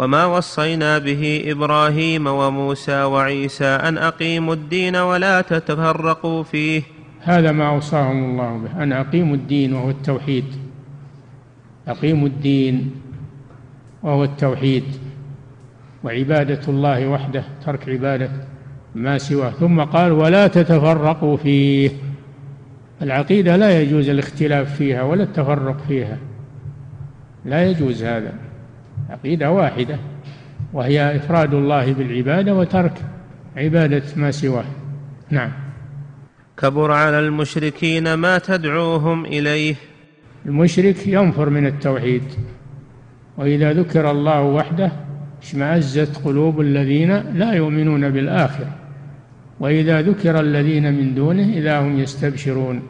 وما 0.00 0.24
وصينا 0.24 0.98
به 0.98 1.42
إبراهيم 1.46 2.26
وموسى 2.26 3.02
وعيسى 3.02 3.64
ان 3.64 3.98
اقيموا 3.98 4.54
الدين 4.54 4.96
ولا 4.96 5.40
تتفرقوا 5.40 6.42
فيه 6.42 6.82
هذا 7.22 7.52
ما 7.52 7.68
أوصاهم 7.68 8.24
الله 8.24 8.58
به. 8.58 8.82
أن 8.82 8.92
أقيموا 8.92 9.34
الدين 9.34 9.72
وهو 9.72 9.90
التوحيد. 9.90 10.44
أقيموا 11.88 12.28
الدين 12.28 12.90
وهو 14.02 14.24
التوحيد. 14.24 14.84
وعبادة 16.04 16.60
الله 16.68 17.08
وحده 17.08 17.44
ترك 17.66 17.88
عبادة 17.88 18.30
ما 18.94 19.18
سواه. 19.18 19.50
ثم 19.50 19.80
قال 19.80 20.12
ولا 20.12 20.46
تتفرقوا 20.46 21.36
فيه. 21.36 21.90
العقيدة 23.02 23.56
لا 23.56 23.80
يجوز 23.80 24.08
الاختلاف 24.08 24.76
فيها 24.76 25.02
ولا 25.02 25.22
التفرق 25.22 25.76
فيها. 25.88 26.18
لا 27.44 27.70
يجوز 27.70 28.02
هذا. 28.02 28.49
عقيدة 29.10 29.50
واحدة 29.50 29.98
وهي 30.72 31.16
إفراد 31.16 31.54
الله 31.54 31.92
بالعبادة 31.92 32.54
وترك 32.54 32.92
عبادة 33.56 34.02
ما 34.16 34.30
سواه. 34.30 34.64
نعم. 35.30 35.52
كبر 36.56 36.92
على 36.92 37.18
المشركين 37.18 38.14
ما 38.14 38.38
تدعوهم 38.38 39.26
إليه. 39.26 39.74
المشرك 40.46 41.06
ينفر 41.06 41.50
من 41.50 41.66
التوحيد 41.66 42.22
وإذا 43.36 43.72
ذكر 43.72 44.10
الله 44.10 44.42
وحده 44.42 44.92
اشمأزت 45.42 46.16
قلوب 46.24 46.60
الذين 46.60 47.12
لا 47.12 47.52
يؤمنون 47.52 48.10
بالآخرة 48.10 48.74
وإذا 49.60 50.02
ذكر 50.02 50.40
الذين 50.40 50.92
من 50.92 51.14
دونه 51.14 51.52
إذا 51.52 51.80
هم 51.80 51.98
يستبشرون. 51.98 52.82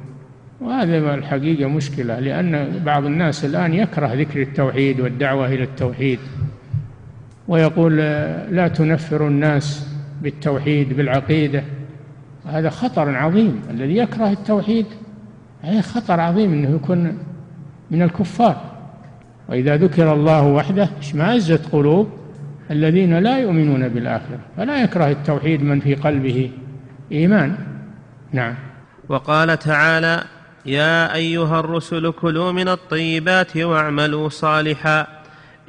وهذا 0.60 1.14
الحقيقة 1.14 1.68
مشكلة 1.68 2.18
لأن 2.18 2.82
بعض 2.84 3.04
الناس 3.04 3.44
الآن 3.44 3.74
يكره 3.74 4.14
ذكر 4.14 4.42
التوحيد 4.42 5.00
والدعوة 5.00 5.46
إلى 5.46 5.62
التوحيد 5.62 6.18
ويقول 7.48 7.96
لا 8.50 8.68
تنفر 8.68 9.28
الناس 9.28 9.88
بالتوحيد 10.22 10.92
بالعقيدة 10.92 11.62
هذا 12.46 12.70
خطر 12.70 13.16
عظيم 13.16 13.62
الذي 13.70 13.96
يكره 13.96 14.30
التوحيد 14.30 14.86
هذا 15.62 15.80
خطر 15.80 16.20
عظيم 16.20 16.52
أنه 16.52 16.74
يكون 16.74 17.18
من 17.90 18.02
الكفار. 18.02 18.70
وإذا 19.48 19.76
ذكر 19.76 20.12
الله 20.12 20.46
وحده 20.46 20.88
اشمأزت 20.98 21.72
قلوب 21.72 22.08
الذين 22.70 23.18
لا 23.18 23.38
يؤمنون 23.38 23.88
بالآخرة 23.88 24.38
فلا 24.56 24.82
يكره 24.82 25.10
التوحيد 25.10 25.62
من 25.62 25.80
في 25.80 25.94
قلبه 25.94 26.50
إيمان. 27.12 27.56
نعم. 28.32 28.54
وقال 29.08 29.58
تعالى 29.58 30.24
يا 30.66 31.14
أيها 31.14 31.60
الرسل 31.60 32.10
كلوا 32.10 32.52
من 32.52 32.68
الطيبات 32.68 33.56
واعملوا 33.56 34.28
صالحا. 34.28 35.06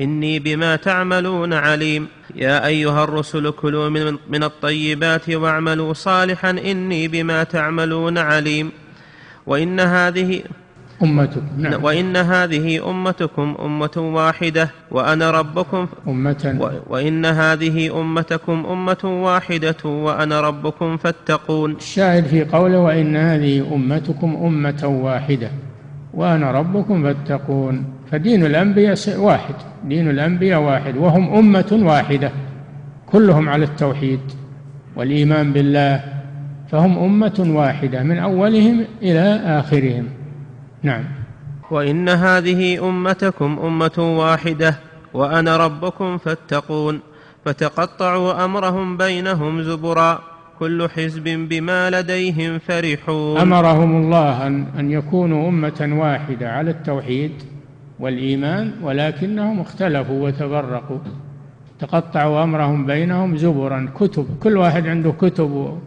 إني 0.01 0.39
بما 0.39 0.75
تعملون 0.75 1.53
عليم. 1.53 2.07
يا 2.35 2.65
أيها 2.65 3.03
الرسل 3.03 3.51
كلوا 3.51 3.89
من, 3.89 4.17
من 4.29 4.43
الطيبات 4.43 5.29
واعملوا 5.29 5.93
صالحا. 5.93 6.49
إني 6.49 7.07
بما 7.07 7.43
تعملون 7.43 8.17
عليم. 8.17 8.71
وإن 9.45 9.79
هذه 9.79 10.43
أمتكم 11.03 11.41
نعم. 11.57 11.83
وإن 11.83 12.17
هذه 12.17 12.89
أمتكم 12.89 13.55
أمة 13.65 13.91
واحدة 13.97 14.69
وأنا 14.91 15.31
ربكم 15.31 15.87
أمة. 16.07 16.71
وإن 16.89 17.25
هذه 17.25 18.01
أمتكم 18.01 18.65
أمة 18.65 19.23
واحدة 19.23 19.85
وأنا 19.85 20.41
ربكم 20.41 20.97
فاتقون. 20.97 21.71
الشاهد 21.71 22.25
في 22.25 22.43
قوله 22.43 22.79
وإن 22.79 23.15
هذه 23.15 23.73
أمتكم 23.75 24.35
أمة 24.45 24.99
واحدة 25.03 25.51
وأنا 26.13 26.51
ربكم 26.51 27.03
فاتقون. 27.03 27.85
فدين 28.11 28.45
الأنبياء 28.45 28.97
واحد 29.17 29.55
دين 29.85 30.09
الأنبياء 30.09 30.61
واحد 30.61 30.97
وهم 30.97 31.33
أمة 31.33 31.79
واحدة 31.81 32.31
كلهم 33.05 33.49
على 33.49 33.65
التوحيد 33.65 34.19
والإيمان 34.95 35.53
بالله 35.53 36.03
فهم 36.71 36.97
أمة 36.97 37.45
واحدة 37.47 38.03
من 38.03 38.17
أولهم 38.17 38.85
إلى 39.01 39.41
آخرهم. 39.45 40.20
نعم. 40.83 41.03
وإن 41.71 42.09
هذه 42.09 42.89
أمتكم 42.89 43.59
أمة 43.63 44.17
واحدة 44.19 44.75
وأنا 45.13 45.57
ربكم 45.57 46.17
فاتقون 46.17 46.99
فتقطعوا 47.45 48.45
أمرهم 48.45 48.97
بينهم 48.97 49.61
زبرا 49.61 50.19
كل 50.59 50.89
حزب 50.89 51.23
بما 51.23 51.89
لديهم 51.89 52.59
فرحون. 52.59 53.37
أمرهم 53.37 54.03
الله 54.03 54.47
أن 54.47 54.65
أن 54.79 54.91
يكونوا 54.91 55.49
أمة 55.49 55.89
واحدة 55.91 56.51
على 56.51 56.71
التوحيد 56.71 57.31
والإيمان 57.99 58.71
ولكنهم 58.81 59.59
اختلفوا 59.59 60.27
وتفرقوا. 60.27 60.99
تقطعوا 61.79 62.43
أمرهم 62.43 62.85
بينهم 62.85 63.37
زبرا 63.37 63.89
كتب 63.95 64.25
كل 64.43 64.57
واحد 64.57 64.87
عنده 64.87 65.11
كتب 65.11 65.79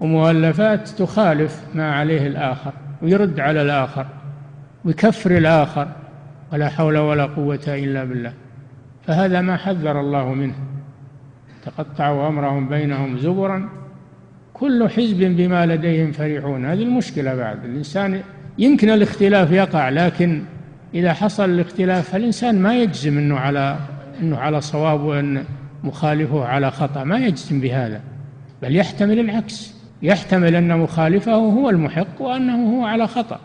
ومؤلفات 0.00 0.88
تخالف 0.88 1.60
ما 1.74 1.92
عليه 1.94 2.26
الآخر 2.26 2.72
ويرد 3.02 3.40
على 3.40 3.62
الآخر. 3.62 4.06
ويكفر 4.84 5.36
الآخر 5.36 5.88
ولا 6.52 6.68
حول 6.68 6.98
ولا 6.98 7.26
قوة 7.26 7.60
إلا 7.68 8.04
بالله. 8.04 8.32
فهذا 9.06 9.40
ما 9.40 9.56
حذر 9.56 10.00
الله 10.00 10.34
منه. 10.34 10.54
تقطعوا 11.64 12.28
أمرهم 12.28 12.68
بينهم 12.68 13.18
زبرا 13.18 13.68
كل 14.54 14.88
حزب 14.88 15.18
بما 15.18 15.66
لديهم 15.66 16.12
فرحون. 16.12 16.64
هذه 16.64 16.82
المشكلة 16.82 17.34
بعد. 17.34 17.64
الإنسان 17.64 18.20
يمكن 18.58 18.90
الاختلاف 18.90 19.50
يقع 19.50 19.88
لكن 19.88 20.42
إذا 20.94 21.12
حصل 21.12 21.50
الاختلاف 21.50 22.10
فالإنسان 22.10 22.58
ما 22.58 22.76
يجزم 22.76 23.18
أنه 23.18 23.38
على 23.38 23.76
أنه 24.20 24.38
على 24.38 24.60
صواب 24.60 25.00
وأن 25.00 25.44
مخالفه 25.84 26.44
على 26.44 26.70
خطأ. 26.70 27.04
ما 27.04 27.18
يجزم 27.18 27.60
بهذا 27.60 28.00
بل 28.62 28.76
يحتمل 28.76 29.18
العكس. 29.18 29.74
يحتمل 30.02 30.54
أن 30.54 30.78
مخالفه 30.78 31.34
هو 31.34 31.70
المحق 31.70 32.22
وأنه 32.22 32.78
هو 32.78 32.84
على 32.84 33.06
خطأ. 33.06 33.40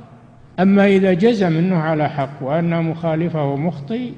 أما 0.59 0.87
إذا 0.87 1.13
جزم 1.13 1.57
أنه 1.57 1.77
على 1.77 2.09
حق 2.09 2.43
وأن 2.43 2.83
مخالفه 2.83 3.55
مخطئ 3.55 4.11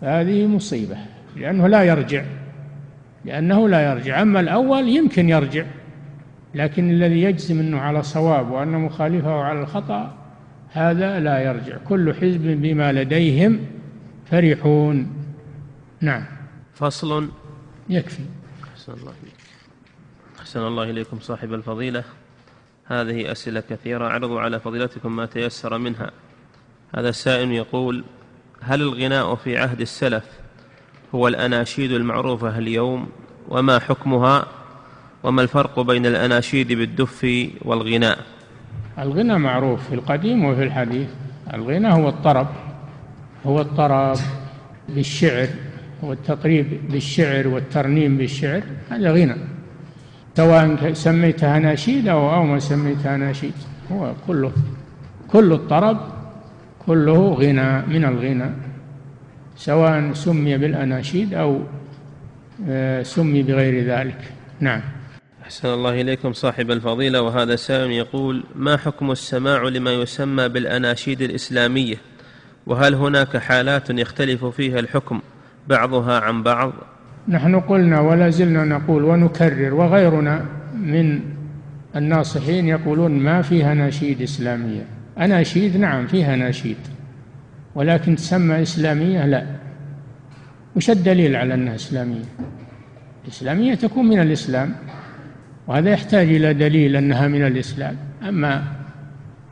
فهذه 0.00 0.46
مصيبة 0.46 0.96
لأنه 1.36 1.66
لا 1.68 1.82
يرجع 1.82 2.24
لأنه 3.24 3.68
لا 3.68 3.90
يرجع. 3.92 4.22
أما 4.22 4.40
الأول 4.40 4.88
يمكن 4.88 5.28
يرجع 5.28 5.64
لكن 6.54 6.90
الذي 6.90 7.22
يجزم 7.22 7.60
أنه 7.60 7.78
على 7.78 8.02
صواب 8.02 8.50
وأن 8.50 8.68
مخالفه 8.68 9.42
على 9.42 9.60
الخطأ 9.60 10.14
هذا 10.72 11.20
لا 11.20 11.38
يرجع. 11.38 11.76
كل 11.76 12.14
حزب 12.14 12.42
بما 12.62 12.92
لديهم 12.92 13.60
فرحون. 14.30 15.12
نعم. 16.00 16.24
فصل. 16.74 17.28
يكفي. 17.88 18.22
أحسن 18.72 18.92
الله 18.92 19.12
أحسن 20.40 20.60
الله 20.60 20.90
إليكم 20.90 21.18
صاحب 21.20 21.54
الفضيلة. 21.54 22.04
هذه 22.86 23.32
أسئلة 23.32 23.60
كثيرة. 23.70 24.06
أعرض 24.06 24.32
على 24.32 24.60
فضيلتكم 24.60 25.16
ما 25.16 25.26
تيسر 25.26 25.78
منها. 25.78 26.10
هذا 26.96 27.08
السائل 27.08 27.52
يقول 27.52 28.04
هل 28.60 28.82
الغناء 28.82 29.34
في 29.34 29.58
عهد 29.58 29.80
السلف 29.80 30.24
هو 31.14 31.28
الأناشيد 31.28 31.92
المعروفة 31.92 32.58
اليوم؟ 32.58 33.08
وما 33.48 33.78
حكمها؟ 33.78 34.46
وما 35.22 35.42
الفرق 35.42 35.80
بين 35.80 36.06
الأناشيد 36.06 36.72
بالدف 36.72 37.50
والغناء؟ 37.62 38.18
الغنى 38.98 39.38
معروف 39.38 39.88
في 39.88 39.94
القديم 39.94 40.44
وفي 40.44 40.62
الحديث. 40.62 41.08
الغنى 41.54 41.92
هو 41.92 42.08
الطرب 42.08 42.48
هو 43.46 43.60
الطرب 43.60 44.16
بالشعر 44.88 45.48
والتطريب 46.02 46.88
بالشعر 46.88 47.48
والترنيم 47.48 48.16
بالشعر 48.16 48.62
هذا 48.90 49.12
غنى 49.12 49.53
سواء 50.36 50.92
سميتها 50.92 51.56
أناشيد 51.56 52.08
أو 52.08 52.34
أو 52.34 52.42
ما 52.42 52.58
سميتها 52.58 53.14
أناشيد. 53.14 53.54
هو 53.92 54.12
كله 54.26 54.52
كل 55.28 55.52
الطرب 55.52 55.98
كله 56.86 57.34
غنى 57.34 57.86
من 57.86 58.04
الغنى. 58.04 58.50
سواء 59.56 60.12
سمي 60.12 60.58
بالأناشيد 60.58 61.34
أو 61.34 61.60
آه، 62.68 63.02
سمي 63.02 63.42
بغير 63.42 63.84
ذلك. 63.84 64.18
نعم. 64.60 64.80
أحسن 65.42 65.68
الله 65.68 66.00
إليكم 66.00 66.32
صاحب 66.32 66.70
الفضيلة 66.70 67.22
وهذا 67.22 67.56
سائل 67.56 67.90
يقول 67.90 68.44
ما 68.54 68.76
حكم 68.76 69.10
السماع 69.10 69.62
لما 69.62 69.92
يسمى 69.92 70.48
بالأناشيد 70.48 71.22
الإسلامية؟ 71.22 71.96
وهل 72.66 72.94
هناك 72.94 73.36
حالات 73.36 73.90
يختلف 73.90 74.44
فيها 74.44 74.78
الحكم 74.78 75.20
بعضها 75.68 76.20
عن 76.20 76.42
بعض؟ 76.42 76.72
نحن 77.28 77.60
قلنا 77.60 78.00
ولا 78.00 78.30
زلنا 78.30 78.64
نقول 78.64 79.04
ونكرر 79.04 79.74
وغيرنا 79.74 80.44
من 80.74 81.20
الناصحين 81.96 82.68
يقولون 82.68 83.10
ما 83.10 83.42
فيها 83.42 83.74
نشيد 83.74 84.22
إسلامية. 84.22 84.82
أناشيد 85.18 85.76
نعم 85.76 86.06
فيها 86.06 86.36
نشيد 86.36 86.76
ولكن 87.74 88.16
تسمى 88.16 88.62
إسلامية؟ 88.62 89.26
لا. 89.26 89.46
وش 90.76 90.90
الدليل 90.90 91.36
على 91.36 91.54
أنها 91.54 91.74
إسلامية؟ 91.74 92.24
الإسلامية 93.24 93.74
تكون 93.74 94.06
من 94.06 94.20
الإسلام 94.20 94.74
وهذا 95.66 95.90
يحتاج 95.90 96.28
إلى 96.28 96.54
دليل 96.54 96.96
أنها 96.96 97.28
من 97.28 97.46
الإسلام. 97.46 97.96
أما 98.28 98.64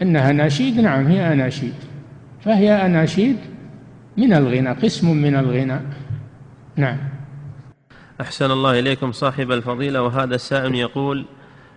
إنها 0.02 0.30
أناشيد 0.30 0.80
نعم 0.80 1.06
هي 1.06 1.32
أناشيد 1.32 1.74
فهي 2.40 2.86
أناشيد 2.86 3.36
من 4.16 4.32
الغنى 4.32 4.68
قسم 4.68 5.16
من 5.16 5.34
الغنى 5.34 5.80
نعم. 6.76 7.11
أحسن 8.20 8.50
الله 8.50 8.78
إليكم 8.78 9.12
صاحب 9.12 9.52
الفضيلة 9.52 10.02
وهذا 10.02 10.34
السائل 10.34 10.74
يقول 10.74 11.24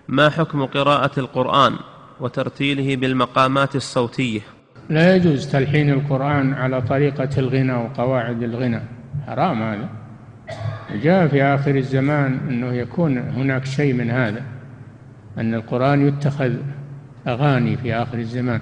ما 0.07 0.29
حكم 0.29 0.65
قراءة 0.65 1.19
القرآن 1.19 1.75
وترتيله 2.19 2.95
بالمقامات 2.95 3.75
الصوتية؟ 3.75 4.41
لا 4.89 5.15
يجوز 5.15 5.47
تلحين 5.47 5.89
القرآن 5.89 6.53
على 6.53 6.81
طريقة 6.81 7.29
الغنى 7.37 7.73
وقواعد 7.73 8.43
الغنى. 8.43 8.81
حرام 9.27 9.63
هذا. 9.63 9.89
جاء 10.91 11.27
في 11.27 11.43
آخر 11.43 11.75
الزمان 11.75 12.39
أنه 12.49 12.73
يكون 12.73 13.17
هناك 13.17 13.65
شيء 13.65 13.93
من 13.93 14.11
هذا 14.11 14.43
أن 15.37 15.53
القرآن 15.53 16.07
يتخذ 16.07 16.53
أغاني 17.27 17.77
في 17.77 17.93
آخر 17.93 18.17
الزمان. 18.17 18.61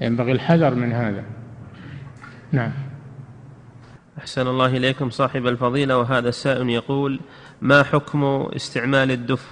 ينبغي 0.00 0.32
الحذر 0.32 0.74
من 0.74 0.92
هذا. 0.92 1.22
نعم. 2.52 2.72
أحسن 4.18 4.46
الله 4.46 4.66
إليكم 4.66 5.10
صاحب 5.10 5.46
الفضيلة 5.46 5.98
وهذا 5.98 6.28
السائل 6.28 6.70
يقول 6.70 7.20
ما 7.62 7.82
حكم 7.82 8.24
استعمال 8.56 9.10
الدف؟ 9.10 9.50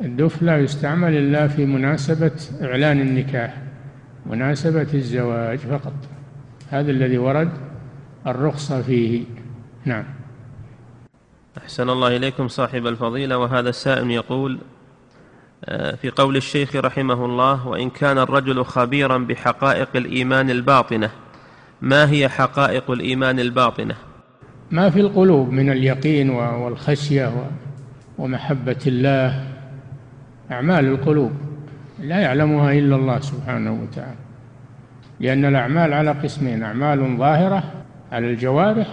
الدف 0.00 0.42
لا 0.42 0.58
يستعمل 0.60 1.16
إلا 1.16 1.48
في 1.48 1.66
مناسبة 1.66 2.32
إعلان 2.62 3.00
النكاح 3.00 3.62
مناسبة 4.26 4.88
الزواج 4.94 5.58
فقط. 5.58 5.94
هذا 6.70 6.90
الذي 6.90 7.18
ورد 7.18 7.50
الرخصة 8.26 8.82
فيه. 8.82 9.24
نعم. 9.84 10.04
أحسن 11.58 11.90
الله 11.90 12.16
إليكم 12.16 12.48
صاحب 12.48 12.86
الفضيلة 12.86 13.38
وهذا 13.38 13.68
السائل 13.68 14.10
يقول 14.10 14.58
آه، 15.64 15.94
في 15.94 16.10
قول 16.10 16.36
الشيخ 16.36 16.76
رحمه 16.76 17.24
الله 17.24 17.68
وإن 17.68 17.90
كان 17.90 18.18
الرجل 18.18 18.64
خبيرا 18.64 19.18
بحقائق 19.18 19.88
الإيمان 19.94 20.50
الباطنة 20.50 21.10
ما 21.82 22.10
هي 22.10 22.28
حقائق 22.28 22.90
الإيمان 22.90 23.38
الباطنة؟ 23.38 23.94
ما 24.70 24.90
في 24.90 25.00
القلوب 25.00 25.50
من 25.50 25.70
اليقين 25.70 26.30
والخشية 26.30 27.32
ومحبة 28.18 28.78
الله. 28.86 29.44
أعمال 30.50 30.84
القلوب 30.84 31.32
لا 32.00 32.20
يعلمها 32.20 32.72
إلا 32.72 32.96
الله 32.96 33.20
سبحانه 33.20 33.82
وتعالى. 33.82 34.24
لأن 35.20 35.44
الأعمال 35.44 35.92
على 35.92 36.10
قسمين 36.10 36.62
أعمال 36.62 37.16
ظاهرة 37.18 37.62
على 38.12 38.30
الجوارح 38.30 38.88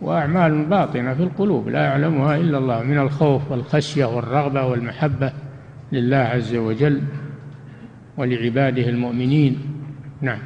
وأعمال 0.00 0.64
باطنة 0.64 1.14
في 1.14 1.22
القلوب 1.22 1.68
لا 1.68 1.84
يعلمها 1.84 2.36
إلا 2.36 2.58
الله 2.58 2.82
من 2.82 2.98
الخوف 2.98 3.50
والخشية 3.52 4.04
والرغبة 4.04 4.66
والمحبة 4.66 5.32
لله 5.92 6.16
عز 6.16 6.54
وجل 6.54 7.02
ولعباده 8.16 8.88
المؤمنين. 8.88 9.58
نعم. 10.20 10.38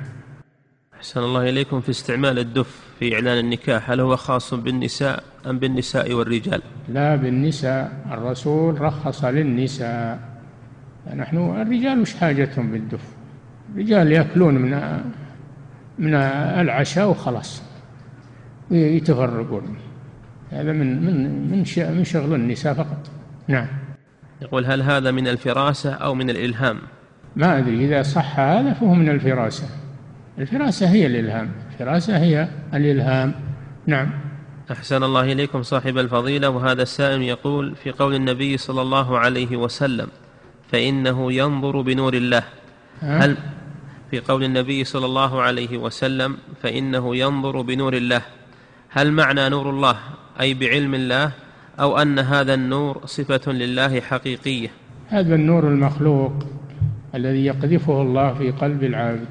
أحسن 1.05 1.21
الله 1.21 1.49
إليكم 1.49 1.81
في 1.81 1.91
استعمال 1.91 2.39
الدف 2.39 2.81
في 2.99 3.15
إعلان 3.15 3.39
النكاح. 3.39 3.91
هل 3.91 4.01
هو 4.01 4.17
خاص 4.17 4.55
بالنساء 4.55 5.23
أم 5.47 5.59
بالنساء 5.59 6.13
والرجال؟ 6.13 6.63
لا 6.89 7.17
بالنساء. 7.17 7.93
الرسول 8.11 8.81
رخص 8.81 9.25
للنساء. 9.25 10.19
نحن 11.17 11.37
الرجال 11.37 12.01
وش 12.01 12.15
حاجتهم 12.15 12.73
بالدف؟ 12.73 13.01
الرجال 13.75 14.13
يأكلون 14.13 14.55
من 14.55 15.01
من 15.99 16.15
العشاء 16.15 17.11
وخلاص. 17.11 17.63
يتفرقون. 18.71 19.77
هذا 20.51 20.73
من 20.73 21.03
من 21.07 21.51
من 21.51 21.65
من 21.97 22.05
شغل 22.05 22.35
النساء 22.35 22.75
فقط. 22.75 23.11
نعم. 23.49 23.67
يقول 24.43 24.67
هل 24.67 24.83
هذا 24.83 25.11
من 25.11 25.29
الفراسة 25.29 25.93
أو 25.95 26.15
من 26.15 26.31
الإلهام؟ 26.31 26.79
ما 27.37 27.59
أدري. 27.59 27.85
إذا 27.85 28.03
صح 28.03 28.41
هذا 28.41 28.73
فهو 28.73 28.95
من 28.95 29.09
الفراسة. 29.09 29.84
الفراسة 30.39 30.91
هي 30.91 31.07
الإلهام. 31.07 31.51
الفراسة 31.73 32.19
هي 32.19 32.49
الإلهام. 32.75 33.35
نعم. 33.87 34.11
أحسن 34.71 35.03
الله 35.03 35.33
إليكم 35.33 35.63
صاحب 35.63 35.99
الفضيلة 35.99 36.49
وهذا 36.49 36.83
السائل 36.83 37.23
يقول 37.23 37.75
في 37.77 37.91
قول 37.91 38.15
النبي 38.15 38.57
صلى 38.57 38.83
الله 38.83 39.19
عليه 39.19 39.57
وسلم 39.57 40.07
فإنه 40.73 41.33
ينظر 41.33 41.81
بنور 41.81 42.15
الله. 42.15 42.43
هل 43.01 43.37
في 44.11 44.21
قول 44.21 44.45
النبي 44.45 44.85
صلى 44.85 45.07
الله 45.07 45.43
عليه 45.43 45.79
وسلم 45.79 46.37
فإنه 46.63 47.17
ينظر 47.17 47.61
بنور 47.61 47.95
الله 47.95 48.23
هل 48.89 49.13
معنى 49.13 49.49
نور 49.49 49.71
الله؟ 49.71 49.97
أي 50.41 50.55
بعلم 50.55 50.95
الله 50.95 51.33
أو 51.81 51.99
أن 51.99 52.19
هذا 52.19 52.55
النور 52.55 53.07
صفة 53.07 53.53
لله 53.53 54.01
حقيقية؟ 54.01 54.69
هذا 55.09 55.35
النور 55.35 55.69
المخلوق 55.69 56.33
الذي 57.15 57.45
يقذفه 57.45 58.03
الله 58.03 58.35
في 58.35 58.51
قلب 58.51 58.85
العابد 58.85 59.29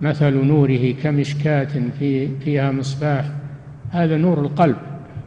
مثل 0.00 0.34
نوره 0.34 0.94
كمشكاة 1.02 1.90
في 1.98 2.38
فيها 2.38 2.70
مصباح. 2.70 3.24
هذا 3.90 4.16
نور 4.16 4.40
القلب 4.40 4.76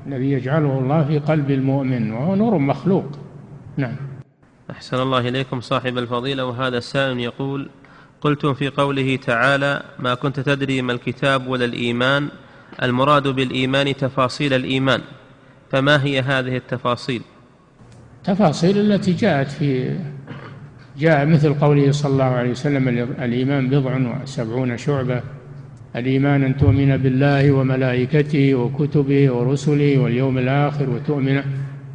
الذي 0.07 0.31
يجعله 0.31 0.79
الله 0.79 1.03
في 1.03 1.19
قلب 1.19 1.51
المؤمن 1.51 2.11
وهو 2.11 2.35
نور 2.35 2.57
مخلوق. 2.57 3.05
نعم. 3.77 3.95
أحسن 4.71 5.01
الله 5.01 5.19
إليكم 5.19 5.61
صاحب 5.61 5.97
الفضيلة 5.97 6.45
وهذا 6.45 6.77
السائل 6.77 7.19
يقول 7.19 7.69
قلتم 8.21 8.53
في 8.53 8.69
قوله 8.69 9.15
تعالى 9.15 9.81
ما 9.99 10.13
كنت 10.13 10.39
تدري 10.39 10.81
ما 10.81 10.93
الكتاب 10.93 11.47
ولا 11.47 11.65
الإيمان 11.65 12.29
المراد 12.83 13.27
بالإيمان 13.27 13.95
تفاصيل 13.95 14.53
الإيمان 14.53 15.01
فما 15.71 16.03
هي 16.03 16.19
هذه 16.19 16.57
التفاصيل؟ 16.57 17.21
تفاصيل 18.23 18.77
التي 18.77 19.13
جاءت 19.13 19.47
في 19.47 19.99
جاء 20.99 21.25
مثل 21.25 21.53
قوله 21.53 21.91
صلى 21.91 22.11
الله 22.11 22.23
عليه 22.23 22.51
وسلم 22.51 22.87
الإيمان 23.21 23.69
بضع 23.69 24.21
وسبعون 24.23 24.77
شعبة. 24.77 25.21
الإيمان 25.95 26.43
أن 26.43 26.57
تؤمن 26.57 26.97
بالله 26.97 27.51
وملائكته 27.51 28.55
وكتبه 28.55 29.31
ورسله 29.31 29.97
واليوم 29.97 30.37
الآخر 30.37 30.89
وتؤمن 30.89 31.41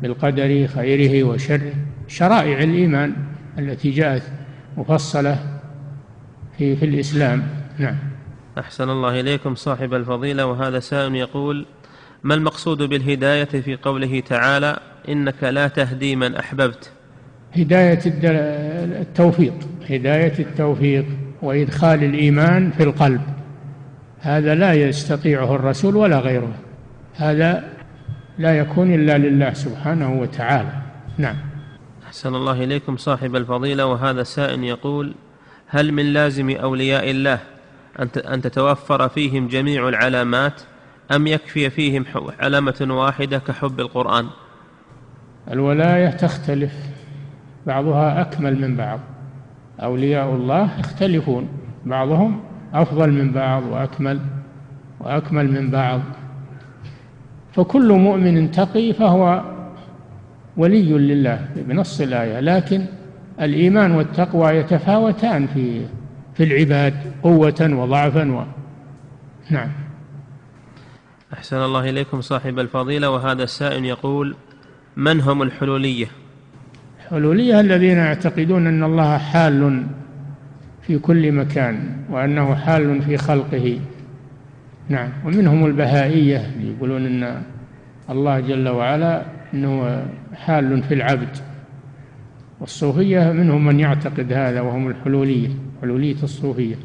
بالقدر 0.03 0.67
خيره 0.67 1.25
وشره. 1.25 1.73
شرائع 2.09 2.63
الإيمان 2.63 3.13
التي 3.59 3.91
جاءت 3.91 4.23
مفصلة 4.77 5.39
في 6.59 6.77
في 6.77 6.85
الإسلام. 6.85 7.43
نعم. 7.79 7.97
أحسن 8.59 8.91
الله 8.91 9.21
إليكم 9.21 9.55
صاحب 9.55 9.95
الفضيلة 9.95 10.47
وهذا 10.47 10.81
سائل 10.81 11.15
يقول 11.15 11.67
ما 12.23 12.35
المقصود 12.35 12.83
بالهداية 12.83 13.45
في 13.45 13.77
قوله 13.77 14.21
تعالى 14.21 14.81
إنك 15.09 15.45
لا 15.45 15.69
تهدي 15.69 16.17
من 16.17 16.35
أحببت؟ 16.35 16.93
هداية 17.57 18.01
التوفيق. 19.01 19.55
هداية 19.91 20.39
التوفيق 20.39 21.05
وإدخال 21.43 22.05
الإيمان 22.05 22.71
في 22.71 22.83
القلب. 22.83 23.21
هذا 24.21 24.55
لا 24.55 24.73
يستطيعه 24.73 25.55
الرسول 25.55 25.97
ولا 25.97 26.19
غيره. 26.19 26.55
هذا 27.17 27.65
لا 28.39 28.59
يكون 28.59 28.95
إلا 28.95 29.19
لله 29.19 29.53
سبحانه 29.53 30.21
وتعالى. 30.21 30.73
نعم. 31.19 31.37
أحسن 32.07 32.35
الله 32.35 32.65
إليكم 32.65 32.97
صاحب 32.97 33.37
الفضيلة 33.37 33.87
وهذا 33.87 34.23
سائل 34.23 34.65
يقول 34.65 35.15
هل 35.67 35.93
من 35.93 36.13
لازم 36.13 36.51
أولياء 36.51 37.11
الله 37.11 37.39
أن 38.17 38.43
تتوفر 38.43 39.09
فيهم 39.09 39.49
جميع 39.49 39.89
العلامات 39.89 40.63
أم 41.13 41.27
يكفي 41.27 41.71
فيهم 41.71 42.05
علامة 42.41 42.87
واحدة 42.91 43.39
كحب 43.39 43.81
القرآن؟ 43.81 44.27
الولاية 45.51 46.11
تختلف. 46.11 46.73
بعضها 47.67 48.21
أكمل 48.21 48.61
من 48.61 48.77
بعض. 48.77 49.01
أولياء 49.81 50.35
الله 50.35 50.79
يختلفون. 50.79 51.49
بعضهم 51.87 52.41
أفضل 52.75 53.13
من 53.13 53.33
بعض 53.33 53.63
وأكمل 53.63 54.21
وأكمل 55.01 55.53
من 55.53 55.71
بعض. 55.71 56.01
فكل 57.53 57.93
مؤمن 57.93 58.51
تقي 58.51 58.93
فهو 58.93 59.43
ولي 60.57 60.93
لله 60.93 61.49
بنص 61.57 62.01
الآية. 62.01 62.41
لكن 62.41 62.85
الإيمان 63.41 63.93
والتقوى 63.93 64.51
يتفاوتان 64.51 65.47
في 65.47 65.87
في 66.35 66.45
العباد 66.45 66.95
قوة 67.23 67.71
وضعفا 67.73 68.33
و... 68.33 68.45
نعم. 69.51 69.69
أحسن 71.33 71.57
الله 71.57 71.91
إليكم 71.91 72.21
صاحب 72.21 72.59
الفضيلة. 72.59 73.11
وهذا 73.11 73.43
السائل 73.43 73.85
يقول 73.85 74.37
من 74.97 75.21
هم 75.21 75.43
الحلولية؟ 75.43 76.22
الحلولية 77.13 77.61
الذين 77.61 77.97
يعتقدون 77.97 78.67
أن 78.67 78.85
الله 78.85 79.19
حال 79.19 79.87
في 80.83 80.99
كل 80.99 81.33
مكان 81.33 81.97
وأنه 82.11 82.55
حال 82.55 83.03
في 83.03 83.17
خلقه. 83.17 83.81
نعم. 84.89 85.13
ومنهم 85.25 85.67
البهائية 85.67 86.51
يقولون 86.61 87.07
أن 87.07 87.43
الله 88.11 88.41
جل 88.41 88.69
وعلا 88.69 89.23
أنه 89.55 90.07
حال 90.35 90.83
في 90.83 90.95
العبد. 90.95 91.37
والصوفية 92.61 93.33
منهم 93.33 93.65
من 93.65 93.81
يعتقد 93.81 94.33
هذا 94.33 94.61
وهم 94.61 94.89
الحلولية 94.89 95.49
حلولية 95.83 96.23
الصوفية. 96.23 96.77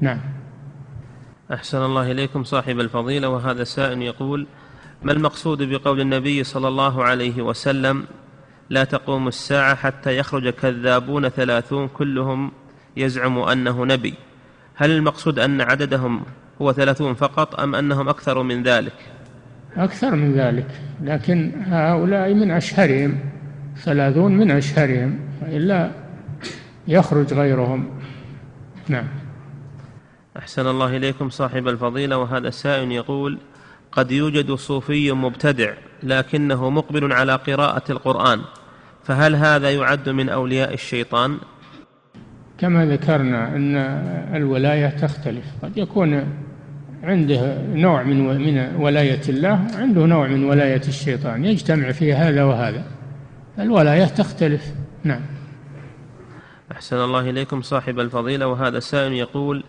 نعم. 0.00 0.20
أحسن 1.52 1.78
الله 1.78 2.12
إليكم 2.12 2.44
صاحب 2.44 2.80
الفضيلة 2.80 3.28
وهذا 3.28 3.64
سائل 3.64 4.02
يقول 4.02 4.46
ما 5.02 5.12
المقصود 5.12 5.62
بقول 5.62 6.00
النبي 6.00 6.44
صلى 6.44 6.68
الله 6.68 7.04
عليه 7.04 7.42
وسلم 7.42 8.04
لا 8.70 8.84
تقوم 8.84 9.28
الساعة 9.28 9.74
حتى 9.74 10.16
يخرج 10.18 10.48
كذابون 10.48 11.28
ثلاثون 11.28 11.88
كلهم 11.88 12.52
يزعم 12.96 13.38
أنه 13.38 13.84
نبي. 13.84 14.14
هل 14.74 14.90
المقصود 14.90 15.38
أن 15.38 15.60
عددهم 15.60 16.22
هو 16.62 16.72
ثلاثون 16.72 17.14
فقط 17.14 17.60
أم 17.60 17.74
أنهم 17.74 18.08
أكثر 18.08 18.42
من 18.42 18.62
ذلك؟ 18.62 18.92
أكثر 19.76 20.14
من 20.14 20.32
ذلك 20.32 20.66
لكن 21.02 21.52
هؤلاء 21.66 22.34
من 22.34 22.50
أشهرهم 22.50 23.18
ثلاثون 23.76 24.36
من 24.36 24.50
أشهرهم 24.50 25.18
إلا 25.42 25.90
يخرج 26.88 27.34
غيرهم. 27.34 28.00
نعم. 28.88 29.06
أحسن 30.38 30.66
الله 30.66 30.96
إليكم 30.96 31.30
صاحب 31.30 31.68
الفضيلة 31.68 32.18
وهذا 32.18 32.48
السائل 32.48 32.92
يقول 32.92 33.38
قد 33.92 34.10
يوجد 34.10 34.52
صوفي 34.52 35.12
مبتدع 35.12 35.72
لكنه 36.02 36.70
مقبل 36.70 37.12
على 37.12 37.34
قراءة 37.34 37.92
القرآن. 37.92 38.40
فهل 39.06 39.36
هذا 39.36 39.70
يعد 39.70 40.08
من 40.08 40.28
أولياء 40.28 40.74
الشيطان؟ 40.74 41.38
كما 42.58 42.86
ذكرنا 42.86 43.56
أن 43.56 43.76
الولاية 44.36 44.88
تختلف. 44.88 45.44
قد 45.62 45.78
يكون 45.78 46.24
عنده 47.02 47.58
نوع 47.62 48.02
من 48.02 48.26
من 48.26 48.76
ولاية 48.76 49.20
الله 49.28 49.66
عنده 49.74 50.06
نوع 50.06 50.26
من 50.28 50.44
ولاية 50.44 50.80
الشيطان 50.88 51.44
يجتمع 51.44 51.92
في 51.92 52.14
هذا 52.14 52.44
وهذا. 52.44 52.84
الولاية 53.58 54.04
تختلف. 54.04 54.72
نعم. 55.04 55.20
أحسن 56.72 56.96
الله 56.96 57.30
إليكم 57.30 57.62
صاحب 57.62 58.00
الفضيلة 58.00 58.46
وهذا 58.46 58.78
السائل 58.78 59.12
يقول 59.12 59.64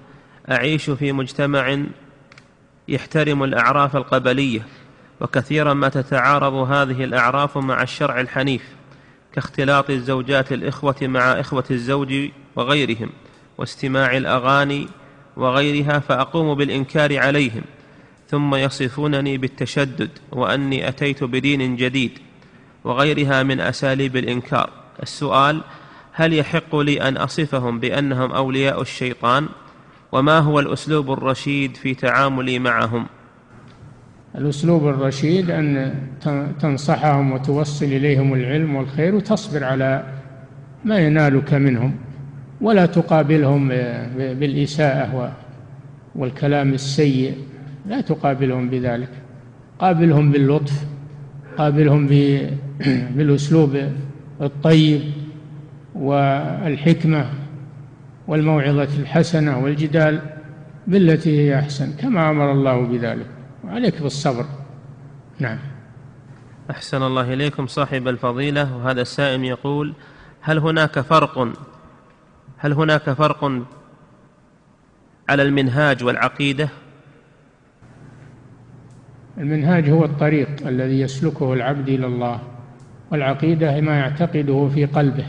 أعيش 0.52 0.90
في 0.90 1.12
مجتمع 1.12 1.78
يحترم 2.88 3.44
الأعراف 3.44 3.96
القبلية 3.96 4.62
وكثيرا 5.22 5.74
ما 5.74 5.90
تتعارض 5.90 6.54
هذه 6.54 7.04
الأعراف 7.04 7.58
مع 7.58 7.82
الشرع 7.82 8.22
الحنيف. 8.22 8.77
كاختلاط 9.34 9.90
الزوجات 9.90 10.52
الإخوة 10.54 10.96
مع 11.02 11.40
إخوة 11.40 11.64
الزوج 11.72 12.30
وغيرهم 12.56 13.10
واستماع 13.58 14.18
الأغاني 14.18 14.88
وغيرها 15.38 16.00
فأقوم 16.00 16.54
بالإنكار 16.56 17.20
عليهم. 17.20 17.62
ثم 18.30 18.56
يصفونني 18.56 19.38
بالتشدد 19.38 20.10
وأني 20.32 20.88
أتيت 20.90 21.24
بدين 21.24 21.76
جديد 21.76 22.20
وغيرها 22.84 23.44
من 23.44 23.60
أساليب 23.60 24.18
الإنكار. 24.18 24.70
السؤال 25.04 25.62
هل 26.12 26.34
يحق 26.34 26.76
لي 26.76 27.02
أن 27.02 27.18
أصفهم 27.18 27.80
بأنهم 27.80 28.32
أولياء 28.32 28.82
الشيطان؟ 28.82 29.48
وما 30.12 30.40
هو 30.40 30.60
الأسلوب 30.60 31.12
الرشيد 31.12 31.78
في 31.78 31.94
تعاملي 31.94 32.60
معهم؟ 32.60 33.08
الأسلوب 34.36 34.88
الرشيد 34.88 35.52
أن 35.52 35.94
تنصحهم 36.60 37.32
وتوصل 37.32 37.86
إليهم 37.86 38.34
العلم 38.34 38.76
والخير 38.76 39.16
وتصبر 39.16 39.64
على 39.64 40.04
ما 40.86 41.00
ينالك 41.00 41.54
منهم 41.54 41.96
ولا 42.62 42.86
تقابلهم 42.86 43.68
بالإساءة 44.18 45.32
والكلام 46.16 46.74
السيء 46.74 47.38
لا 47.86 48.02
تقابلهم 48.02 48.70
بذلك. 48.70 49.10
قابلهم 49.80 50.32
باللطف 50.32 50.86
قابلهم 51.58 52.08
بالأسلوب 53.16 53.78
الطيب 54.42 55.02
والحكمة 55.96 57.26
والموعظة 58.28 58.88
الحسنة 59.00 59.64
والجدال 59.64 60.20
بالتي 60.88 61.40
هي 61.40 61.60
أحسن 61.60 61.92
كما 61.92 62.30
أمر 62.30 62.52
الله 62.52 62.82
بذلك. 62.82 63.37
وعليك 63.68 64.02
بالصبر. 64.02 64.46
نعم. 65.40 65.60
أحسن 66.72 67.04
الله 67.04 67.34
إليكم 67.34 67.68
صاحب 67.68 68.08
الفضيلة. 68.08 68.78
وهذا 68.78 69.02
السائل 69.02 69.44
يقول 69.44 69.94
هل 70.42 70.58
هناك 70.58 71.00
فرق 71.00 71.54
هل 72.58 72.74
هناك 72.74 73.10
فرق 73.10 73.44
على 75.30 75.44
المنهاج 75.44 76.04
والعقيدة؟ 76.04 76.70
المنهاج 79.38 79.90
هو 79.90 80.06
الطريق 80.06 80.68
الذي 80.68 81.00
يسلكه 81.00 81.54
العبد 81.54 81.90
إلى 81.90 82.06
الله 82.06 82.40
والعقيدة 83.12 83.82
ما 83.82 83.96
يعتقده 84.00 84.70
في 84.74 84.86
قلبه 84.86 85.26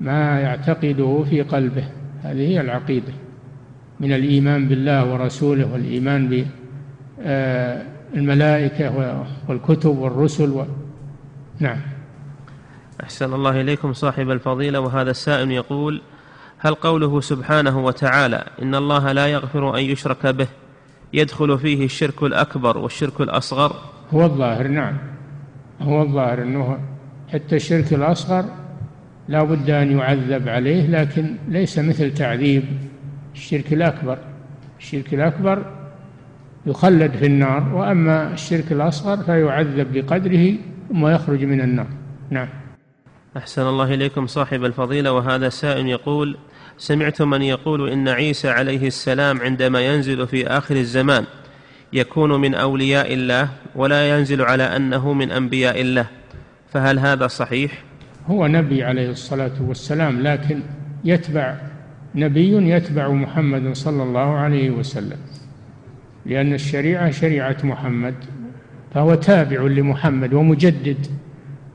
ما 0.00 0.40
يعتقده 0.40 1.24
في 1.30 1.42
قلبه. 1.42 1.88
هذه 2.22 2.48
هي 2.48 2.60
العقيدة. 2.60 3.12
من 4.00 4.12
الإيمان 4.12 4.68
بالله 4.68 5.12
ورسوله 5.12 5.72
والإيمان 5.72 6.28
بالملائكة 7.18 9.16
والكتب 9.48 9.98
والرسل 9.98 10.50
و... 10.50 10.64
نعم. 11.60 11.80
أحسن 13.02 13.34
الله 13.34 13.60
إليكم 13.60 13.92
صاحب 13.92 14.30
الفضيلة 14.30 14.80
وهذا 14.80 15.10
السائل 15.10 15.50
يقول 15.50 16.02
هل 16.58 16.74
قوله 16.74 17.20
سبحانه 17.20 17.78
وتعالى 17.78 18.44
إن 18.62 18.74
الله 18.74 19.12
لا 19.12 19.26
يغفر 19.26 19.78
أن 19.78 19.82
يشرك 19.82 20.26
به 20.26 20.46
يدخل 21.12 21.58
فيه 21.58 21.84
الشرك 21.84 22.22
الأكبر 22.22 22.78
والشرك 22.78 23.20
الأصغر؟ 23.20 23.76
هو 24.14 24.24
الظاهر 24.24 24.68
نعم. 24.68 24.96
هو 25.80 26.02
الظاهر 26.02 26.42
أنه 26.42 26.78
حتى 27.28 27.56
الشرك 27.56 27.92
الأصغر 27.92 28.44
لا 29.28 29.42
بد 29.42 29.70
أن 29.70 29.98
يعذب 29.98 30.48
عليه 30.48 30.86
لكن 30.86 31.36
ليس 31.48 31.78
مثل 31.78 32.14
تعذيب 32.14 32.64
الشرك 33.34 33.72
الأكبر. 33.72 34.18
الشرك 34.78 35.14
الأكبر 35.14 35.77
يخلد 36.66 37.12
في 37.16 37.26
النار 37.26 37.74
وأما 37.74 38.32
الشرك 38.32 38.72
الأصغر 38.72 39.16
فيعذب 39.16 39.92
بقدره 39.92 40.54
ثم 40.88 41.06
يخرج 41.06 41.44
من 41.44 41.60
النار. 41.60 41.86
نعم. 42.30 42.48
أحسن 43.36 43.62
الله 43.62 43.94
إليكم 43.94 44.26
صاحب 44.26 44.64
الفضيلة 44.64 45.12
وهذا 45.12 45.48
سائل 45.48 45.86
يقول 45.86 46.36
سمعت 46.78 47.22
من 47.22 47.42
يقول 47.42 47.90
إن 47.90 48.08
عيسى 48.08 48.48
عليه 48.48 48.86
السلام 48.86 49.40
عندما 49.40 49.80
ينزل 49.80 50.26
في 50.26 50.46
آخر 50.46 50.76
الزمان 50.76 51.24
يكون 51.92 52.40
من 52.40 52.54
أولياء 52.54 53.14
الله 53.14 53.48
ولا 53.74 54.18
ينزل 54.18 54.42
على 54.42 54.62
أنه 54.62 55.12
من 55.12 55.30
أنبياء 55.30 55.80
الله 55.80 56.06
فهل 56.72 56.98
هذا 56.98 57.26
صحيح؟ 57.26 57.82
هو 58.26 58.46
نبي 58.46 58.84
عليه 58.84 59.10
الصلاة 59.10 59.52
والسلام 59.60 60.22
لكن 60.22 60.60
يتبع 61.04 61.54
نبي 62.14 62.70
يتبع 62.70 63.08
محمد 63.08 63.76
صلى 63.76 64.02
الله 64.02 64.34
عليه 64.34 64.70
وسلم. 64.70 65.18
لأن 66.26 66.54
الشريعة 66.54 67.10
شريعة 67.10 67.56
محمد 67.64 68.14
فهو 68.94 69.14
تابع 69.14 69.60
لمحمد 69.62 70.34
ومجدد 70.34 71.06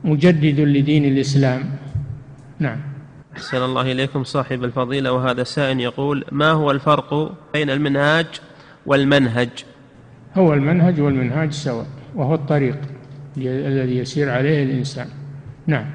مجدد 0.04 0.60
لدين 0.60 1.04
الإسلام. 1.04 1.62
نعم. 2.58 2.78
أحسن 3.36 3.62
الله 3.62 3.92
إليكم 3.92 4.24
صاحب 4.24 4.64
الفضيلة 4.64 5.12
وهذا 5.12 5.42
سائل 5.42 5.80
يقول 5.80 6.24
ما 6.32 6.50
هو 6.50 6.70
الفرق 6.70 7.34
بين 7.52 7.70
المنهاج 7.70 8.26
والمنهج؟ 8.86 9.48
هو 10.34 10.54
المنهج 10.54 11.00
والمنهاج 11.00 11.52
سواء 11.52 11.86
وهو 12.14 12.34
الطريق 12.34 12.78
الذي 13.36 13.98
يسير 13.98 14.30
عليه 14.30 14.62
الإنسان. 14.62 15.06
نعم. 15.66 15.86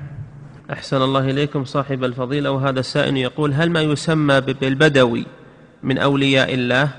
أحسن 0.72 1.02
الله 1.02 1.30
إليكم 1.30 1.66
صاحب 1.66 2.04
الفضيلة 2.04 2.52
وهذا 2.52 2.80
السائل 2.80 3.18
يقول 3.18 3.54
هل 3.54 3.70
ما 3.70 3.82
يسمى 3.82 4.42
بالبدوي 4.42 5.26
من 5.84 5.98
أولياء 5.98 6.54
الله؟ 6.54 6.90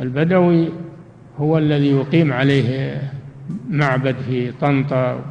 البدوي 0.00 0.68
هو 1.38 1.58
الذي 1.58 1.90
يقيم 1.90 2.32
عليه 2.32 3.00
معبد 3.70 4.16
في 4.28 4.52
طنطا 4.52 5.24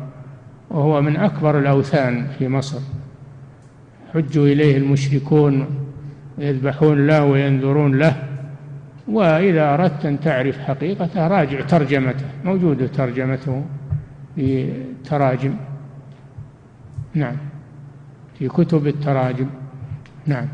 وهو 0.70 1.02
من 1.02 1.18
أكبر 1.18 1.60
الأوثان 1.60 2.28
في 2.40 2.48
مصر. 2.48 2.80
حجوا 4.14 4.48
إليه 4.48 4.78
المشركون 4.78 5.66
يذبحون 6.38 7.08
له 7.08 7.26
وينذرون 7.26 7.96
له. 7.96 8.16
وإذا 9.08 9.74
أردت 9.74 10.06
أن 10.06 10.20
تعرف 10.20 10.60
حقيقته 10.60 11.28
راجع 11.28 11.62
ترجمته 11.62 12.26
موجودة 12.46 12.88
ترجمته 12.88 13.66
في 14.36 14.74
تراجم. 15.06 15.56
نعم 17.14 17.36
في 18.40 18.48
كتب 18.48 18.88
التراجم. 18.88 19.48
نعم. 20.26 20.48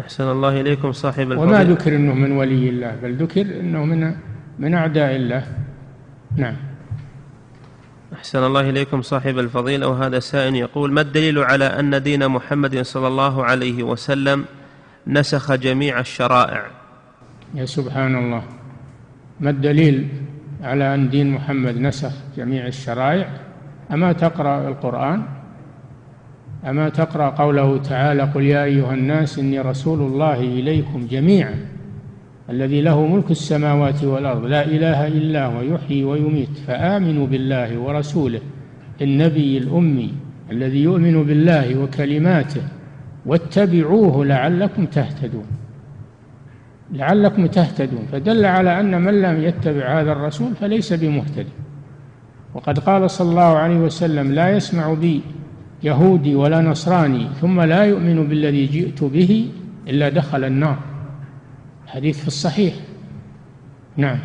أحسن 0.00 0.24
الله 0.24 0.60
إليكم 0.60 0.92
صاحب 0.92 1.32
الفضل 1.32 1.48
وما 1.48 1.64
ذكر 1.64 1.96
أنه 1.96 2.14
من 2.14 2.32
ولي 2.32 2.68
الله 2.68 2.96
بل 3.02 3.14
ذكر 3.14 3.40
أنه 3.40 3.84
من 3.84 4.14
من 4.58 4.74
أعداء 4.74 5.16
الله. 5.16 5.46
نعم. 6.36 6.56
أحسن 8.12 8.44
الله 8.44 8.70
إليكم 8.70 9.02
صاحب 9.02 9.38
الفضيلة. 9.38 9.88
وهذا 9.88 10.18
سائل 10.18 10.56
يقول 10.56 10.92
ما 10.92 11.00
الدليل 11.00 11.38
على 11.38 11.64
أن 11.64 12.02
دين 12.02 12.28
محمد 12.28 12.82
صلى 12.82 13.08
الله 13.08 13.44
عليه 13.44 13.82
وسلم 13.82 14.44
نسخ 15.06 15.54
جميع 15.54 16.00
الشرائع؟ 16.00 16.62
يا 17.54 17.64
سبحان 17.64 18.16
الله 18.16 18.42
ما 19.40 19.50
الدليل 19.50 20.08
على 20.62 20.94
أن 20.94 21.10
دين 21.10 21.30
محمد 21.30 21.76
نسخ 21.76 22.12
جميع 22.36 22.66
الشرائع؟ 22.66 23.28
أما 23.92 24.12
تقرأ 24.12 24.68
القرآن 24.68 25.41
أما 26.66 26.88
تقرأ 26.88 27.30
قوله 27.30 27.78
تعالى 27.78 28.22
قل 28.22 28.42
يا 28.42 28.64
أيها 28.64 28.94
الناس 28.94 29.38
إني 29.38 29.60
رسول 29.60 30.00
الله 30.00 30.40
إليكم 30.40 31.06
جميعا 31.10 31.54
الذي 32.50 32.80
له 32.80 33.06
ملك 33.06 33.30
السماوات 33.30 34.04
والأرض 34.04 34.44
لا 34.44 34.64
إله 34.64 35.06
إلا 35.06 35.46
هو 35.46 35.62
يحيي 35.62 36.04
ويميت 36.04 36.58
فآمنوا 36.66 37.26
بالله 37.26 37.78
ورسوله 37.78 38.40
النبي 39.02 39.58
الأمي 39.58 40.14
الذي 40.50 40.82
يؤمن 40.82 41.22
بالله 41.22 41.82
وكلماته 41.82 42.62
واتبعوه 43.26 44.24
لعلكم 44.24 44.86
تهتدون. 44.86 45.46
لعلكم 46.92 47.46
تهتدون 47.46 48.06
فدل 48.12 48.44
على 48.44 48.80
أن 48.80 49.00
من 49.00 49.22
لم 49.22 49.42
يتبع 49.42 50.00
هذا 50.00 50.12
الرسول 50.12 50.54
فليس 50.54 50.92
بمهتد. 50.92 51.46
وقد 52.54 52.78
قال 52.78 53.10
صلى 53.10 53.30
الله 53.30 53.56
عليه 53.56 53.76
وسلم 53.76 54.32
لا 54.32 54.56
يسمع 54.56 54.94
بي 54.94 55.20
يهودي 55.84 56.34
ولا 56.34 56.60
نصراني 56.60 57.28
ثم 57.40 57.60
لا 57.60 57.84
يؤمن 57.84 58.28
بالذي 58.28 58.66
جئت 58.66 59.04
به 59.04 59.50
إلا 59.88 60.08
دخل 60.08 60.44
النار. 60.44 60.78
حديث 61.86 62.20
في 62.20 62.26
الصحيح. 62.26 62.74
نعم. 63.96 64.18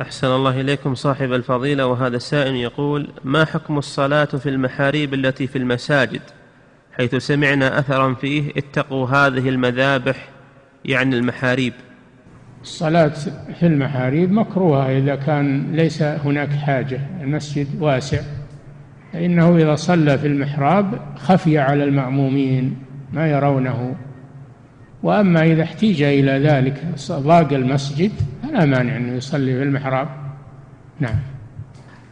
أحسن 0.00 0.26
الله 0.26 0.60
إليكم 0.60 0.94
صاحب 0.94 1.32
الفضيلة 1.32 1.86
وهذا 1.86 2.16
السائل 2.16 2.54
يقول 2.54 3.08
ما 3.24 3.44
حكم 3.44 3.78
الصلاة 3.78 4.24
في 4.24 4.48
المحاريب 4.48 5.14
التي 5.14 5.46
في 5.46 5.58
المساجد؟ 5.58 6.20
حيث 6.92 7.14
سمعنا 7.14 7.78
أثرا 7.78 8.14
فيه 8.14 8.50
اتقوا 8.56 9.08
هذه 9.08 9.48
المذابح 9.48 10.28
يعني 10.84 11.16
المحاريب. 11.16 11.72
الصلاة 12.62 13.12
في 13.60 13.66
المحاريب 13.66 14.32
مكروهة 14.32 14.98
إذا 14.98 15.14
كان 15.14 15.76
ليس 15.76 16.02
هناك 16.02 16.50
حاجة 16.50 17.00
المسجد 17.20 17.66
واسع. 17.80 18.20
فإنه 19.12 19.56
إذا 19.56 19.74
صلى 19.74 20.18
في 20.18 20.26
المحراب 20.26 21.00
خفي 21.16 21.58
على 21.58 21.84
المأمومين 21.84 22.76
ما 23.12 23.30
يرونه. 23.30 23.94
وأما 25.02 25.42
إذا 25.42 25.62
احتيج 25.62 26.02
إلى 26.02 26.32
ذلك 26.32 26.82
ضاق 27.10 27.52
المسجد 27.52 28.12
فلا 28.42 28.64
مانع 28.64 28.96
أنه 28.96 29.12
يصلي 29.12 29.56
في 29.56 29.62
المحراب. 29.62 30.08
نعم. 31.00 31.18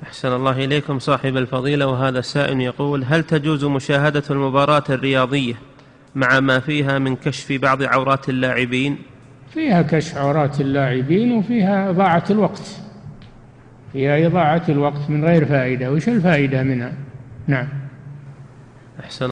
أحسن 0.02 0.32
الله 0.32 0.64
إليكم 0.64 0.98
صاحب 0.98 1.36
الفضيلة 1.36 1.86
وهذا 1.86 2.18
السائل 2.18 2.60
يقول 2.60 3.04
هل 3.04 3.22
تجوز 3.22 3.64
مشاهدة 3.64 4.22
المباراة 4.30 4.84
الرياضية 4.90 5.54
مع 6.14 6.40
ما 6.40 6.60
فيها 6.60 6.98
من 6.98 7.16
كشف 7.16 7.52
بعض 7.52 7.82
عورات 7.82 8.28
اللاعبين؟ 8.28 8.96
فيها 9.54 9.82
كشف 9.82 10.16
عورات 10.16 10.60
اللاعبين 10.60 11.32
وفيها 11.32 11.90
إضاعة 11.90 12.24
الوقت. 12.30 12.80
فيها 13.92 14.26
إضاعة 14.26 14.62
الوقت 14.68 15.10
من 15.10 15.24
غير 15.24 15.44
فائدة 15.44 15.92
وش 15.92 16.08
الفائدة 16.08 16.62
منها؟ 16.62 16.92
نعم. 17.46 17.68
أحسن 19.04 19.26